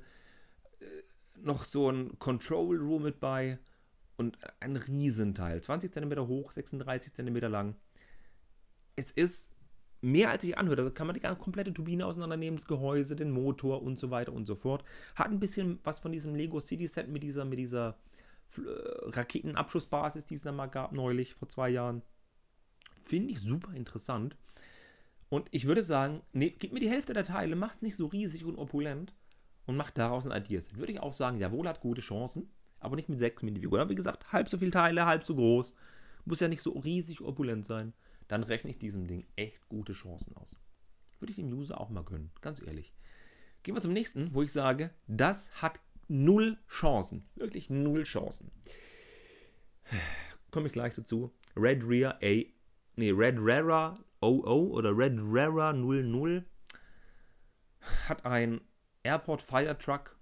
äh, 0.79 0.85
noch 1.41 1.65
so 1.65 1.89
ein 1.89 2.17
Control 2.17 2.77
Room 2.77 3.03
mit 3.03 3.19
bei 3.19 3.59
und 4.17 4.37
ein 4.59 4.77
Riesenteil, 4.77 5.61
20 5.61 5.93
cm 5.93 6.27
hoch, 6.27 6.51
36 6.51 7.13
cm 7.13 7.35
lang. 7.51 7.75
Es 8.95 9.11
ist 9.11 9.54
mehr 10.05 10.29
als 10.29 10.43
sich 10.43 10.57
anhört. 10.57 10.79
Also 10.79 10.91
kann 10.91 11.07
man 11.07 11.15
die 11.15 11.19
ganze 11.19 11.41
komplette 11.41 11.73
Turbine 11.73 12.05
auseinandernehmen, 12.05 12.57
das 12.57 12.67
Gehäuse, 12.67 13.15
den 13.15 13.31
Motor 13.31 13.81
und 13.81 13.99
so 13.99 14.11
weiter 14.11 14.33
und 14.33 14.45
so 14.45 14.55
fort. 14.55 14.83
Hat 15.15 15.31
ein 15.31 15.39
bisschen 15.39 15.79
was 15.83 15.99
von 15.99 16.11
diesem 16.11 16.35
Lego 16.35 16.59
City 16.59 16.87
Set 16.87 17.07
mit 17.07 17.23
dieser, 17.23 17.43
mit 17.43 17.57
dieser 17.57 17.97
äh, 18.57 18.61
Raketenabschussbasis, 19.09 20.25
die 20.25 20.35
es 20.35 20.43
dann 20.43 20.55
mal 20.55 20.67
gab, 20.67 20.91
neulich, 20.91 21.33
vor 21.33 21.49
zwei 21.49 21.69
Jahren. 21.69 22.03
Finde 23.03 23.31
ich 23.31 23.39
super 23.39 23.73
interessant. 23.73 24.37
Und 25.29 25.47
ich 25.51 25.65
würde 25.65 25.83
sagen, 25.83 26.21
nee, 26.33 26.55
gib 26.57 26.71
mir 26.71 26.79
die 26.79 26.89
Hälfte 26.89 27.13
der 27.13 27.23
Teile, 27.23 27.55
macht 27.55 27.77
es 27.77 27.81
nicht 27.81 27.95
so 27.95 28.05
riesig 28.05 28.45
und 28.45 28.57
opulent 28.57 29.13
und 29.65 29.75
macht 29.75 29.97
daraus 29.97 30.27
ein 30.27 30.39
Ideas. 30.39 30.75
Würde 30.75 30.91
ich 30.91 30.99
auch 30.99 31.13
sagen, 31.13 31.39
jawohl, 31.39 31.67
hat 31.67 31.81
gute 31.81 32.01
Chancen, 32.01 32.49
aber 32.79 32.95
nicht 32.95 33.09
mit 33.09 33.17
sechs 33.17 33.41
Minifiguren. 33.41 33.89
Wie 33.89 33.95
gesagt, 33.95 34.31
halb 34.31 34.49
so 34.49 34.59
viele 34.59 34.71
Teile, 34.71 35.07
halb 35.07 35.23
so 35.23 35.33
groß. 35.33 35.75
Muss 36.25 36.39
ja 36.39 36.47
nicht 36.47 36.61
so 36.61 36.71
riesig 36.71 37.21
opulent 37.21 37.65
sein 37.65 37.93
dann 38.27 38.43
rechne 38.43 38.69
ich 38.69 38.79
diesem 38.79 39.07
Ding 39.07 39.25
echt 39.35 39.67
gute 39.69 39.93
Chancen 39.93 40.35
aus. 40.37 40.59
Würde 41.19 41.31
ich 41.31 41.37
dem 41.37 41.51
User 41.51 41.79
auch 41.79 41.89
mal 41.89 42.03
gönnen, 42.03 42.31
ganz 42.41 42.61
ehrlich. 42.61 42.93
Gehen 43.63 43.75
wir 43.75 43.81
zum 43.81 43.93
nächsten, 43.93 44.33
wo 44.33 44.41
ich 44.41 44.51
sage, 44.51 44.91
das 45.07 45.61
hat 45.61 45.79
null 46.07 46.57
Chancen. 46.69 47.25
Wirklich 47.35 47.69
null 47.69 48.03
Chancen. 48.03 48.51
Komme 50.51 50.67
ich 50.67 50.73
gleich 50.73 50.93
dazu. 50.93 51.33
Red 51.55 51.83
Rear 51.83 52.19
A, 52.21 52.43
nee, 52.95 53.11
Red 53.11 53.35
Rara 53.39 53.97
00 54.21 54.43
oder 54.45 54.95
Red 54.95 55.17
Rara 55.19 55.73
00 55.73 56.45
hat 58.07 58.25
ein 58.25 58.61
Airport 59.03 59.41
Fire 59.41 59.77
Truck 59.77 60.17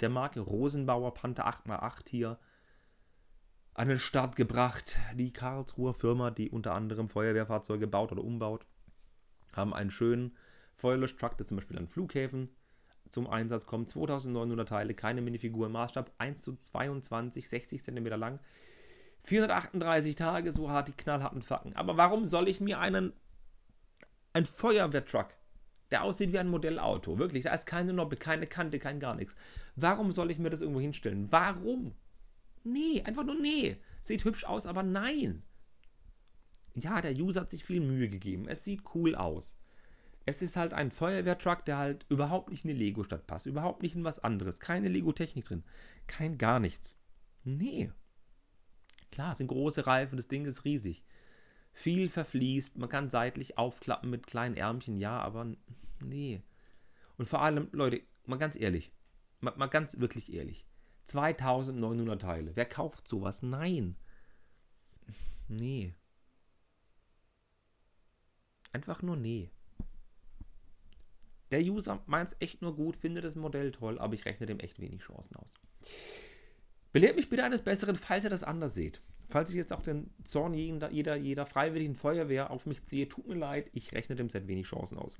der 0.00 0.10
Marke 0.10 0.40
Rosenbauer 0.40 1.14
Panther 1.14 1.46
8x8 1.46 2.08
hier 2.08 2.38
an 3.76 3.88
den 3.88 3.98
Start 3.98 4.36
gebracht. 4.36 4.98
Die 5.14 5.32
Karlsruher 5.32 5.92
Firma, 5.92 6.30
die 6.30 6.50
unter 6.50 6.72
anderem 6.72 7.10
Feuerwehrfahrzeuge 7.10 7.86
baut 7.86 8.10
oder 8.10 8.24
umbaut, 8.24 8.64
haben 9.52 9.74
einen 9.74 9.90
schönen 9.90 10.34
Feuerlöschtruck, 10.76 11.36
der 11.36 11.46
zum 11.46 11.58
Beispiel 11.58 11.78
an 11.78 11.86
Flughäfen 11.86 12.48
zum 13.10 13.28
Einsatz 13.28 13.66
kommt. 13.66 13.90
2900 13.90 14.68
Teile, 14.68 14.94
keine 14.94 15.20
Minifigur, 15.20 15.68
Maßstab 15.68 16.10
1 16.16 16.40
zu 16.40 16.56
22, 16.56 17.48
60 17.48 17.82
cm 17.82 18.06
lang. 18.06 18.40
438 19.24 20.14
Tage, 20.14 20.52
so 20.52 20.70
hart 20.70 20.88
die 20.88 20.92
knallharten 20.92 21.42
Facken. 21.42 21.76
Aber 21.76 21.98
warum 21.98 22.24
soll 22.24 22.48
ich 22.48 22.60
mir 22.60 22.80
einen, 22.80 23.12
ein 24.32 24.46
Feuerwehrtruck, 24.46 25.28
der 25.90 26.02
aussieht 26.02 26.32
wie 26.32 26.38
ein 26.38 26.48
Modellauto, 26.48 27.18
wirklich, 27.18 27.44
da 27.44 27.52
ist 27.52 27.66
keine 27.66 27.92
Nobbe, 27.92 28.16
keine 28.16 28.46
Kante, 28.46 28.78
kein 28.78 29.00
gar 29.00 29.14
nichts. 29.14 29.36
Warum 29.74 30.12
soll 30.12 30.30
ich 30.30 30.38
mir 30.38 30.50
das 30.50 30.62
irgendwo 30.62 30.80
hinstellen? 30.80 31.30
Warum? 31.30 31.94
Nee, 32.66 33.00
einfach 33.04 33.22
nur 33.22 33.36
nee. 33.36 33.76
Sieht 34.00 34.24
hübsch 34.24 34.44
aus, 34.44 34.66
aber 34.66 34.82
nein. 34.82 35.44
Ja, 36.74 37.00
der 37.00 37.14
User 37.14 37.42
hat 37.42 37.50
sich 37.50 37.64
viel 37.64 37.80
Mühe 37.80 38.08
gegeben. 38.08 38.48
Es 38.48 38.64
sieht 38.64 38.82
cool 38.94 39.14
aus. 39.14 39.56
Es 40.24 40.42
ist 40.42 40.56
halt 40.56 40.74
ein 40.74 40.90
Feuerwehrtruck, 40.90 41.64
der 41.64 41.78
halt 41.78 42.06
überhaupt 42.08 42.50
nicht 42.50 42.64
in 42.64 42.70
die 42.70 42.84
Lego-Stadt 42.84 43.28
passt. 43.28 43.46
Überhaupt 43.46 43.82
nicht 43.82 43.94
in 43.94 44.02
was 44.02 44.18
anderes. 44.18 44.58
Keine 44.58 44.88
Lego-Technik 44.88 45.44
drin. 45.44 45.62
Kein 46.08 46.38
gar 46.38 46.58
nichts. 46.58 46.98
Nee. 47.44 47.92
Klar, 49.12 49.30
es 49.30 49.38
sind 49.38 49.46
große 49.46 49.86
Reifen, 49.86 50.16
das 50.16 50.26
Ding 50.26 50.44
ist 50.44 50.64
riesig. 50.64 51.04
Viel 51.72 52.08
verfließt, 52.08 52.78
man 52.78 52.88
kann 52.88 53.10
seitlich 53.10 53.58
aufklappen 53.58 54.10
mit 54.10 54.26
kleinen 54.26 54.56
Ärmchen, 54.56 54.98
ja, 54.98 55.20
aber 55.20 55.54
nee. 56.04 56.42
Und 57.16 57.28
vor 57.28 57.42
allem, 57.42 57.68
Leute, 57.70 58.02
mal 58.24 58.38
ganz 58.38 58.56
ehrlich, 58.56 58.90
mal, 59.40 59.54
mal 59.56 59.68
ganz 59.68 60.00
wirklich 60.00 60.32
ehrlich. 60.32 60.66
2900 61.06 62.20
Teile. 62.20 62.54
Wer 62.54 62.66
kauft 62.66 63.08
sowas? 63.08 63.42
Nein. 63.42 63.96
Nee. 65.48 65.94
Einfach 68.72 69.02
nur 69.02 69.16
nee. 69.16 69.50
Der 71.50 71.60
User 71.60 72.02
meint 72.06 72.30
es 72.30 72.36
echt 72.40 72.60
nur 72.60 72.74
gut, 72.74 72.96
findet 72.96 73.24
das 73.24 73.36
Modell 73.36 73.70
toll, 73.70 73.98
aber 73.98 74.14
ich 74.14 74.24
rechne 74.24 74.46
dem 74.46 74.58
echt 74.58 74.80
wenig 74.80 75.00
Chancen 75.00 75.36
aus. 75.36 75.54
Belehrt 76.92 77.16
mich 77.16 77.28
bitte 77.28 77.44
eines 77.44 77.62
Besseren, 77.62 77.96
falls 77.96 78.24
ihr 78.24 78.30
das 78.30 78.42
anders 78.42 78.74
seht. 78.74 79.00
Falls 79.28 79.50
ich 79.50 79.56
jetzt 79.56 79.72
auch 79.72 79.82
den 79.82 80.10
Zorn 80.22 80.54
jeder, 80.54 80.90
jeder, 80.90 81.16
jeder 81.16 81.46
freiwilligen 81.46 81.96
Feuerwehr 81.96 82.50
auf 82.50 82.66
mich 82.66 82.84
ziehe, 82.84 83.08
tut 83.08 83.26
mir 83.26 83.34
leid, 83.34 83.68
ich 83.72 83.92
rechne 83.92 84.14
dem 84.14 84.28
Set 84.28 84.46
wenig 84.46 84.66
Chancen 84.66 84.98
aus. 84.98 85.18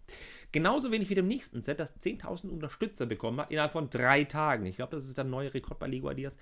Genauso 0.52 0.92
wenig 0.92 1.10
wie 1.10 1.16
dem 1.16 1.26
nächsten 1.26 1.60
Set, 1.60 1.80
das 1.80 2.00
10.000 2.00 2.48
Unterstützer 2.48 3.06
bekommen 3.06 3.40
hat, 3.40 3.50
innerhalb 3.50 3.72
von 3.72 3.90
drei 3.90 4.22
Tagen. 4.24 4.64
Ich 4.66 4.76
glaube, 4.76 4.94
das 4.94 5.06
ist 5.06 5.18
der 5.18 5.24
neue 5.24 5.52
Rekord 5.52 5.80
bei 5.80 5.88
Lego 5.88 6.10
Ideas. 6.10 6.36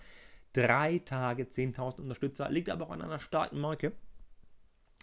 Drei 0.52 0.98
Tage 0.98 1.44
10.000 1.44 2.02
Unterstützer, 2.02 2.50
liegt 2.50 2.68
aber 2.68 2.86
auch 2.86 2.90
an 2.90 3.02
einer 3.02 3.18
starken 3.18 3.60
Marke. 3.60 3.92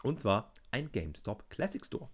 Und 0.03 0.19
zwar 0.19 0.53
ein 0.69 0.91
GameStop 0.91 1.49
Classic 1.49 1.83
Store. 1.83 2.09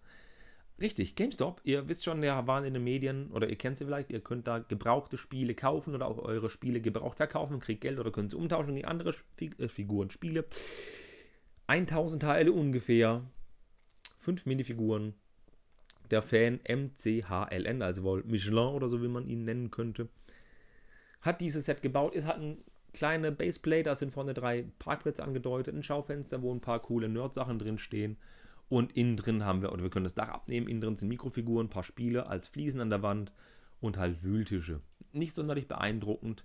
Richtig, 0.80 1.16
GameStop, 1.16 1.60
ihr 1.64 1.88
wisst 1.88 2.04
schon, 2.04 2.22
der 2.22 2.46
waren 2.46 2.64
in 2.64 2.76
den 2.76 2.84
Medien 2.84 3.32
oder 3.32 3.50
ihr 3.50 3.56
kennt 3.56 3.78
sie 3.78 3.86
vielleicht, 3.86 4.12
ihr 4.12 4.20
könnt 4.20 4.46
da 4.46 4.60
gebrauchte 4.60 5.18
Spiele 5.18 5.56
kaufen 5.56 5.96
oder 5.96 6.08
auch 6.08 6.20
eure 6.20 6.52
Spiele 6.52 6.82
gebraucht 6.82 7.18
verkaufen, 7.18 7.60
kriegt 7.60 7.82
Geld 7.82 7.98
oder 7.98 8.12
könnt 8.12 8.30
sie 8.32 8.38
umtauschen 8.38 8.76
gegen 8.76 8.88
andere 8.88 9.16
äh, 9.40 9.68
Figuren, 9.68 10.12
Spiele. 10.12 10.46
1000 11.66 12.22
Teile 12.22 12.52
ungefähr, 12.52 13.24
5 14.20 14.46
Minifiguren. 14.46 15.16
Der 16.12 16.22
Fan 16.22 16.60
MCHLN, 16.64 17.82
also 17.82 18.04
wohl 18.04 18.24
Michelin 18.24 18.76
oder 18.76 18.88
so, 18.88 19.02
wie 19.02 19.10
man 19.10 19.28
ihn 19.28 19.44
nennen 19.44 19.72
könnte, 19.72 20.08
hat 21.22 21.42
dieses 21.42 21.66
Set 21.66 21.82
gebaut. 21.82 22.16
Es 22.16 22.26
hat 22.26 22.38
ein 22.38 22.60
kleine 22.94 23.32
Baseplate, 23.32 23.84
da 23.84 23.96
sind 23.96 24.14
vorne 24.14 24.34
drei 24.34 24.68
Parkplätze 24.80 25.24
angedeutet, 25.24 25.76
ein 25.76 25.84
Schaufenster, 25.84 26.42
wo 26.42 26.54
ein 26.54 26.62
paar 26.62 26.82
coole 26.82 27.10
Nerd-Sachen 27.10 27.60
drin 27.60 27.80
stehen 27.80 28.18
und 28.70 28.96
innen 28.96 29.18
drin 29.18 29.46
haben 29.46 29.62
wir, 29.62 29.72
oder 29.72 29.84
wir 29.84 29.90
können 29.90 30.04
das 30.04 30.16
Dach 30.16 30.30
abnehmen, 30.30 30.68
innen 30.68 30.82
drin 30.82 30.96
sind 30.96 31.08
Mikrofiguren, 31.08 31.68
ein 31.68 31.70
paar 31.70 31.84
Spiele 31.84 32.28
als 32.28 32.48
Fliesen 32.48 32.82
an 32.82 32.90
der 32.90 33.04
Wand 33.04 33.32
und 33.80 33.98
halt 33.98 34.24
Wühltische. 34.24 34.82
Nicht 35.14 35.36
sonderlich 35.36 35.68
beeindruckend, 35.68 36.44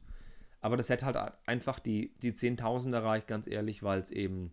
aber 0.60 0.76
das 0.76 0.86
Set 0.86 1.02
halt 1.02 1.16
einfach 1.46 1.80
die, 1.80 2.14
die 2.22 2.32
10.000 2.32 2.92
erreicht, 2.94 3.26
ganz 3.26 3.46
ehrlich, 3.46 3.82
weil 3.82 4.00
es 4.00 4.10
eben 4.10 4.52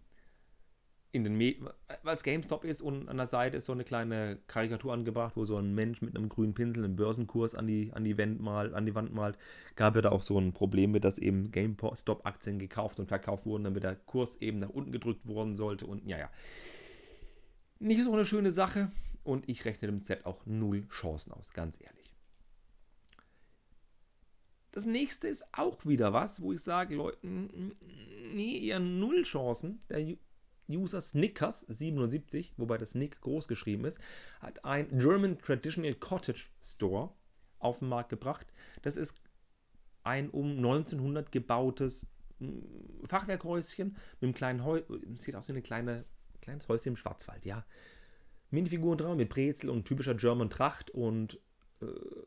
in 1.12 1.24
den 1.24 1.40
weil 1.40 2.16
es 2.16 2.24
GameStop 2.24 2.64
ist 2.64 2.82
und 2.82 3.10
an 3.10 3.18
der 3.18 3.26
Seite 3.26 3.58
ist 3.58 3.66
so 3.66 3.74
eine 3.74 3.84
kleine 3.84 4.38
Karikatur 4.46 4.94
angebracht, 4.94 5.36
wo 5.36 5.44
so 5.44 5.58
ein 5.58 5.74
Mensch 5.74 6.02
mit 6.04 6.16
einem 6.16 6.30
grünen 6.30 6.54
Pinsel 6.54 6.84
einen 6.84 6.96
Börsenkurs 6.96 7.56
an 7.56 7.66
die, 7.66 7.92
an 7.94 8.04
die, 8.04 8.18
Wand, 8.18 8.40
mal, 8.40 8.76
an 8.76 8.86
die 8.86 8.94
Wand 8.94 9.14
malt. 9.14 9.38
Gab 9.76 9.96
ja 9.96 10.02
da 10.02 10.10
auch 10.10 10.22
so 10.22 10.38
ein 10.40 10.54
Problem 10.54 10.92
mit, 10.92 11.04
dass 11.04 11.18
eben 11.18 11.52
GameStop-Aktien 11.52 12.60
gekauft 12.60 13.00
und 13.00 13.08
verkauft 13.08 13.48
wurden, 13.48 13.64
damit 13.64 13.84
der 13.84 13.96
Kurs 13.96 14.36
eben 14.38 14.60
nach 14.60 14.70
unten 14.70 14.92
gedrückt 14.92 15.28
worden 15.28 15.56
sollte 15.56 15.88
und 15.88 16.08
ja, 16.08 16.20
ja. 16.20 16.30
Nicht 17.80 18.04
so 18.04 18.12
eine 18.12 18.26
schöne 18.26 18.52
Sache 18.52 18.92
und 19.24 19.48
ich 19.48 19.64
rechne 19.66 19.88
dem 19.88 20.00
Set 20.00 20.26
auch 20.26 20.46
null 20.46 20.88
Chancen 20.90 21.32
aus, 21.32 21.52
ganz 21.54 21.80
ehrlich. 21.82 22.14
Das 24.72 24.86
nächste 24.86 25.28
ist 25.28 25.46
auch 25.54 25.86
wieder 25.86 26.14
was, 26.14 26.42
wo 26.42 26.54
ich 26.54 26.62
sage, 26.62 26.96
Leuten, 26.96 27.74
nee, 28.34 28.68
eher 28.68 28.80
null 28.80 29.24
Chancen. 29.24 29.82
Der 29.90 30.16
User 30.70 31.02
Snickers 31.02 31.62
77, 31.62 32.54
wobei 32.58 32.78
das 32.78 32.96
Nick 32.96 33.22
groß 33.22 33.48
geschrieben 33.48 33.86
ist, 33.86 34.00
hat 34.40 34.64
ein 34.66 35.00
German 35.00 35.40
Traditional 35.40 35.96
Cottage 35.96 36.48
Store 36.62 37.14
auf 37.58 37.80
den 37.80 37.90
Markt 37.90 38.10
gebracht. 38.10 38.48
Das 38.84 38.96
ist 38.96 39.16
ein 40.04 40.30
um 40.30 40.58
1900 40.58 41.32
gebautes 41.32 42.06
Fachwerkhäuschen 43.06 43.98
mit 44.20 44.24
einem 44.24 44.34
kleinen 44.34 44.64
Häuschen, 44.64 45.18
sieht 45.18 45.36
aus 45.36 45.48
wie 45.48 45.54
eine 45.54 45.62
kleine 45.62 46.06
kleines 46.50 46.68
Häuschen 46.68 46.90
im 46.90 46.98
Schwarzwald, 46.98 47.46
ja. 47.46 47.66
Minifiguren 48.52 48.98
dran 48.98 49.18
mit 49.18 49.30
Brezel 49.30 49.70
und 49.70 49.86
typischer 49.86 50.16
German 50.16 50.50
Tracht 50.50 50.90
und 50.90 51.40
äh, 51.82 51.86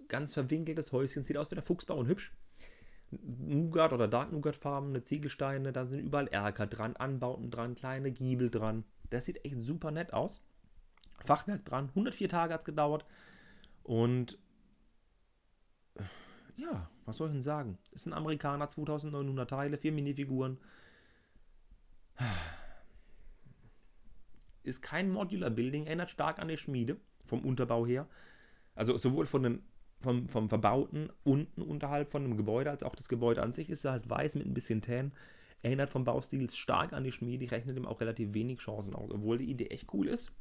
ganz 0.08 0.34
verwinkeltes 0.34 0.92
Häuschen. 0.92 1.24
Sieht 1.24 1.36
aus 1.36 1.50
wie 1.50 1.56
der 1.56 1.64
Fuchsbau 1.64 1.96
und 1.96 2.06
hübsch. 2.06 2.32
Nougat 3.10 3.92
oder 3.92 4.08
Dark 4.08 4.32
Nougat 4.32 4.56
farbene 4.56 5.02
Ziegelsteine, 5.02 5.72
dann 5.72 5.88
sind 5.88 5.98
überall 6.00 6.28
Erker 6.28 6.66
dran, 6.66 6.96
Anbauten 6.96 7.50
dran, 7.50 7.74
kleine 7.74 8.10
Giebel 8.10 8.50
dran. 8.50 8.84
Das 9.10 9.26
sieht 9.26 9.44
echt 9.44 9.60
super 9.60 9.90
nett 9.90 10.14
aus. 10.14 10.42
Fachwerk 11.22 11.64
dran, 11.64 11.88
104 11.88 12.28
Tage 12.28 12.54
hat 12.54 12.60
es 12.60 12.64
gedauert. 12.64 13.04
Und 13.82 14.38
ja, 16.56 16.88
was 17.04 17.16
soll 17.16 17.28
ich 17.28 17.34
denn 17.34 17.42
sagen? 17.42 17.78
Ist 17.90 18.06
ein 18.06 18.14
Amerikaner, 18.14 18.68
2900 18.68 19.50
Teile, 19.50 19.76
vier 19.76 19.92
Minifiguren 19.92 20.58
ist 24.62 24.82
kein 24.82 25.10
Modular 25.10 25.50
Building, 25.50 25.86
erinnert 25.86 26.10
stark 26.10 26.38
an 26.38 26.48
die 26.48 26.56
Schmiede 26.56 26.96
vom 27.24 27.40
Unterbau 27.40 27.86
her. 27.86 28.08
Also 28.74 28.96
sowohl 28.96 29.26
von 29.26 29.42
den, 29.42 29.62
vom, 30.00 30.28
vom 30.28 30.48
Verbauten 30.48 31.10
unten 31.24 31.62
unterhalb 31.62 32.10
von 32.10 32.22
dem 32.22 32.36
Gebäude 32.36 32.70
als 32.70 32.82
auch 32.82 32.94
das 32.94 33.08
Gebäude 33.08 33.42
an 33.42 33.52
sich 33.52 33.70
ist 33.70 33.84
halt 33.84 34.08
weiß 34.08 34.36
mit 34.36 34.46
ein 34.46 34.54
bisschen 34.54 34.82
Tan. 34.82 35.12
Erinnert 35.62 35.90
vom 35.90 36.04
Baustil 36.04 36.50
stark 36.50 36.92
an 36.92 37.04
die 37.04 37.12
Schmiede. 37.12 37.44
Ich 37.44 37.52
rechne 37.52 37.74
dem 37.74 37.86
auch 37.86 38.00
relativ 38.00 38.34
wenig 38.34 38.58
Chancen 38.58 38.94
aus, 38.94 39.10
obwohl 39.12 39.38
die 39.38 39.50
Idee 39.50 39.68
echt 39.68 39.92
cool 39.94 40.08
ist. 40.08 40.34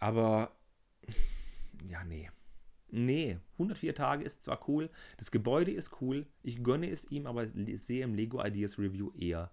Aber, 0.00 0.50
ja, 1.88 2.02
nee. 2.02 2.28
Nee, 2.94 3.38
104 3.52 3.94
Tage 3.94 4.22
ist 4.22 4.42
zwar 4.42 4.68
cool, 4.68 4.90
das 5.16 5.30
Gebäude 5.30 5.70
ist 5.70 6.02
cool, 6.02 6.26
ich 6.42 6.62
gönne 6.62 6.90
es 6.90 7.10
ihm, 7.10 7.26
aber 7.26 7.46
sehe 7.76 8.04
im 8.04 8.14
Lego 8.14 8.44
Ideas 8.44 8.78
Review 8.78 9.12
eher 9.16 9.50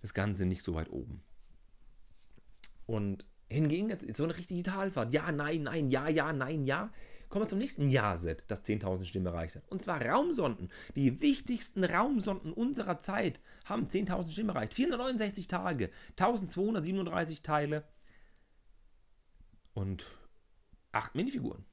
das 0.00 0.14
Ganze 0.14 0.46
nicht 0.46 0.62
so 0.62 0.74
weit 0.74 0.88
oben. 0.88 1.22
Und 2.92 3.24
hingegen 3.48 3.88
jetzt 3.88 4.14
so 4.14 4.24
eine 4.24 4.36
richtige 4.36 4.62
Talfahrt. 4.62 5.12
Ja, 5.12 5.32
nein, 5.32 5.62
nein, 5.62 5.88
ja, 5.88 6.10
ja, 6.10 6.30
nein, 6.30 6.66
ja. 6.66 6.92
Kommen 7.30 7.46
wir 7.46 7.48
zum 7.48 7.58
nächsten 7.58 7.88
Ja-Set, 7.88 8.44
das 8.48 8.62
10.000 8.64 9.06
Stimmen 9.06 9.24
erreicht 9.24 9.56
hat. 9.56 9.66
Und 9.70 9.80
zwar 9.80 10.04
Raumsonden. 10.04 10.68
Die 10.94 11.22
wichtigsten 11.22 11.84
Raumsonden 11.84 12.52
unserer 12.52 12.98
Zeit 12.98 13.40
haben 13.64 13.86
10.000 13.86 14.32
Stimmen 14.32 14.50
erreicht. 14.50 14.74
469 14.74 15.46
Tage, 15.46 15.88
1237 16.18 17.40
Teile 17.40 17.84
und 19.72 20.04
8 20.92 21.14
Minifiguren. 21.14 21.64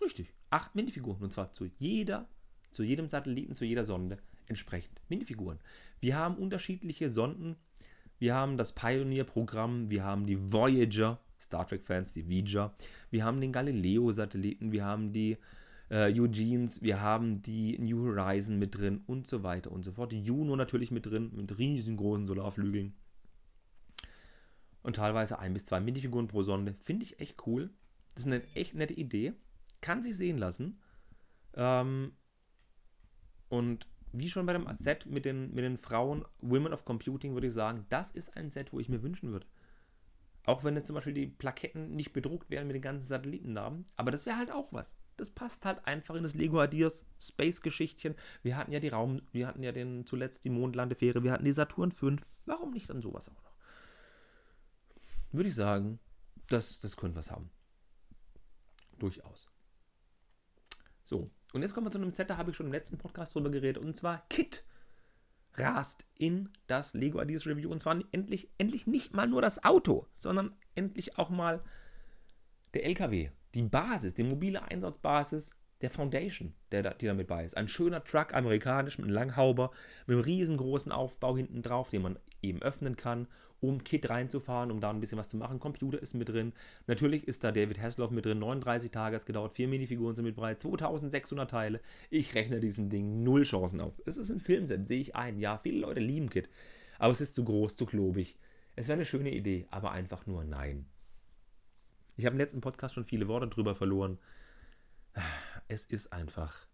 Richtig, 0.00 0.32
8 0.50 0.76
Minifiguren. 0.76 1.20
Und 1.24 1.32
zwar 1.32 1.52
zu 1.52 1.64
jeder, 1.80 2.28
zu 2.70 2.84
jedem 2.84 3.08
Satelliten, 3.08 3.56
zu 3.56 3.64
jeder 3.64 3.84
Sonde 3.84 4.18
entsprechend 4.46 5.00
Minifiguren. 5.08 5.58
Wir 5.98 6.16
haben 6.16 6.36
unterschiedliche 6.36 7.10
Sonden. 7.10 7.56
Wir 8.20 8.34
haben 8.34 8.58
das 8.58 8.74
Pioneer-Programm, 8.74 9.88
wir 9.88 10.04
haben 10.04 10.26
die 10.26 10.52
Voyager, 10.52 11.18
Star 11.40 11.66
Trek-Fans, 11.66 12.12
die 12.12 12.28
Voyager. 12.28 12.74
Wir 13.10 13.24
haben 13.24 13.40
den 13.40 13.50
Galileo-Satelliten, 13.50 14.72
wir 14.72 14.84
haben 14.84 15.10
die 15.10 15.38
äh, 15.88 16.12
Eugenes, 16.12 16.82
wir 16.82 17.00
haben 17.00 17.40
die 17.40 17.78
New 17.78 18.04
Horizon 18.04 18.58
mit 18.58 18.76
drin 18.76 19.00
und 19.06 19.26
so 19.26 19.42
weiter 19.42 19.72
und 19.72 19.84
so 19.84 19.92
fort. 19.92 20.12
Die 20.12 20.22
Juno 20.22 20.54
natürlich 20.54 20.90
mit 20.90 21.06
drin, 21.06 21.30
mit 21.34 21.56
riesengroßen 21.56 22.26
Solarflügeln. 22.26 22.92
Und 24.82 24.96
teilweise 24.96 25.38
ein 25.38 25.54
bis 25.54 25.64
zwei 25.64 25.80
Minifiguren 25.80 26.28
pro 26.28 26.42
Sonde. 26.42 26.74
Finde 26.82 27.04
ich 27.04 27.20
echt 27.20 27.46
cool. 27.46 27.70
Das 28.14 28.26
ist 28.26 28.32
eine 28.32 28.42
echt 28.54 28.74
nette 28.74 28.94
Idee. 28.94 29.32
Kann 29.80 30.02
sich 30.02 30.14
sehen 30.14 30.36
lassen. 30.36 30.78
Ähm, 31.54 32.12
und 33.48 33.86
wie 34.12 34.28
schon 34.28 34.46
bei 34.46 34.52
dem 34.52 34.66
Set 34.72 35.06
mit 35.06 35.24
den, 35.24 35.54
mit 35.54 35.64
den 35.64 35.78
Frauen, 35.78 36.24
Women 36.40 36.72
of 36.72 36.84
Computing, 36.84 37.34
würde 37.34 37.48
ich 37.48 37.54
sagen, 37.54 37.86
das 37.88 38.10
ist 38.10 38.36
ein 38.36 38.50
Set, 38.50 38.72
wo 38.72 38.80
ich 38.80 38.88
mir 38.88 39.02
wünschen 39.02 39.32
würde. 39.32 39.46
Auch 40.46 40.64
wenn 40.64 40.74
jetzt 40.74 40.86
zum 40.86 40.94
Beispiel 40.94 41.12
die 41.12 41.26
Plaketten 41.26 41.94
nicht 41.94 42.12
bedruckt 42.12 42.50
werden 42.50 42.66
mit 42.66 42.74
den 42.74 42.82
ganzen 42.82 43.06
Satellitennamen. 43.06 43.84
Aber 43.96 44.10
das 44.10 44.26
wäre 44.26 44.36
halt 44.36 44.50
auch 44.50 44.72
was. 44.72 44.96
Das 45.16 45.30
passt 45.30 45.64
halt 45.64 45.86
einfach 45.86 46.14
in 46.14 46.22
das 46.22 46.34
Lego 46.34 46.62
Ideas 46.62 47.06
Space-Geschichtchen. 47.20 48.14
Wir 48.42 48.56
hatten 48.56 48.72
ja 48.72 48.80
die 48.80 48.88
Raum, 48.88 49.22
wir 49.32 49.46
hatten 49.46 49.62
ja 49.62 49.70
den 49.70 50.06
zuletzt 50.06 50.44
die 50.44 50.50
Mondlandefähre, 50.50 51.22
wir 51.22 51.32
hatten 51.32 51.44
die 51.44 51.52
Saturn 51.52 51.92
5. 51.92 52.26
Warum 52.46 52.72
nicht 52.72 52.88
dann 52.88 53.02
sowas 53.02 53.28
auch 53.28 53.42
noch? 53.42 53.54
Würde 55.30 55.50
ich 55.50 55.54
sagen, 55.54 56.00
das, 56.48 56.80
das 56.80 56.96
könnte 56.96 57.18
was 57.18 57.30
haben. 57.30 57.50
Durchaus. 58.98 59.46
So, 61.04 61.30
und 61.52 61.62
jetzt 61.62 61.74
kommen 61.74 61.86
wir 61.86 61.90
zu 61.90 61.98
einem 61.98 62.10
Set, 62.10 62.30
da 62.30 62.36
habe 62.36 62.50
ich 62.50 62.56
schon 62.56 62.66
im 62.66 62.72
letzten 62.72 62.98
Podcast 62.98 63.34
drüber 63.34 63.50
geredet, 63.50 63.82
und 63.82 63.96
zwar 63.96 64.24
Kit 64.28 64.64
rast 65.54 66.04
in 66.16 66.50
das 66.66 66.94
Lego 66.94 67.20
Ideas 67.20 67.46
Review. 67.46 67.70
Und 67.70 67.80
zwar 67.80 67.98
endlich, 68.12 68.48
endlich 68.58 68.86
nicht 68.86 69.12
mal 69.14 69.26
nur 69.26 69.42
das 69.42 69.64
Auto, 69.64 70.06
sondern 70.18 70.54
endlich 70.74 71.18
auch 71.18 71.30
mal 71.30 71.62
der 72.74 72.84
LKW, 72.84 73.30
die 73.54 73.62
Basis, 73.62 74.14
die 74.14 74.22
mobile 74.22 74.62
Einsatzbasis 74.62 75.50
der 75.80 75.90
Foundation, 75.90 76.52
der 76.72 76.82
da, 76.82 76.90
die 76.94 77.06
da 77.06 77.14
mit 77.14 77.26
bei 77.26 77.44
ist. 77.44 77.56
Ein 77.56 77.68
schöner 77.68 78.04
Truck, 78.04 78.34
amerikanisch, 78.34 78.98
mit 78.98 79.06
einem 79.06 79.14
Langhauber, 79.14 79.70
mit 80.06 80.14
einem 80.14 80.24
riesengroßen 80.24 80.92
Aufbau 80.92 81.36
hinten 81.36 81.62
drauf, 81.62 81.90
den 81.90 82.02
man 82.02 82.18
eben 82.42 82.60
öffnen 82.62 82.96
kann, 82.96 83.26
um 83.60 83.84
Kit 83.84 84.08
reinzufahren, 84.08 84.70
um 84.70 84.80
da 84.80 84.90
ein 84.90 85.00
bisschen 85.00 85.18
was 85.18 85.28
zu 85.28 85.36
machen. 85.36 85.60
Computer 85.60 86.00
ist 86.00 86.14
mit 86.14 86.28
drin. 86.28 86.52
Natürlich 86.86 87.28
ist 87.28 87.44
da 87.44 87.52
David 87.52 87.80
Hasselhoff 87.80 88.10
mit 88.10 88.24
drin. 88.24 88.38
39 88.38 88.90
Tage 88.90 89.14
hat 89.14 89.22
es 89.22 89.26
gedauert. 89.26 89.52
Vier 89.52 89.68
Minifiguren 89.68 90.14
sind 90.14 90.24
mit 90.24 90.36
bei. 90.36 90.54
2600 90.54 91.50
Teile. 91.50 91.80
Ich 92.08 92.34
rechne 92.34 92.60
diesen 92.60 92.88
Ding 92.88 93.22
null 93.22 93.42
Chancen 93.44 93.80
aus. 93.80 94.02
Es 94.06 94.16
ist 94.16 94.30
ein 94.30 94.40
Filmset, 94.40 94.86
sehe 94.86 95.00
ich 95.00 95.14
ein. 95.14 95.38
Ja, 95.38 95.58
viele 95.58 95.80
Leute 95.80 96.00
lieben 96.00 96.30
Kit. 96.30 96.48
Aber 96.98 97.12
es 97.12 97.20
ist 97.20 97.34
zu 97.34 97.44
groß, 97.44 97.76
zu 97.76 97.86
klobig. 97.86 98.36
Es 98.76 98.88
wäre 98.88 98.96
eine 98.96 99.04
schöne 99.04 99.34
Idee, 99.34 99.66
aber 99.70 99.92
einfach 99.92 100.26
nur 100.26 100.44
nein. 100.44 100.86
Ich 102.16 102.26
habe 102.26 102.34
im 102.34 102.40
letzten 102.40 102.60
Podcast 102.60 102.94
schon 102.94 103.04
viele 103.04 103.28
Worte 103.28 103.48
drüber 103.48 103.74
verloren 103.74 104.18
es 105.68 105.84
ist 105.84 106.12
einfach, 106.12 106.66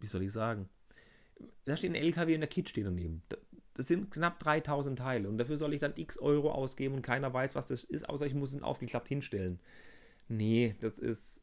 wie 0.00 0.06
soll 0.06 0.22
ich 0.22 0.32
sagen, 0.32 0.68
da 1.64 1.76
steht 1.76 1.92
ein 1.92 1.96
LKW 1.96 2.34
und 2.34 2.40
der 2.40 2.48
Kit 2.48 2.68
steht 2.68 2.86
daneben. 2.86 3.22
Das 3.74 3.88
sind 3.88 4.10
knapp 4.10 4.40
3000 4.40 4.98
Teile 4.98 5.28
und 5.28 5.38
dafür 5.38 5.56
soll 5.56 5.72
ich 5.72 5.80
dann 5.80 5.96
x 5.96 6.18
Euro 6.18 6.52
ausgeben 6.52 6.96
und 6.96 7.02
keiner 7.02 7.32
weiß, 7.32 7.54
was 7.54 7.68
das 7.68 7.84
ist, 7.84 8.08
außer 8.08 8.26
ich 8.26 8.34
muss 8.34 8.52
es 8.52 8.62
aufgeklappt 8.62 9.08
hinstellen. 9.08 9.58
Nee, 10.28 10.76
das 10.80 10.98
ist 10.98 11.40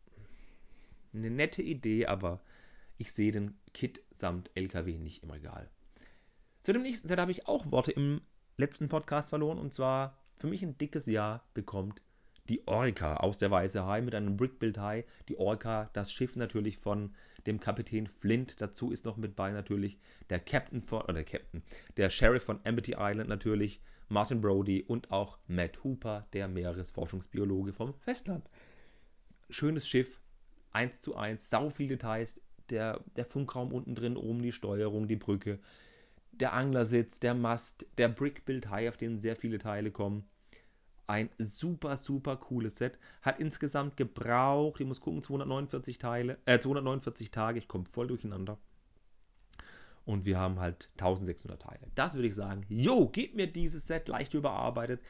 eine 1.14 1.32
nette 1.32 1.62
Idee, 1.62 2.06
aber 2.06 2.42
ich 2.98 3.12
sehe 3.12 3.32
den 3.32 3.58
Kit 3.74 4.02
samt 4.12 4.52
LKW 4.56 4.98
nicht 4.98 5.24
im 5.24 5.32
Regal. 5.32 5.70
Zu 6.64 6.74
dem 6.74 6.84
nächsten 6.84 7.08
Set 7.08 7.20
habe 7.20 7.32
ich 7.32 7.48
auch 7.48 7.72
Worte 7.72 7.92
im 7.92 8.22
letzten 8.58 8.90
Podcast 8.90 9.30
verloren 9.30 9.58
und 9.58 9.74
zwar 9.74 10.18
für 10.36 10.48
mich 10.48 10.62
ein 10.64 10.78
dickes 10.78 11.06
Ja 11.06 11.44
bekommt 11.54 12.02
die 12.50 12.68
Orca 12.68 13.18
aus 13.18 13.38
der 13.38 13.52
Weiße 13.52 13.86
Hai 13.86 14.02
mit 14.02 14.16
einem 14.16 14.38
Brickbuild 14.38 14.78
Hai. 14.78 15.06
Die 15.28 15.38
Orca, 15.38 15.90
das 15.94 16.12
Schiff 16.12 16.36
natürlich 16.36 16.78
von 16.78 17.14
dem 17.46 17.60
Kapitän 17.60 18.08
Flint. 18.08 18.62
Dazu 18.62 18.92
ist 18.92 19.06
noch 19.06 19.18
mit 19.18 19.36
bei 19.36 19.52
natürlich 19.52 19.98
der 20.30 20.40
Captain 20.40 20.82
von, 20.82 21.02
oder 21.02 21.14
der 21.14 21.26
Captain, 21.26 21.64
der 21.98 22.10
Sheriff 22.10 22.44
von 22.44 22.60
Amity 22.64 22.96
Island 22.98 23.30
natürlich, 23.30 23.82
Martin 24.10 24.40
Brody 24.40 24.84
und 24.84 25.12
auch 25.12 25.38
Matt 25.48 25.84
Hooper, 25.84 26.28
der 26.34 26.48
Meeresforschungsbiologe 26.48 27.74
vom 27.74 27.94
Festland. 27.94 28.50
Schönes 29.50 29.88
Schiff, 29.88 30.22
1 30.72 31.02
zu 31.02 31.16
1, 31.16 31.50
sau 31.50 31.70
viel 31.70 31.88
Details, 31.88 32.40
der, 32.70 33.04
der 33.16 33.26
Funkraum 33.26 33.74
unten 33.74 33.96
drin, 33.96 34.18
oben 34.18 34.42
die 34.42 34.52
Steuerung, 34.52 35.08
die 35.08 35.16
Brücke, 35.16 35.60
der 36.32 36.54
Anglersitz, 36.54 37.20
der 37.20 37.34
Mast, 37.34 37.86
der 37.98 38.10
Brickbuild 38.10 38.70
High, 38.70 38.90
auf 38.90 38.98
den 38.98 39.18
sehr 39.18 39.36
viele 39.36 39.58
Teile 39.58 39.92
kommen 39.92 40.26
ein 41.08 41.30
super, 41.38 41.98
super 41.98 42.36
cooles 42.36 42.78
Set. 42.78 43.00
Hat 43.22 43.40
insgesamt 43.40 43.98
gebraucht, 43.98 44.82
ich 44.82 44.88
muss 44.88 45.02
gucken, 45.02 45.24
249 45.24 45.98
Teile, 45.98 46.38
äh, 46.46 46.60
249 46.60 47.32
Tage, 47.32 47.60
ich 47.60 47.68
komme 47.68 47.86
voll 47.86 48.08
durcheinander. 48.08 48.58
Und 50.06 50.26
wir 50.26 50.40
haben 50.40 50.60
halt 50.60 50.90
1600 50.98 51.62
Teile. 51.62 51.88
Das 51.96 52.14
würde 52.14 52.28
ich 52.28 52.36
sagen, 52.36 52.66
jo, 52.70 53.08
gebt 53.10 53.36
mir 53.36 53.48
dieses 53.48 53.88
Set 53.88 54.08
leicht 54.08 54.34
überarbeitet. 54.34 55.02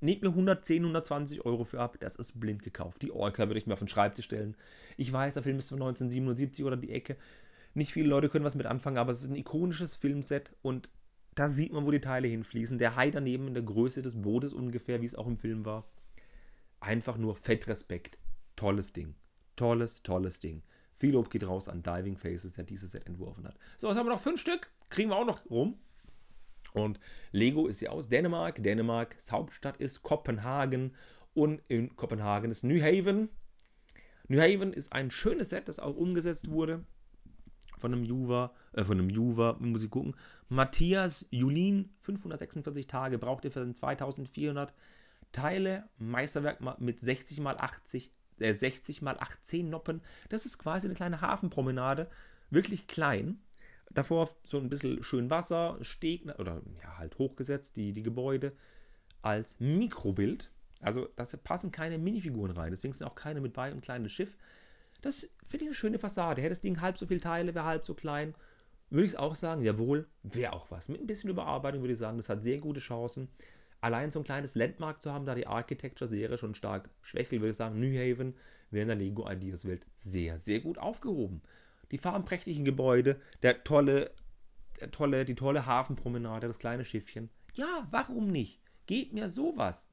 Nehmt 0.00 0.22
mir 0.22 0.30
110, 0.30 0.82
120 0.82 1.44
Euro 1.44 1.62
für 1.62 1.80
ab. 1.80 1.96
Das 2.00 2.16
ist 2.16 2.40
blind 2.40 2.64
gekauft. 2.64 3.02
Die 3.02 3.12
Orca 3.12 3.46
würde 3.46 3.58
ich 3.58 3.68
mir 3.68 3.74
auf 3.74 3.78
den 3.78 3.86
Schreibtisch 3.86 4.24
stellen. 4.24 4.56
Ich 4.96 5.12
weiß, 5.12 5.34
der 5.34 5.44
Film 5.44 5.58
ist 5.58 5.68
von 5.68 5.78
1977 5.78 6.64
oder 6.64 6.76
die 6.76 6.90
Ecke. 6.90 7.16
Nicht 7.74 7.92
viele 7.92 8.08
Leute 8.08 8.28
können 8.28 8.44
was 8.44 8.56
mit 8.56 8.66
anfangen, 8.66 8.98
aber 8.98 9.12
es 9.12 9.22
ist 9.22 9.30
ein 9.30 9.36
ikonisches 9.36 9.94
Filmset 9.94 10.52
und 10.60 10.88
da 11.34 11.48
sieht 11.48 11.72
man, 11.72 11.86
wo 11.86 11.90
die 11.90 12.00
Teile 12.00 12.28
hinfließen. 12.28 12.78
Der 12.78 12.96
Hai 12.96 13.10
daneben 13.10 13.48
in 13.48 13.54
der 13.54 13.62
Größe 13.62 14.02
des 14.02 14.20
Bootes 14.20 14.52
ungefähr, 14.52 15.00
wie 15.00 15.06
es 15.06 15.14
auch 15.14 15.26
im 15.26 15.36
Film 15.36 15.64
war. 15.64 15.88
Einfach 16.80 17.16
nur 17.16 17.36
Fettrespekt. 17.36 18.18
Tolles 18.56 18.92
Ding. 18.92 19.14
Tolles, 19.56 20.02
tolles 20.02 20.40
Ding. 20.40 20.62
Viel 20.98 21.12
Lob 21.12 21.30
geht 21.30 21.46
raus 21.46 21.68
an 21.68 21.82
Diving 21.82 22.16
Faces, 22.16 22.54
der 22.54 22.64
dieses 22.64 22.92
Set 22.92 23.06
entworfen 23.06 23.46
hat. 23.46 23.56
So, 23.78 23.88
was 23.88 23.96
haben 23.96 24.06
wir 24.06 24.12
noch? 24.12 24.20
Fünf 24.20 24.40
Stück. 24.40 24.70
Kriegen 24.90 25.10
wir 25.10 25.16
auch 25.16 25.26
noch 25.26 25.48
rum. 25.50 25.78
Und 26.74 27.00
Lego 27.32 27.66
ist 27.66 27.80
ja 27.80 27.90
aus 27.90 28.08
Dänemark. 28.08 28.62
Dänemarks 28.62 29.32
Hauptstadt 29.32 29.78
ist 29.78 30.02
Kopenhagen. 30.02 30.94
Und 31.34 31.62
in 31.68 31.96
Kopenhagen 31.96 32.50
ist 32.50 32.62
New 32.62 32.80
Haven. 32.80 33.30
New 34.28 34.38
Haven 34.38 34.72
ist 34.72 34.92
ein 34.92 35.10
schönes 35.10 35.50
Set, 35.50 35.68
das 35.68 35.78
auch 35.78 35.96
umgesetzt 35.96 36.50
wurde 36.50 36.84
von 37.82 37.92
einem 37.92 38.04
Juva, 38.04 38.54
äh, 38.72 38.84
von 38.84 38.98
einem 38.98 39.10
Juva, 39.10 39.56
muss 39.58 39.82
ich 39.82 39.90
gucken. 39.90 40.14
Matthias 40.48 41.26
Julin, 41.30 41.90
546 41.98 42.86
Tage, 42.86 43.18
braucht 43.18 43.44
ihr 43.44 43.50
für 43.50 43.70
2400 43.70 44.72
Teile. 45.32 45.84
Meisterwerk 45.98 46.60
mit 46.80 47.00
60 47.00 47.40
mal 47.40 47.58
80, 47.58 48.12
äh, 48.38 48.54
60 48.54 49.02
mal 49.02 49.16
18 49.18 49.68
Noppen. 49.68 50.00
Das 50.28 50.46
ist 50.46 50.58
quasi 50.58 50.86
eine 50.86 50.94
kleine 50.94 51.20
Hafenpromenade, 51.20 52.08
wirklich 52.50 52.86
klein. 52.86 53.40
Davor 53.90 54.30
so 54.44 54.58
ein 54.58 54.68
bisschen 54.68 55.02
schön 55.02 55.28
Wasser, 55.28 55.76
Steg, 55.82 56.24
oder 56.38 56.62
ja, 56.82 56.96
halt 56.98 57.18
hochgesetzt, 57.18 57.76
die, 57.76 57.92
die 57.92 58.02
Gebäude 58.02 58.52
als 59.22 59.58
Mikrobild. 59.58 60.50
Also, 60.80 61.08
da 61.16 61.24
passen 61.42 61.72
keine 61.72 61.98
Minifiguren 61.98 62.52
rein, 62.52 62.70
deswegen 62.70 62.94
sind 62.94 63.06
auch 63.06 63.14
keine 63.14 63.40
mit 63.40 63.52
bei, 63.52 63.70
ein 63.70 63.80
kleines 63.80 64.12
Schiff. 64.12 64.36
Das 65.02 65.30
finde 65.44 65.64
ich 65.64 65.68
eine 65.68 65.74
schöne 65.74 65.98
Fassade. 65.98 66.40
Hätte 66.40 66.50
das 66.50 66.60
Ding 66.60 66.80
halb 66.80 66.96
so 66.96 67.06
viele 67.06 67.20
Teile, 67.20 67.54
wäre 67.54 67.66
halb 67.66 67.84
so 67.84 67.94
klein, 67.94 68.34
würde 68.90 69.06
ich 69.06 69.12
es 69.12 69.18
auch 69.18 69.34
sagen, 69.34 69.62
jawohl, 69.62 70.06
wäre 70.22 70.52
auch 70.52 70.70
was. 70.70 70.88
Mit 70.88 71.00
ein 71.00 71.06
bisschen 71.06 71.30
Überarbeitung 71.30 71.82
würde 71.82 71.92
ich 71.92 71.98
sagen, 71.98 72.16
das 72.16 72.28
hat 72.28 72.42
sehr 72.42 72.58
gute 72.58 72.80
Chancen. 72.80 73.28
Allein 73.80 74.10
so 74.10 74.20
ein 74.20 74.24
kleines 74.24 74.54
Landmark 74.54 75.02
zu 75.02 75.12
haben, 75.12 75.26
da 75.26 75.34
die 75.34 75.46
Architecture-Serie 75.46 76.38
schon 76.38 76.54
stark 76.54 76.88
schwächelt, 77.02 77.42
würde 77.42 77.50
ich 77.50 77.56
sagen, 77.56 77.80
New 77.80 77.92
Haven 77.92 78.34
wäre 78.70 78.82
in 78.82 78.88
der 78.88 78.96
Lego 78.96 79.28
Ideas 79.28 79.66
Welt 79.66 79.86
sehr, 79.96 80.38
sehr 80.38 80.60
gut 80.60 80.78
aufgehoben. 80.78 81.42
Die 81.90 81.98
farbenprächtigen 81.98 82.64
Gebäude, 82.64 83.20
der 83.42 83.64
tolle 83.64 84.12
tolle, 84.90 85.24
die 85.24 85.34
tolle 85.34 85.66
Hafenpromenade, 85.66 86.48
das 86.48 86.58
kleine 86.58 86.84
Schiffchen. 86.84 87.30
Ja, 87.54 87.86
warum 87.90 88.28
nicht? 88.28 88.60
Gebt 88.86 89.12
mir 89.12 89.28
sowas. 89.28 89.88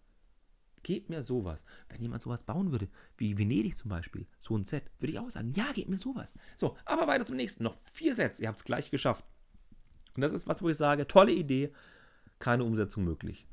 Gebt 0.83 1.09
mir 1.09 1.21
sowas. 1.21 1.63
Wenn 1.89 2.01
jemand 2.01 2.21
sowas 2.21 2.43
bauen 2.43 2.71
würde, 2.71 2.87
wie 3.17 3.37
Venedig 3.37 3.75
zum 3.75 3.89
Beispiel, 3.89 4.27
so 4.39 4.57
ein 4.57 4.63
Set, 4.63 4.83
würde 4.99 5.13
ich 5.13 5.19
auch 5.19 5.29
sagen, 5.29 5.53
ja, 5.55 5.71
gebt 5.73 5.89
mir 5.89 5.97
sowas. 5.97 6.33
So, 6.57 6.77
aber 6.85 7.07
weiter 7.07 7.25
zum 7.25 7.35
nächsten. 7.35 7.63
Noch 7.63 7.75
vier 7.91 8.15
Sets. 8.15 8.39
Ihr 8.39 8.47
habt 8.47 8.59
es 8.59 8.65
gleich 8.65 8.91
geschafft. 8.91 9.25
Und 10.15 10.21
das 10.21 10.31
ist 10.31 10.47
was, 10.47 10.61
wo 10.61 10.69
ich 10.69 10.77
sage, 10.77 11.07
tolle 11.07 11.31
Idee, 11.31 11.71
keine 12.39 12.63
Umsetzung 12.63 13.03
möglich. 13.03 13.45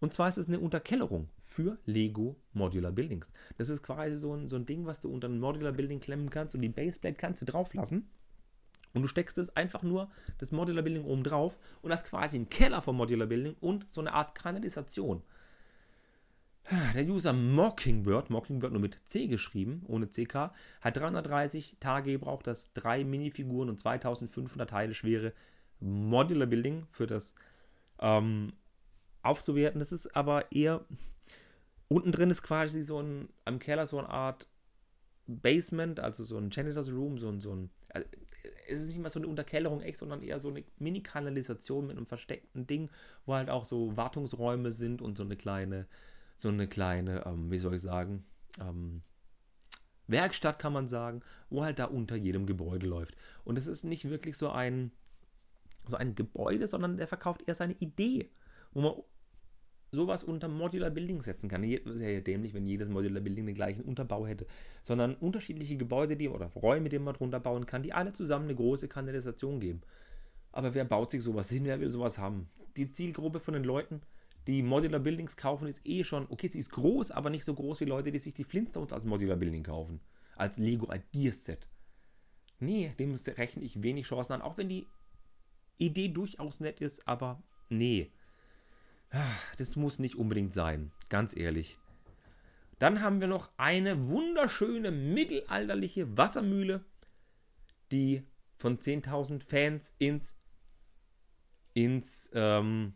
Und 0.00 0.12
zwar 0.12 0.28
ist 0.28 0.36
es 0.36 0.48
eine 0.48 0.58
Unterkellerung 0.58 1.28
für 1.40 1.78
Lego 1.86 2.36
Modular 2.52 2.90
Buildings. 2.90 3.30
Das 3.56 3.68
ist 3.68 3.82
quasi 3.82 4.18
so 4.18 4.34
ein, 4.34 4.48
so 4.48 4.56
ein 4.56 4.66
Ding, 4.66 4.84
was 4.84 5.00
du 5.00 5.08
unter 5.08 5.28
ein 5.28 5.38
Modular 5.38 5.72
Building 5.72 6.00
klemmen 6.00 6.28
kannst 6.28 6.54
und 6.54 6.60
die 6.60 6.68
Baseplate 6.68 7.16
kannst 7.16 7.42
du 7.42 7.46
drauf 7.46 7.72
lassen. 7.72 8.10
Und 8.94 9.02
du 9.02 9.08
steckst 9.08 9.38
es 9.38 9.54
einfach 9.56 9.82
nur 9.82 10.10
das 10.38 10.52
Modular 10.52 10.82
Building 10.82 11.04
oben 11.04 11.22
drauf 11.22 11.58
und 11.82 11.92
hast 11.92 12.04
quasi 12.04 12.36
einen 12.36 12.50
Keller 12.50 12.82
vom 12.82 12.96
Modular 12.96 13.26
Building 13.26 13.54
und 13.60 13.86
so 13.90 14.00
eine 14.00 14.12
Art 14.12 14.34
Kanalisation. 14.34 15.22
Der 16.94 17.04
User 17.04 17.32
Mockingbird, 17.32 18.30
Mockingbird 18.30 18.72
nur 18.72 18.80
mit 18.80 18.98
C 19.04 19.26
geschrieben, 19.26 19.82
ohne 19.88 20.06
CK, 20.06 20.52
hat 20.80 20.96
330 20.96 21.76
Tage 21.80 22.12
gebraucht, 22.12 22.46
das 22.46 22.72
drei 22.72 23.04
Minifiguren 23.04 23.68
und 23.68 23.78
2500 23.78 24.70
Teile 24.70 24.94
schwere 24.94 25.32
Modular 25.80 26.46
Building 26.46 26.86
für 26.92 27.06
das 27.06 27.34
ähm, 27.98 28.52
aufzuwerten. 29.22 29.80
Das 29.80 29.92
ist 29.92 30.14
aber 30.14 30.52
eher. 30.52 30.84
Unten 31.88 32.12
drin 32.12 32.30
ist 32.30 32.42
quasi 32.42 32.82
so 32.82 33.02
ein, 33.02 33.28
am 33.44 33.58
Keller 33.58 33.86
so 33.86 33.98
eine 33.98 34.08
Art 34.08 34.46
Basement, 35.26 36.00
also 36.00 36.24
so 36.24 36.38
ein 36.38 36.50
Janitor's 36.50 36.90
Room, 36.90 37.18
so 37.18 37.28
ein, 37.28 37.40
so 37.40 37.54
ein 37.54 37.70
also 37.90 38.08
es 38.68 38.82
ist 38.82 38.88
nicht 38.88 39.00
mal 39.00 39.10
so 39.10 39.18
eine 39.18 39.28
Unterkellerung 39.28 39.82
echt, 39.82 39.98
sondern 39.98 40.22
eher 40.22 40.40
so 40.40 40.48
eine 40.48 40.64
Mini-Kanalisation 40.78 41.86
mit 41.86 41.96
einem 41.96 42.06
versteckten 42.06 42.66
Ding, 42.66 42.90
wo 43.26 43.34
halt 43.34 43.50
auch 43.50 43.64
so 43.64 43.96
Wartungsräume 43.96 44.72
sind 44.72 45.02
und 45.02 45.16
so 45.16 45.24
eine 45.24 45.36
kleine, 45.36 45.86
so 46.42 46.48
eine 46.48 46.66
kleine, 46.66 47.24
ähm, 47.24 47.52
wie 47.52 47.58
soll 47.58 47.74
ich 47.74 47.82
sagen, 47.82 48.24
ähm, 48.60 49.02
Werkstatt 50.08 50.58
kann 50.58 50.72
man 50.72 50.88
sagen, 50.88 51.22
wo 51.48 51.62
halt 51.62 51.78
da 51.78 51.84
unter 51.84 52.16
jedem 52.16 52.46
Gebäude 52.46 52.86
läuft. 52.86 53.16
Und 53.44 53.56
es 53.56 53.68
ist 53.68 53.84
nicht 53.84 54.10
wirklich 54.10 54.36
so 54.36 54.50
ein, 54.50 54.90
so 55.86 55.96
ein 55.96 56.16
Gebäude, 56.16 56.66
sondern 56.66 56.96
der 56.96 57.06
verkauft 57.06 57.44
eher 57.46 57.54
seine 57.54 57.74
Idee, 57.74 58.28
wo 58.72 58.80
man 58.80 58.94
sowas 59.92 60.24
unter 60.24 60.48
Modular 60.48 60.90
Building 60.90 61.20
setzen 61.20 61.48
kann. 61.48 61.62
Wäre 61.62 62.12
ja 62.12 62.20
dämlich, 62.20 62.54
wenn 62.54 62.66
jedes 62.66 62.88
Modular 62.88 63.22
Building 63.22 63.46
den 63.46 63.54
gleichen 63.54 63.82
Unterbau 63.82 64.26
hätte, 64.26 64.46
sondern 64.82 65.14
unterschiedliche 65.14 65.76
Gebäude 65.76 66.16
die, 66.16 66.28
oder 66.28 66.46
Räume, 66.46 66.88
die 66.88 66.98
man 66.98 67.14
drunter 67.14 67.38
bauen 67.38 67.66
kann, 67.66 67.82
die 67.82 67.92
alle 67.92 68.10
zusammen 68.10 68.46
eine 68.46 68.56
große 68.56 68.88
Kanalisation 68.88 69.60
geben. 69.60 69.82
Aber 70.50 70.74
wer 70.74 70.84
baut 70.84 71.12
sich 71.12 71.22
sowas 71.22 71.48
hin? 71.48 71.66
Wer 71.66 71.78
will 71.78 71.88
sowas 71.88 72.18
haben? 72.18 72.50
Die 72.76 72.90
Zielgruppe 72.90 73.38
von 73.38 73.54
den 73.54 73.64
Leuten, 73.64 74.02
die 74.46 74.62
Modular 74.62 75.00
Buildings 75.00 75.36
kaufen, 75.36 75.68
ist 75.68 75.84
eh 75.86 76.04
schon, 76.04 76.26
okay, 76.28 76.48
sie 76.48 76.58
ist 76.58 76.70
groß, 76.70 77.10
aber 77.10 77.30
nicht 77.30 77.44
so 77.44 77.54
groß 77.54 77.80
wie 77.80 77.84
Leute, 77.84 78.10
die 78.10 78.18
sich 78.18 78.34
die 78.34 78.44
Flintstones 78.44 78.92
als 78.92 79.04
Modular 79.04 79.36
Building 79.36 79.62
kaufen. 79.62 80.00
Als 80.36 80.58
Lego 80.58 80.92
Ideas 80.92 81.44
Set. 81.44 81.68
Nee, 82.58 82.94
dem 82.98 83.14
rechne 83.14 83.64
ich 83.64 83.82
wenig 83.82 84.06
Chancen 84.06 84.34
an, 84.34 84.42
auch 84.42 84.56
wenn 84.56 84.68
die 84.68 84.86
Idee 85.78 86.08
durchaus 86.08 86.60
nett 86.60 86.80
ist, 86.80 87.06
aber 87.06 87.42
nee. 87.68 88.12
Das 89.58 89.76
muss 89.76 89.98
nicht 89.98 90.16
unbedingt 90.16 90.54
sein, 90.54 90.90
ganz 91.08 91.36
ehrlich. 91.36 91.76
Dann 92.78 93.00
haben 93.00 93.20
wir 93.20 93.28
noch 93.28 93.50
eine 93.58 94.08
wunderschöne 94.08 94.90
mittelalterliche 94.90 96.16
Wassermühle, 96.16 96.84
die 97.92 98.26
von 98.56 98.78
10.000 98.78 99.42
Fans 99.42 99.94
ins, 99.98 100.34
ins 101.74 102.30
ähm, 102.32 102.94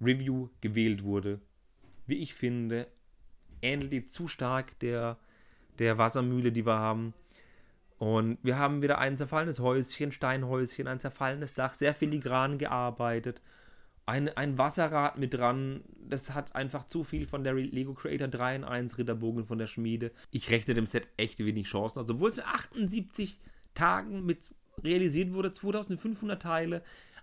Review 0.00 0.48
gewählt 0.60 1.02
wurde. 1.02 1.40
Wie 2.06 2.18
ich 2.18 2.34
finde, 2.34 2.86
ähnelt 3.62 3.92
die 3.92 4.06
zu 4.06 4.28
stark 4.28 4.78
der, 4.80 5.18
der 5.78 5.98
Wassermühle, 5.98 6.52
die 6.52 6.66
wir 6.66 6.78
haben. 6.78 7.14
Und 7.98 8.38
wir 8.42 8.58
haben 8.58 8.82
wieder 8.82 8.98
ein 8.98 9.16
zerfallenes 9.16 9.60
Häuschen, 9.60 10.12
Steinhäuschen, 10.12 10.86
ein 10.86 11.00
zerfallenes 11.00 11.54
Dach, 11.54 11.74
sehr 11.74 11.94
filigran 11.94 12.56
gearbeitet 12.56 13.42
ein, 14.10 14.28
ein 14.28 14.58
Wasserrad 14.58 15.18
mit 15.18 15.34
dran. 15.34 15.82
Das 16.08 16.34
hat 16.34 16.54
einfach 16.56 16.84
zu 16.84 17.04
viel 17.04 17.26
von 17.26 17.44
der 17.44 17.54
Lego 17.54 17.94
Creator 17.94 18.28
3 18.28 18.56
in 18.56 18.64
1 18.64 18.98
Ritterbogen 18.98 19.44
von 19.44 19.58
der 19.58 19.68
Schmiede. 19.68 20.10
Ich 20.30 20.50
rechne 20.50 20.74
dem 20.74 20.86
Set 20.86 21.06
echt 21.16 21.38
wenig 21.38 21.68
Chancen. 21.68 22.00
Also, 22.00 22.14
obwohl 22.14 22.28
es 22.28 22.38
in 22.38 22.44
78 22.44 23.38
Tagen 23.74 24.26
mit 24.26 24.50
realisiert 24.82 25.32
wurde, 25.32 25.52
2500 25.52 26.42
Teile, 26.42 26.82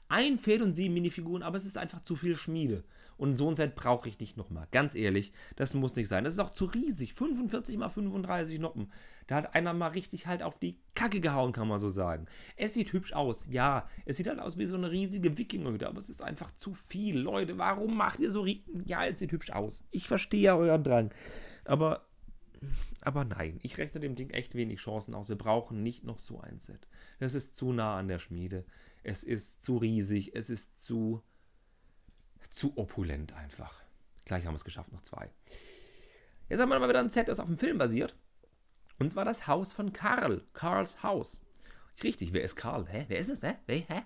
ein 0.10 0.38
Pferd 0.39 0.62
und 0.62 0.74
sieben 0.74 0.93
Minifiguren, 0.93 1.43
aber 1.43 1.58
es 1.58 1.66
ist 1.66 1.78
einfach 1.78 2.01
zu 2.01 2.16
viel 2.16 2.36
Schmiede. 2.36 2.84
Und 3.18 3.34
so 3.34 3.49
ein 3.49 3.55
Set 3.55 3.76
brauche 3.76 4.08
ich 4.08 4.20
nicht 4.20 4.38
nochmal. 4.38 4.68
Ganz 4.72 4.93
ehrlich, 4.93 5.34
das 5.55 5.74
muss 5.74 5.95
nicht 5.95 6.08
sein. 6.08 6.24
Das 6.24 6.34
ist 6.34 6.39
auch 6.39 6.51
zu 6.51 6.66
riesig. 6.66 7.14
45 7.16 7.78
mal 7.78 7.89
35 7.89 8.60
Noppen. 8.60 8.91
Da 9.26 9.36
hat 9.36 9.55
einer 9.55 9.74
mal 9.74 9.88
richtig 9.88 10.28
halt 10.28 10.43
auf 10.43 10.60
die 10.60 10.78
Kacke 10.93 11.20
gehauen, 11.20 11.51
kann 11.51 11.68
man 11.68 11.80
so 11.80 11.89
sagen. 11.89 12.28
Es 12.55 12.76
sieht 12.76 12.93
hübsch 12.93 13.14
aus. 13.14 13.47
Ja, 13.49 13.89
es 14.05 14.18
sieht 14.18 14.28
halt 14.28 14.39
aus 14.39 14.58
wie 14.58 14.68
so 14.68 14.76
eine 14.76 14.91
riesige 14.91 15.36
Wikingerhütte, 15.38 15.88
aber 15.88 15.97
es 15.97 16.10
ist 16.10 16.22
einfach 16.22 16.51
zu 16.51 16.76
viel. 16.76 17.18
Leute, 17.18 17.58
warum 17.58 17.97
macht 17.97 18.20
ihr 18.20 18.30
so 18.30 18.45
Ja, 18.45 19.05
es 19.05 19.18
sieht 19.18 19.32
hübsch 19.32 19.49
aus. 19.49 19.84
Ich 19.89 20.08
verstehe 20.08 20.41
ja 20.41 20.55
euren 20.55 20.84
Drang. 20.84 21.12
Aber 21.66 22.08
aber 23.01 23.24
nein, 23.24 23.60
ich 23.62 23.78
rechne 23.78 24.01
dem 24.01 24.16
Ding 24.16 24.32
echt 24.32 24.55
wenig 24.55 24.80
Chancen 24.80 25.14
aus. 25.14 25.30
Wir 25.30 25.38
brauchen 25.38 25.84
nicht 25.84 26.03
noch 26.03 26.20
so 26.20 26.41
ein 26.41 26.60
Set. 26.60 26.88
Es 27.20 27.36
ist 27.36 27.55
zu 27.55 27.72
nah 27.72 27.97
an 27.97 28.08
der 28.08 28.20
Schmiede. 28.20 28.66
Es 29.08 29.24
ist 29.24 29.64
zu 29.64 29.78
riesig. 29.78 30.36
Es 30.36 30.49
ist 30.49 30.84
zu 30.84 31.24
zu 32.49 32.78
opulent 32.78 33.34
einfach. 33.34 33.82
Gleich 34.26 34.45
haben 34.45 34.53
wir 34.53 34.58
es 34.58 34.66
geschafft, 34.66 34.91
noch 34.91 35.01
zwei. 35.01 35.30
Jetzt 36.49 36.60
haben 36.60 36.70
wir 36.70 36.80
mal 36.80 36.89
wieder 36.89 36.99
ein 36.99 37.10
Set, 37.10 37.30
das 37.30 37.39
auf 37.39 37.47
dem 37.47 37.58
Film 37.58 37.78
basiert. 37.78 38.16
Und 38.99 39.10
zwar 39.12 39.26
das 39.26 39.47
Haus 39.47 39.72
von 39.72 39.93
Karl. 39.93 40.43
Karls 40.53 41.03
Haus. 41.03 41.41
Richtig, 42.03 42.34
wer 42.34 42.43
ist 42.43 42.55
Karl? 42.55 42.86
Hä? 42.88 43.05
Wer 43.08 43.20
ist 43.20 43.30
es? 43.30 43.41
Hä? 43.41 43.55
Hä? 43.68 43.86
Hä? 43.88 44.01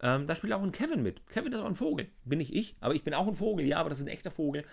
Ähm, 0.00 0.26
da 0.26 0.34
spielt 0.34 0.52
auch 0.52 0.62
ein 0.62 0.72
Kevin 0.72 1.02
mit. 1.02 1.26
Kevin 1.28 1.52
ist 1.52 1.60
auch 1.60 1.66
ein 1.66 1.76
Vogel. 1.76 2.10
Bin 2.24 2.40
ich 2.40 2.52
ich, 2.52 2.76
aber 2.80 2.94
ich 2.94 3.04
bin 3.04 3.14
auch 3.14 3.28
ein 3.28 3.34
Vogel. 3.34 3.66
Ja, 3.66 3.78
aber 3.78 3.88
das 3.88 3.98
ist 3.98 4.04
ein 4.04 4.08
echter 4.08 4.30
Vogel. 4.32 4.64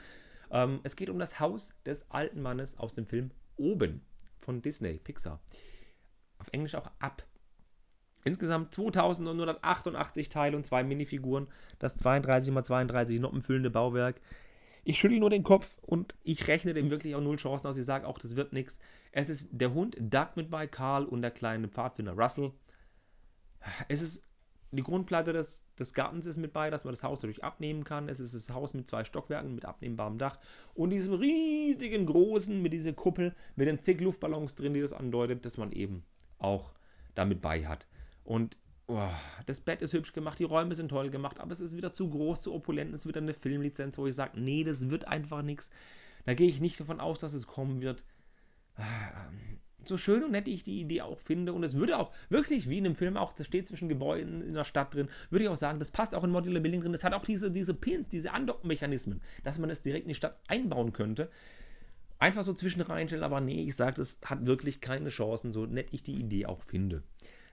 Ähm, 0.49 0.79
es 0.83 0.95
geht 0.95 1.09
um 1.09 1.19
das 1.19 1.39
Haus 1.39 1.73
des 1.85 2.09
alten 2.09 2.41
Mannes 2.41 2.77
aus 2.77 2.93
dem 2.93 3.05
Film 3.05 3.31
Oben 3.57 4.01
von 4.39 4.61
Disney, 4.61 4.97
Pixar. 4.97 5.39
Auf 6.39 6.49
Englisch 6.51 6.73
auch 6.73 6.89
Ab. 6.99 7.23
Insgesamt 8.23 8.73
2988 8.73 10.29
Teile 10.29 10.57
und 10.57 10.65
zwei 10.65 10.83
Minifiguren. 10.83 11.47
Das 11.79 11.97
32 11.97 12.55
x 12.55 12.67
32 12.67 13.19
noppenfüllende 13.19 13.69
Bauwerk. 13.69 14.21
Ich 14.83 14.99
schüttel 14.99 15.19
nur 15.19 15.29
den 15.29 15.43
Kopf 15.43 15.77
und 15.81 16.15
ich 16.23 16.47
rechne 16.47 16.73
dem 16.73 16.89
wirklich 16.89 17.15
auch 17.15 17.21
null 17.21 17.37
Chancen 17.37 17.67
aus. 17.67 17.77
Ich 17.77 17.85
sage 17.85 18.07
auch, 18.07 18.17
das 18.17 18.35
wird 18.35 18.53
nichts. 18.53 18.79
Es 19.11 19.29
ist 19.29 19.49
der 19.51 19.73
Hund 19.73 19.95
Doug 19.99 20.29
mit 20.35 20.49
bei 20.49 20.65
Karl 20.67 21.05
und 21.05 21.21
der 21.21 21.31
kleine 21.31 21.67
Pfadfinder 21.67 22.13
Russell. 22.13 22.51
Es 23.87 24.01
ist 24.01 24.23
die 24.71 24.83
Grundplatte 24.83 25.33
des, 25.33 25.65
des 25.77 25.93
Gartens 25.93 26.25
ist 26.25 26.37
mit 26.37 26.53
bei, 26.53 26.69
dass 26.69 26.85
man 26.85 26.93
das 26.93 27.03
Haus 27.03 27.21
dadurch 27.21 27.43
abnehmen 27.43 27.83
kann. 27.83 28.07
Es 28.07 28.19
ist 28.19 28.33
das 28.33 28.49
Haus 28.51 28.73
mit 28.73 28.87
zwei 28.87 29.03
Stockwerken 29.03 29.53
mit 29.53 29.65
abnehmbarem 29.65 30.17
Dach 30.17 30.39
und 30.73 30.91
diesem 30.91 31.13
riesigen 31.13 32.05
großen 32.05 32.61
mit 32.61 32.71
dieser 32.71 32.93
Kuppel 32.93 33.35
mit 33.55 33.67
den 33.67 33.81
zig 33.81 33.99
Luftballons 33.99 34.55
drin, 34.55 34.73
die 34.73 34.81
das 34.81 34.93
andeutet, 34.93 35.45
dass 35.45 35.57
man 35.57 35.71
eben 35.71 36.05
auch 36.39 36.71
damit 37.15 37.41
bei 37.41 37.67
hat. 37.67 37.85
Und 38.23 38.57
oh, 38.87 38.99
das 39.45 39.59
Bett 39.59 39.81
ist 39.81 39.93
hübsch 39.93 40.13
gemacht, 40.13 40.39
die 40.39 40.43
Räume 40.43 40.75
sind 40.75 40.89
toll 40.89 41.09
gemacht, 41.09 41.39
aber 41.39 41.51
es 41.51 41.61
ist 41.61 41.75
wieder 41.75 41.93
zu 41.93 42.09
groß, 42.09 42.41
zu 42.41 42.53
opulent, 42.53 42.93
es 42.93 43.05
wird 43.05 43.17
eine 43.17 43.33
Filmlizenz, 43.33 43.97
wo 43.97 44.07
ich 44.07 44.15
sage, 44.15 44.39
nee, 44.39 44.63
das 44.63 44.89
wird 44.89 45.07
einfach 45.07 45.41
nichts. 45.41 45.69
Da 46.25 46.33
gehe 46.33 46.47
ich 46.47 46.61
nicht 46.61 46.79
davon 46.79 46.99
aus, 46.99 47.19
dass 47.19 47.33
es 47.33 47.47
kommen 47.47 47.81
wird. 47.81 48.03
So 49.83 49.97
schön 49.97 50.23
und 50.23 50.31
nett 50.31 50.47
ich 50.47 50.61
die 50.61 50.79
Idee 50.79 51.01
auch 51.01 51.19
finde, 51.19 51.53
und 51.53 51.63
es 51.63 51.75
würde 51.75 51.97
auch 51.97 52.11
wirklich, 52.29 52.69
wie 52.69 52.77
in 52.77 52.83
dem 52.83 52.95
Film 52.95 53.17
auch, 53.17 53.33
das 53.33 53.47
steht 53.47 53.65
zwischen 53.65 53.89
Gebäuden 53.89 54.41
in 54.41 54.53
der 54.53 54.63
Stadt 54.63 54.93
drin, 54.93 55.09
würde 55.31 55.43
ich 55.43 55.49
auch 55.49 55.55
sagen, 55.55 55.79
das 55.79 55.89
passt 55.89 56.13
auch 56.13 56.23
in 56.23 56.29
Modular 56.29 56.61
Building 56.61 56.81
drin. 56.81 56.93
Es 56.93 57.03
hat 57.03 57.13
auch 57.13 57.25
diese, 57.25 57.49
diese 57.49 57.73
Pins, 57.73 58.07
diese 58.07 58.31
Andockmechanismen, 58.31 59.21
dass 59.43 59.57
man 59.57 59.71
es 59.71 59.81
direkt 59.81 60.03
in 60.03 60.09
die 60.09 60.15
Stadt 60.15 60.39
einbauen 60.47 60.93
könnte. 60.93 61.31
Einfach 62.19 62.43
so 62.43 62.53
zwischen 62.53 62.81
reinstellen, 62.81 63.23
aber 63.23 63.41
nee, 63.41 63.63
ich 63.63 63.75
sage, 63.75 63.95
das 63.95 64.19
hat 64.23 64.45
wirklich 64.45 64.79
keine 64.79 65.09
Chancen, 65.09 65.51
so 65.51 65.65
nett 65.65 65.87
ich 65.91 66.03
die 66.03 66.13
Idee 66.13 66.45
auch 66.45 66.61
finde. 66.61 67.01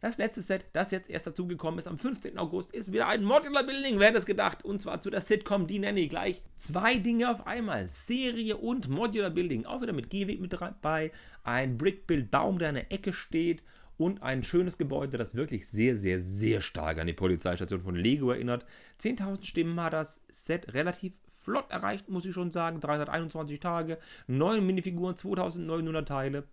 Das 0.01 0.17
letzte 0.17 0.43
Set, 0.43 0.67
das 0.73 0.93
jetzt 0.93 1.11
erst 1.11 1.27
dazugekommen 1.27 1.79
ist, 1.79 1.89
am 1.89 1.99
15. 1.99 2.39
August, 2.39 2.71
ist 2.71 2.93
wieder 2.93 3.09
ein 3.09 3.25
Modular 3.25 3.65
Building, 3.65 3.99
wer 3.99 4.09
hätte 4.09 4.19
es 4.19 4.27
gedacht? 4.27 4.65
Und 4.65 4.81
zwar 4.81 5.01
zu 5.01 5.11
der 5.11 5.21
Sitcom 5.21 5.67
Die 5.67 5.81
Nanny. 5.81 6.07
Gleich 6.07 6.43
zwei 6.57 6.99
Dinge 6.99 7.31
auf 7.31 7.47
einmal. 7.47 7.89
Serie 7.89 8.57
und 8.57 8.89
Modular 8.89 9.31
Building. 9.31 9.67
Auch 9.67 9.83
wieder 9.83 9.93
mit 9.93 10.11
Gehweg 10.11 10.41
mit 10.41 10.53
dabei. 10.53 11.11
Ein 11.43 11.79
Brickbuild-Baum, 11.79 12.61
der 12.61 12.69
an 12.69 12.75
der 12.77 12.93
Ecke 12.93 13.13
steht. 13.13 13.65
Und 13.97 14.23
ein 14.23 14.45
schönes 14.45 14.79
Gebäude, 14.79 15.19
das 15.19 15.35
wirklich 15.35 15.67
sehr, 15.67 15.97
sehr, 15.97 16.21
sehr 16.21 16.61
stark 16.61 17.01
an 17.01 17.09
die 17.09 17.13
Polizeistation 17.13 17.81
von 17.81 17.97
Lego 17.97 18.31
erinnert. 18.31 18.65
10.000 19.01 19.45
Stimmen 19.45 19.81
hat 19.81 19.93
das 19.93 20.25
Set 20.29 20.73
relativ 20.73 21.19
flott 21.27 21.69
erreicht, 21.73 22.09
muss 22.09 22.25
ich 22.25 22.33
schon 22.33 22.53
sagen. 22.53 22.81
321 22.81 23.59
Tage, 23.59 23.99
9 24.29 24.65
Minifiguren, 24.65 25.17
2.900 25.17 26.05
Teile. 26.05 26.45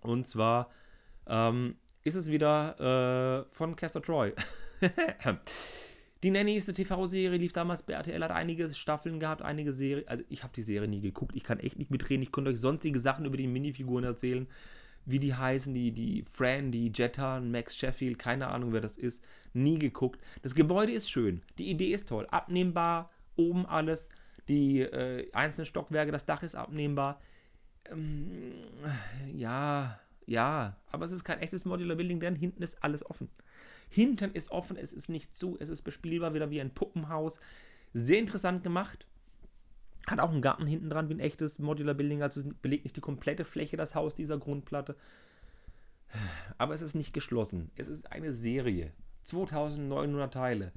Und 0.00 0.28
zwar 0.28 0.70
ähm, 1.26 1.74
ist 2.04 2.14
es 2.14 2.30
wieder 2.30 3.44
äh, 3.48 3.54
von 3.54 3.76
Castor 3.76 4.02
Troy. 4.02 4.32
die 6.22 6.30
Nanny 6.30 6.56
ist 6.56 6.68
eine 6.68 6.76
TV-Serie, 6.76 7.38
lief 7.38 7.52
damals 7.52 7.82
bei 7.82 7.92
RTL, 7.92 8.22
hat 8.22 8.30
einige 8.30 8.72
Staffeln 8.74 9.20
gehabt, 9.20 9.42
einige 9.42 9.72
Serien. 9.72 10.08
Also 10.08 10.24
ich 10.28 10.42
habe 10.42 10.52
die 10.54 10.62
Serie 10.62 10.88
nie 10.88 11.00
geguckt, 11.00 11.36
ich 11.36 11.44
kann 11.44 11.60
echt 11.60 11.78
nicht 11.78 11.90
mitreden. 11.90 12.22
Ich 12.22 12.32
konnte 12.32 12.50
euch 12.50 12.58
sonstige 12.58 12.98
Sachen 12.98 13.24
über 13.24 13.36
die 13.36 13.46
Minifiguren 13.46 14.04
erzählen, 14.04 14.46
wie 15.04 15.18
die 15.18 15.34
heißen, 15.34 15.74
die, 15.74 15.92
die 15.92 16.22
Fran, 16.22 16.70
die 16.70 16.92
Jetta, 16.94 17.40
Max 17.40 17.76
Sheffield, 17.76 18.18
keine 18.18 18.48
Ahnung, 18.48 18.72
wer 18.72 18.80
das 18.80 18.96
ist. 18.96 19.22
Nie 19.52 19.78
geguckt. 19.78 20.20
Das 20.42 20.54
Gebäude 20.54 20.92
ist 20.92 21.10
schön, 21.10 21.42
die 21.58 21.70
Idee 21.70 21.92
ist 21.92 22.08
toll, 22.08 22.26
abnehmbar, 22.30 23.10
oben 23.36 23.66
alles, 23.66 24.08
die 24.48 24.80
äh, 24.80 25.30
einzelnen 25.32 25.66
Stockwerke, 25.66 26.12
das 26.12 26.26
Dach 26.26 26.42
ist 26.42 26.54
abnehmbar. 26.54 27.20
Ähm, 27.90 28.52
ja, 29.34 29.98
ja, 30.30 30.76
aber 30.92 31.04
es 31.06 31.10
ist 31.10 31.24
kein 31.24 31.40
echtes 31.40 31.64
Modular 31.64 31.96
Building, 31.96 32.20
denn 32.20 32.36
hinten 32.36 32.62
ist 32.62 32.84
alles 32.84 33.04
offen. 33.04 33.28
Hinten 33.88 34.30
ist 34.30 34.52
offen, 34.52 34.76
es 34.76 34.92
ist 34.92 35.08
nicht 35.08 35.36
zu, 35.36 35.56
es 35.58 35.68
ist 35.68 35.82
bespielbar 35.82 36.34
wieder 36.34 36.50
wie 36.50 36.60
ein 36.60 36.72
Puppenhaus. 36.72 37.40
Sehr 37.94 38.20
interessant 38.20 38.62
gemacht. 38.62 39.06
Hat 40.06 40.20
auch 40.20 40.30
einen 40.30 40.40
Garten 40.40 40.68
hinten 40.68 40.88
dran 40.88 41.08
wie 41.08 41.14
ein 41.14 41.20
echtes 41.20 41.58
Modular 41.58 41.96
Building, 41.96 42.22
also 42.22 42.48
belegt 42.62 42.84
nicht 42.84 42.94
die 42.94 43.00
komplette 43.00 43.44
Fläche 43.44 43.76
das 43.76 43.96
Haus 43.96 44.14
dieser 44.14 44.38
Grundplatte. 44.38 44.94
Aber 46.58 46.74
es 46.74 46.82
ist 46.82 46.94
nicht 46.94 47.12
geschlossen. 47.12 47.72
Es 47.74 47.88
ist 47.88 48.12
eine 48.12 48.32
Serie. 48.32 48.92
2900 49.24 50.32
Teile. 50.32 50.72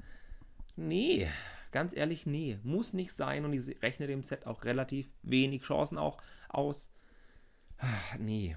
Nee, 0.74 1.28
ganz 1.70 1.94
ehrlich, 1.94 2.26
nee. 2.26 2.58
Muss 2.64 2.92
nicht 2.92 3.12
sein 3.12 3.44
und 3.44 3.52
ich 3.52 3.80
rechne 3.82 4.08
dem 4.08 4.24
Set 4.24 4.48
auch 4.48 4.64
relativ 4.64 5.12
wenig 5.22 5.62
Chancen 5.62 5.96
auch 5.96 6.20
aus. 6.48 6.90
Nee, 8.18 8.56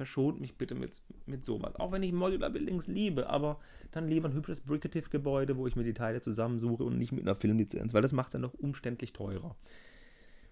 verschont 0.00 0.40
mich 0.40 0.56
bitte 0.56 0.74
mit, 0.74 1.02
mit 1.26 1.44
sowas. 1.44 1.76
Auch 1.76 1.92
wenn 1.92 2.02
ich 2.02 2.10
Modular 2.10 2.48
Buildings 2.48 2.88
liebe, 2.88 3.28
aber 3.28 3.60
dann 3.90 4.08
lieber 4.08 4.30
ein 4.30 4.34
hübsches 4.34 4.62
Bricative-Gebäude, 4.62 5.58
wo 5.58 5.66
ich 5.66 5.76
mir 5.76 5.84
die 5.84 5.92
Teile 5.92 6.22
zusammensuche 6.22 6.84
und 6.84 6.96
nicht 6.96 7.12
mit 7.12 7.24
einer 7.24 7.34
Filmlizenz, 7.34 7.92
weil 7.92 8.00
das 8.00 8.14
macht 8.14 8.28
es 8.28 8.32
dann 8.32 8.40
noch 8.40 8.54
umständlich 8.54 9.12
teurer. 9.12 9.56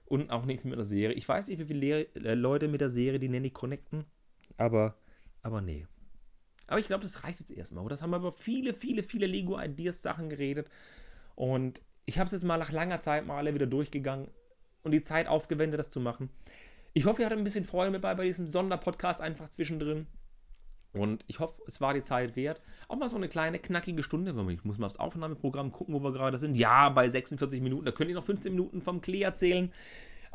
Und 0.05 0.31
auch 0.31 0.45
nicht 0.45 0.67
mit 0.67 0.75
einer 0.75 0.85
Serie. 0.85 1.17
Ich 1.17 1.27
weiß 1.27 1.47
nicht, 1.47 1.59
wie 1.61 1.65
viele 1.65 1.81
Le 1.81 2.15
äh, 2.27 2.35
Leute 2.35 2.69
mit 2.69 2.83
der 2.83 2.91
Serie 2.91 3.19
die 3.19 3.31
Nanny 3.31 3.49
connecten, 3.49 4.05
aber, 4.59 4.99
aber 5.43 5.63
nee. 5.63 5.87
Aber 6.67 6.79
ich 6.79 6.87
glaube, 6.87 7.05
das 7.05 7.25
reicht 7.25 7.41
jetzt 7.41 7.51
erstmal. 7.51 7.83
Oder? 7.85 7.95
Das 7.95 8.03
haben 8.03 8.11
wir 8.11 8.19
über 8.19 8.33
viele, 8.33 8.75
viele, 8.75 9.03
viele 9.03 9.27
Lego-Ideas-Sachen 9.27 10.29
geredet. 10.29 10.69
Und 11.37 11.81
ich 12.05 12.19
habe 12.19 12.27
es 12.27 12.33
jetzt 12.33 12.45
mal 12.45 12.59
nach 12.59 12.71
langer 12.71 13.01
Zeit 13.01 13.27
mal 13.27 13.39
alle 13.39 13.55
wieder 13.55 13.67
durchgegangen 13.67 14.29
und 14.83 14.93
die 14.93 15.03
Zeit 15.03 15.27
aufgewendet, 15.27 15.81
das 15.81 15.89
zu 15.89 16.01
machen. 16.01 16.29
Ich 16.99 17.05
hoffe, 17.05 17.23
ihr 17.23 17.27
hattet 17.27 17.39
ein 17.39 17.45
bisschen 17.45 17.63
Freude 17.63 17.93
mit 17.93 18.03
bei, 18.03 18.13
bei 18.17 18.25
diesem 18.25 18.49
Sonderpodcast 18.49 19.21
einfach 19.21 19.49
zwischendrin. 19.51 20.09
Und 20.93 21.25
ich 21.29 21.39
hoffe, 21.39 21.55
es 21.69 21.81
war 21.81 21.95
die 21.95 22.03
Zeit 22.03 22.35
wert. 22.35 22.61
Auch 22.89 22.97
mal 22.97 23.09
so 23.09 23.15
eine 23.15 23.29
kleine, 23.29 23.61
knackige 23.61 24.03
Stunde. 24.03 24.35
Ich 24.51 24.65
muss 24.65 24.79
mal 24.79 24.87
aufs 24.87 24.97
Aufnahmeprogramm 24.97 25.71
gucken, 25.71 25.95
wo 25.95 26.03
wir 26.03 26.11
gerade 26.11 26.39
sind. 26.39 26.57
Ja, 26.57 26.89
bei 26.89 27.09
46 27.09 27.61
Minuten. 27.61 27.85
Da 27.85 27.93
könnt 27.93 28.11
ihr 28.11 28.17
noch 28.17 28.25
15 28.25 28.51
Minuten 28.51 28.83
vom 28.83 29.01
Klee 29.01 29.23
erzählen. 29.23 29.73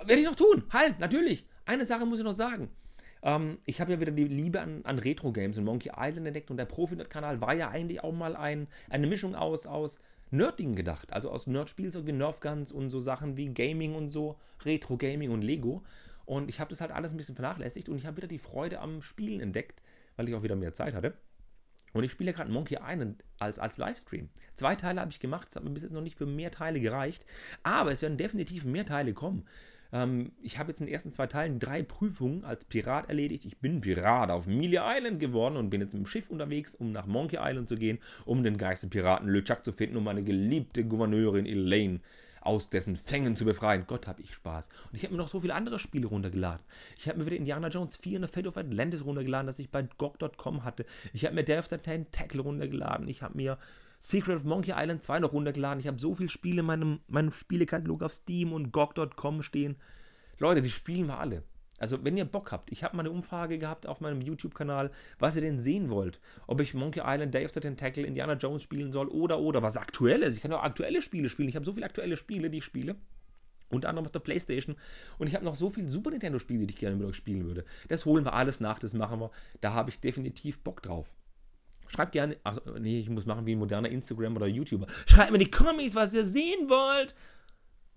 Werde 0.05 0.21
ich 0.21 0.25
noch 0.25 0.37
tun. 0.37 0.63
Halt, 0.69 0.99
natürlich. 0.99 1.45
Eine 1.65 1.83
Sache 1.83 2.05
muss 2.05 2.19
ich 2.19 2.23
noch 2.23 2.31
sagen. 2.31 2.69
Ähm, 3.23 3.57
ich 3.65 3.81
habe 3.81 3.91
ja 3.91 3.99
wieder 3.99 4.13
die 4.13 4.23
Liebe 4.23 4.61
an, 4.61 4.85
an 4.85 4.99
Retro-Games 4.99 5.57
und 5.57 5.65
Monkey 5.65 5.91
Island 5.93 6.27
entdeckt. 6.27 6.49
Und 6.49 6.55
der 6.55 6.65
Profi-Kanal 6.65 7.41
war 7.41 7.55
ja 7.55 7.71
eigentlich 7.71 8.05
auch 8.05 8.13
mal 8.13 8.37
ein, 8.37 8.69
eine 8.89 9.07
Mischung 9.07 9.35
aus, 9.35 9.65
aus 9.65 9.99
Nerddingen 10.31 10.77
gedacht. 10.77 11.11
Also 11.11 11.29
aus 11.29 11.45
Nerd-Spielzeug 11.45 12.07
wie 12.07 12.13
Nerf 12.13 12.39
Guns 12.39 12.71
und 12.71 12.89
so 12.89 13.01
Sachen 13.01 13.35
wie 13.35 13.49
Gaming 13.49 13.95
und 13.95 14.07
so. 14.07 14.37
Retro-Gaming 14.63 15.29
und 15.29 15.41
Lego. 15.41 15.83
Und 16.25 16.49
ich 16.49 16.59
habe 16.59 16.69
das 16.69 16.81
halt 16.81 16.91
alles 16.91 17.11
ein 17.11 17.17
bisschen 17.17 17.35
vernachlässigt 17.35 17.89
und 17.89 17.97
ich 17.97 18.05
habe 18.05 18.17
wieder 18.17 18.27
die 18.27 18.39
Freude 18.39 18.79
am 18.79 19.01
Spielen 19.01 19.41
entdeckt, 19.41 19.81
weil 20.15 20.29
ich 20.29 20.35
auch 20.35 20.43
wieder 20.43 20.55
mehr 20.55 20.73
Zeit 20.73 20.93
hatte. 20.93 21.13
Und 21.93 22.03
ich 22.03 22.11
spiele 22.11 22.31
ja 22.31 22.35
gerade 22.35 22.51
Monkey 22.51 22.79
Island 22.81 23.23
als, 23.37 23.59
als 23.59 23.77
Livestream. 23.77 24.29
Zwei 24.55 24.75
Teile 24.75 25.01
habe 25.01 25.11
ich 25.11 25.19
gemacht, 25.19 25.49
es 25.49 25.55
hat 25.55 25.63
mir 25.63 25.69
bis 25.69 25.83
jetzt 25.83 25.91
noch 25.91 26.01
nicht 26.01 26.17
für 26.17 26.25
mehr 26.25 26.49
Teile 26.51 26.79
gereicht, 26.79 27.25
aber 27.61 27.91
es 27.91 28.01
werden 28.01 28.17
definitiv 28.17 28.65
mehr 28.65 28.85
Teile 28.85 29.13
kommen. 29.13 29.45
Ähm, 29.91 30.31
ich 30.41 30.57
habe 30.57 30.71
jetzt 30.71 30.81
in 30.81 30.87
den 30.87 30.93
ersten 30.93 31.11
zwei 31.11 31.27
Teilen 31.27 31.59
drei 31.59 31.83
Prüfungen 31.83 32.43
als 32.43 32.65
Pirat 32.65 33.09
erledigt. 33.09 33.45
Ich 33.45 33.59
bin 33.59 33.81
Pirat 33.81 34.31
auf 34.31 34.47
Melia 34.47 34.91
Island 34.97 35.19
geworden 35.19 35.55
und 35.55 35.69
bin 35.69 35.81
jetzt 35.81 35.93
dem 35.93 36.07
Schiff 36.07 36.29
unterwegs, 36.31 36.73
um 36.73 36.91
nach 36.91 37.05
Monkey 37.05 37.37
Island 37.39 37.67
zu 37.67 37.77
gehen, 37.77 37.99
um 38.25 38.43
den 38.43 38.57
Geisterpiraten 38.57 39.29
LeChuck 39.29 39.63
zu 39.63 39.71
finden, 39.71 39.97
um 39.97 40.03
meine 40.03 40.23
geliebte 40.23 40.83
Gouverneurin 40.83 41.45
Elaine 41.45 41.99
aus 42.45 42.69
dessen 42.69 42.95
Fängen 42.95 43.35
zu 43.35 43.45
befreien. 43.45 43.85
Gott, 43.87 44.07
habe 44.07 44.21
ich 44.21 44.33
Spaß. 44.33 44.69
Und 44.91 44.95
ich 44.95 45.03
habe 45.03 45.13
mir 45.13 45.19
noch 45.19 45.27
so 45.27 45.39
viele 45.39 45.55
andere 45.55 45.79
Spiele 45.79 46.07
runtergeladen. 46.07 46.63
Ich 46.97 47.07
habe 47.07 47.19
mir 47.19 47.25
wieder 47.25 47.37
Indiana 47.37 47.69
Jones 47.69 47.95
4 47.95 48.19
und 48.19 48.27
The 48.27 48.31
Fate 48.31 48.47
of 48.47 48.57
Atlantis 48.57 49.05
runtergeladen, 49.05 49.47
das 49.47 49.59
ich 49.59 49.69
bei 49.69 49.83
GOG.com 49.97 50.63
hatte. 50.63 50.85
Ich 51.13 51.25
habe 51.25 51.35
mir 51.35 51.43
Day 51.43 51.57
of 51.57 51.67
the 51.69 51.77
Tackle 51.77 52.41
runtergeladen. 52.41 53.07
Ich 53.07 53.21
habe 53.21 53.35
mir 53.35 53.57
Secret 53.99 54.35
of 54.35 54.43
Monkey 54.43 54.73
Island 54.75 55.01
2 55.01 55.19
noch 55.19 55.31
runtergeladen. 55.31 55.79
Ich 55.79 55.87
habe 55.87 55.99
so 55.99 56.13
viele 56.15 56.29
Spiele 56.29 56.59
in 56.59 56.65
meinem, 56.65 56.99
meinem 57.07 57.31
Spielekatalog 57.31 58.03
auf 58.03 58.13
Steam 58.13 58.51
und 58.51 58.71
GOG.com 58.71 59.41
stehen. 59.41 59.77
Leute, 60.39 60.61
die 60.61 60.69
spielen 60.69 61.07
wir 61.07 61.19
alle. 61.19 61.43
Also, 61.83 62.01
wenn 62.05 62.15
ihr 62.15 62.23
Bock 62.23 62.53
habt, 62.53 62.71
ich 62.71 62.81
habe 62.85 62.95
mal 62.95 63.01
eine 63.01 63.11
Umfrage 63.11 63.59
gehabt 63.59 63.87
auf 63.87 63.99
meinem 63.99 64.21
YouTube-Kanal, 64.21 64.89
was 65.19 65.35
ihr 65.35 65.41
denn 65.41 65.59
sehen 65.59 65.89
wollt. 65.89 66.21
Ob 66.47 66.61
ich 66.61 66.73
Monkey 66.73 67.01
Island, 67.03 67.33
Day 67.33 67.43
of 67.43 67.53
the 67.53 67.59
Tentacle, 67.59 68.05
Indiana 68.05 68.35
Jones 68.35 68.63
spielen 68.63 68.93
soll 68.93 69.09
oder, 69.09 69.39
oder 69.39 69.61
was 69.63 69.75
aktuelles. 69.75 70.37
Ich 70.37 70.41
kann 70.41 70.53
auch 70.53 70.63
aktuelle 70.63 71.01
Spiele 71.01 71.27
spielen. 71.27 71.49
Ich 71.49 71.57
habe 71.57 71.65
so 71.65 71.73
viele 71.73 71.85
aktuelle 71.85 72.15
Spiele, 72.15 72.49
die 72.49 72.59
ich 72.59 72.63
spiele. 72.63 72.95
Unter 73.67 73.89
anderem 73.89 74.05
auf 74.05 74.13
der 74.13 74.21
Playstation. 74.21 74.77
Und 75.17 75.27
ich 75.27 75.35
habe 75.35 75.43
noch 75.43 75.55
so 75.55 75.69
viele 75.69 75.89
Super 75.89 76.11
Nintendo-Spiele, 76.11 76.65
die 76.65 76.73
ich 76.73 76.79
gerne 76.79 76.95
mit 76.95 77.05
euch 77.05 77.17
spielen 77.17 77.43
würde. 77.43 77.65
Das 77.89 78.05
holen 78.05 78.23
wir 78.23 78.31
alles 78.31 78.61
nach, 78.61 78.79
das 78.79 78.93
machen 78.93 79.19
wir. 79.19 79.29
Da 79.59 79.73
habe 79.73 79.89
ich 79.89 79.99
definitiv 79.99 80.61
Bock 80.61 80.81
drauf. 80.83 81.11
Schreibt 81.89 82.13
gerne, 82.13 82.37
ach 82.45 82.59
nee, 82.79 83.01
ich 83.01 83.09
muss 83.09 83.25
machen 83.25 83.45
wie 83.45 83.55
ein 83.55 83.59
moderner 83.59 83.89
Instagram 83.89 84.37
oder 84.37 84.47
YouTuber. 84.47 84.87
Schreibt 85.05 85.31
mir 85.31 85.37
in 85.37 85.43
die 85.43 85.51
Kommis, 85.51 85.95
was 85.95 86.13
ihr 86.13 86.23
sehen 86.23 86.69
wollt. 86.69 87.13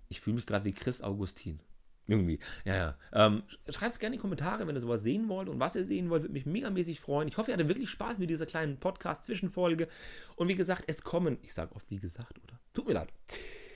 Ich 0.09 0.19
fühle 0.19 0.35
mich 0.35 0.45
gerade 0.45 0.65
wie 0.65 0.73
Chris 0.73 1.01
Augustin. 1.01 1.61
Irgendwie. 2.07 2.39
Ja, 2.63 2.75
ja. 2.75 2.97
Ähm, 3.13 3.43
Schreibt 3.69 3.91
es 3.91 3.99
gerne 3.99 4.15
in 4.15 4.19
die 4.19 4.21
Kommentare, 4.21 4.65
wenn 4.65 4.75
ihr 4.75 4.81
sowas 4.81 5.03
sehen 5.03 5.27
wollt 5.27 5.49
und 5.49 5.59
was 5.59 5.75
ihr 5.75 5.85
sehen 5.85 6.09
wollt. 6.09 6.23
Würde 6.23 6.33
mich 6.33 6.45
megamäßig 6.45 6.99
freuen. 6.99 7.27
Ich 7.27 7.37
hoffe, 7.37 7.51
ihr 7.51 7.53
hattet 7.55 7.67
wirklich 7.67 7.89
Spaß 7.89 8.17
mit 8.17 8.29
dieser 8.29 8.45
kleinen 8.45 8.77
Podcast-Zwischenfolge. 8.77 9.87
Und 10.35 10.47
wie 10.47 10.55
gesagt, 10.55 10.83
es 10.87 11.03
kommen, 11.03 11.37
ich 11.41 11.53
sage 11.53 11.75
oft 11.75 11.89
wie 11.91 11.99
gesagt, 11.99 12.39
oder? 12.43 12.59
Tut 12.73 12.87
mir 12.87 12.93
leid. 12.93 13.09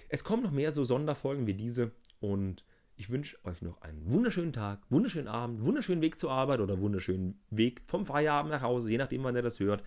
Es 0.09 0.23
kommen 0.23 0.43
noch 0.43 0.51
mehr 0.51 0.71
so 0.71 0.83
Sonderfolgen 0.85 1.45
wie 1.45 1.53
diese. 1.53 1.91
Und 2.21 2.63
ich 2.95 3.09
wünsche 3.09 3.37
euch 3.45 3.61
noch 3.61 3.81
einen 3.81 4.11
wunderschönen 4.11 4.53
Tag, 4.53 4.79
wunderschönen 4.89 5.27
Abend, 5.27 5.65
wunderschönen 5.65 6.01
Weg 6.01 6.19
zur 6.19 6.31
Arbeit 6.31 6.59
oder 6.59 6.79
wunderschönen 6.79 7.41
Weg 7.49 7.81
vom 7.87 8.05
Feierabend 8.05 8.51
nach 8.51 8.61
Hause, 8.61 8.91
je 8.91 8.97
nachdem, 8.97 9.23
wann 9.23 9.35
ihr 9.35 9.41
das 9.41 9.59
hört. 9.59 9.83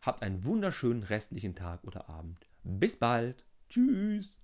Habt 0.00 0.22
einen 0.22 0.44
wunderschönen 0.44 1.02
restlichen 1.02 1.54
Tag 1.54 1.84
oder 1.84 2.08
Abend. 2.08 2.46
Bis 2.64 2.96
bald. 2.96 3.44
Tschüss. 3.68 4.41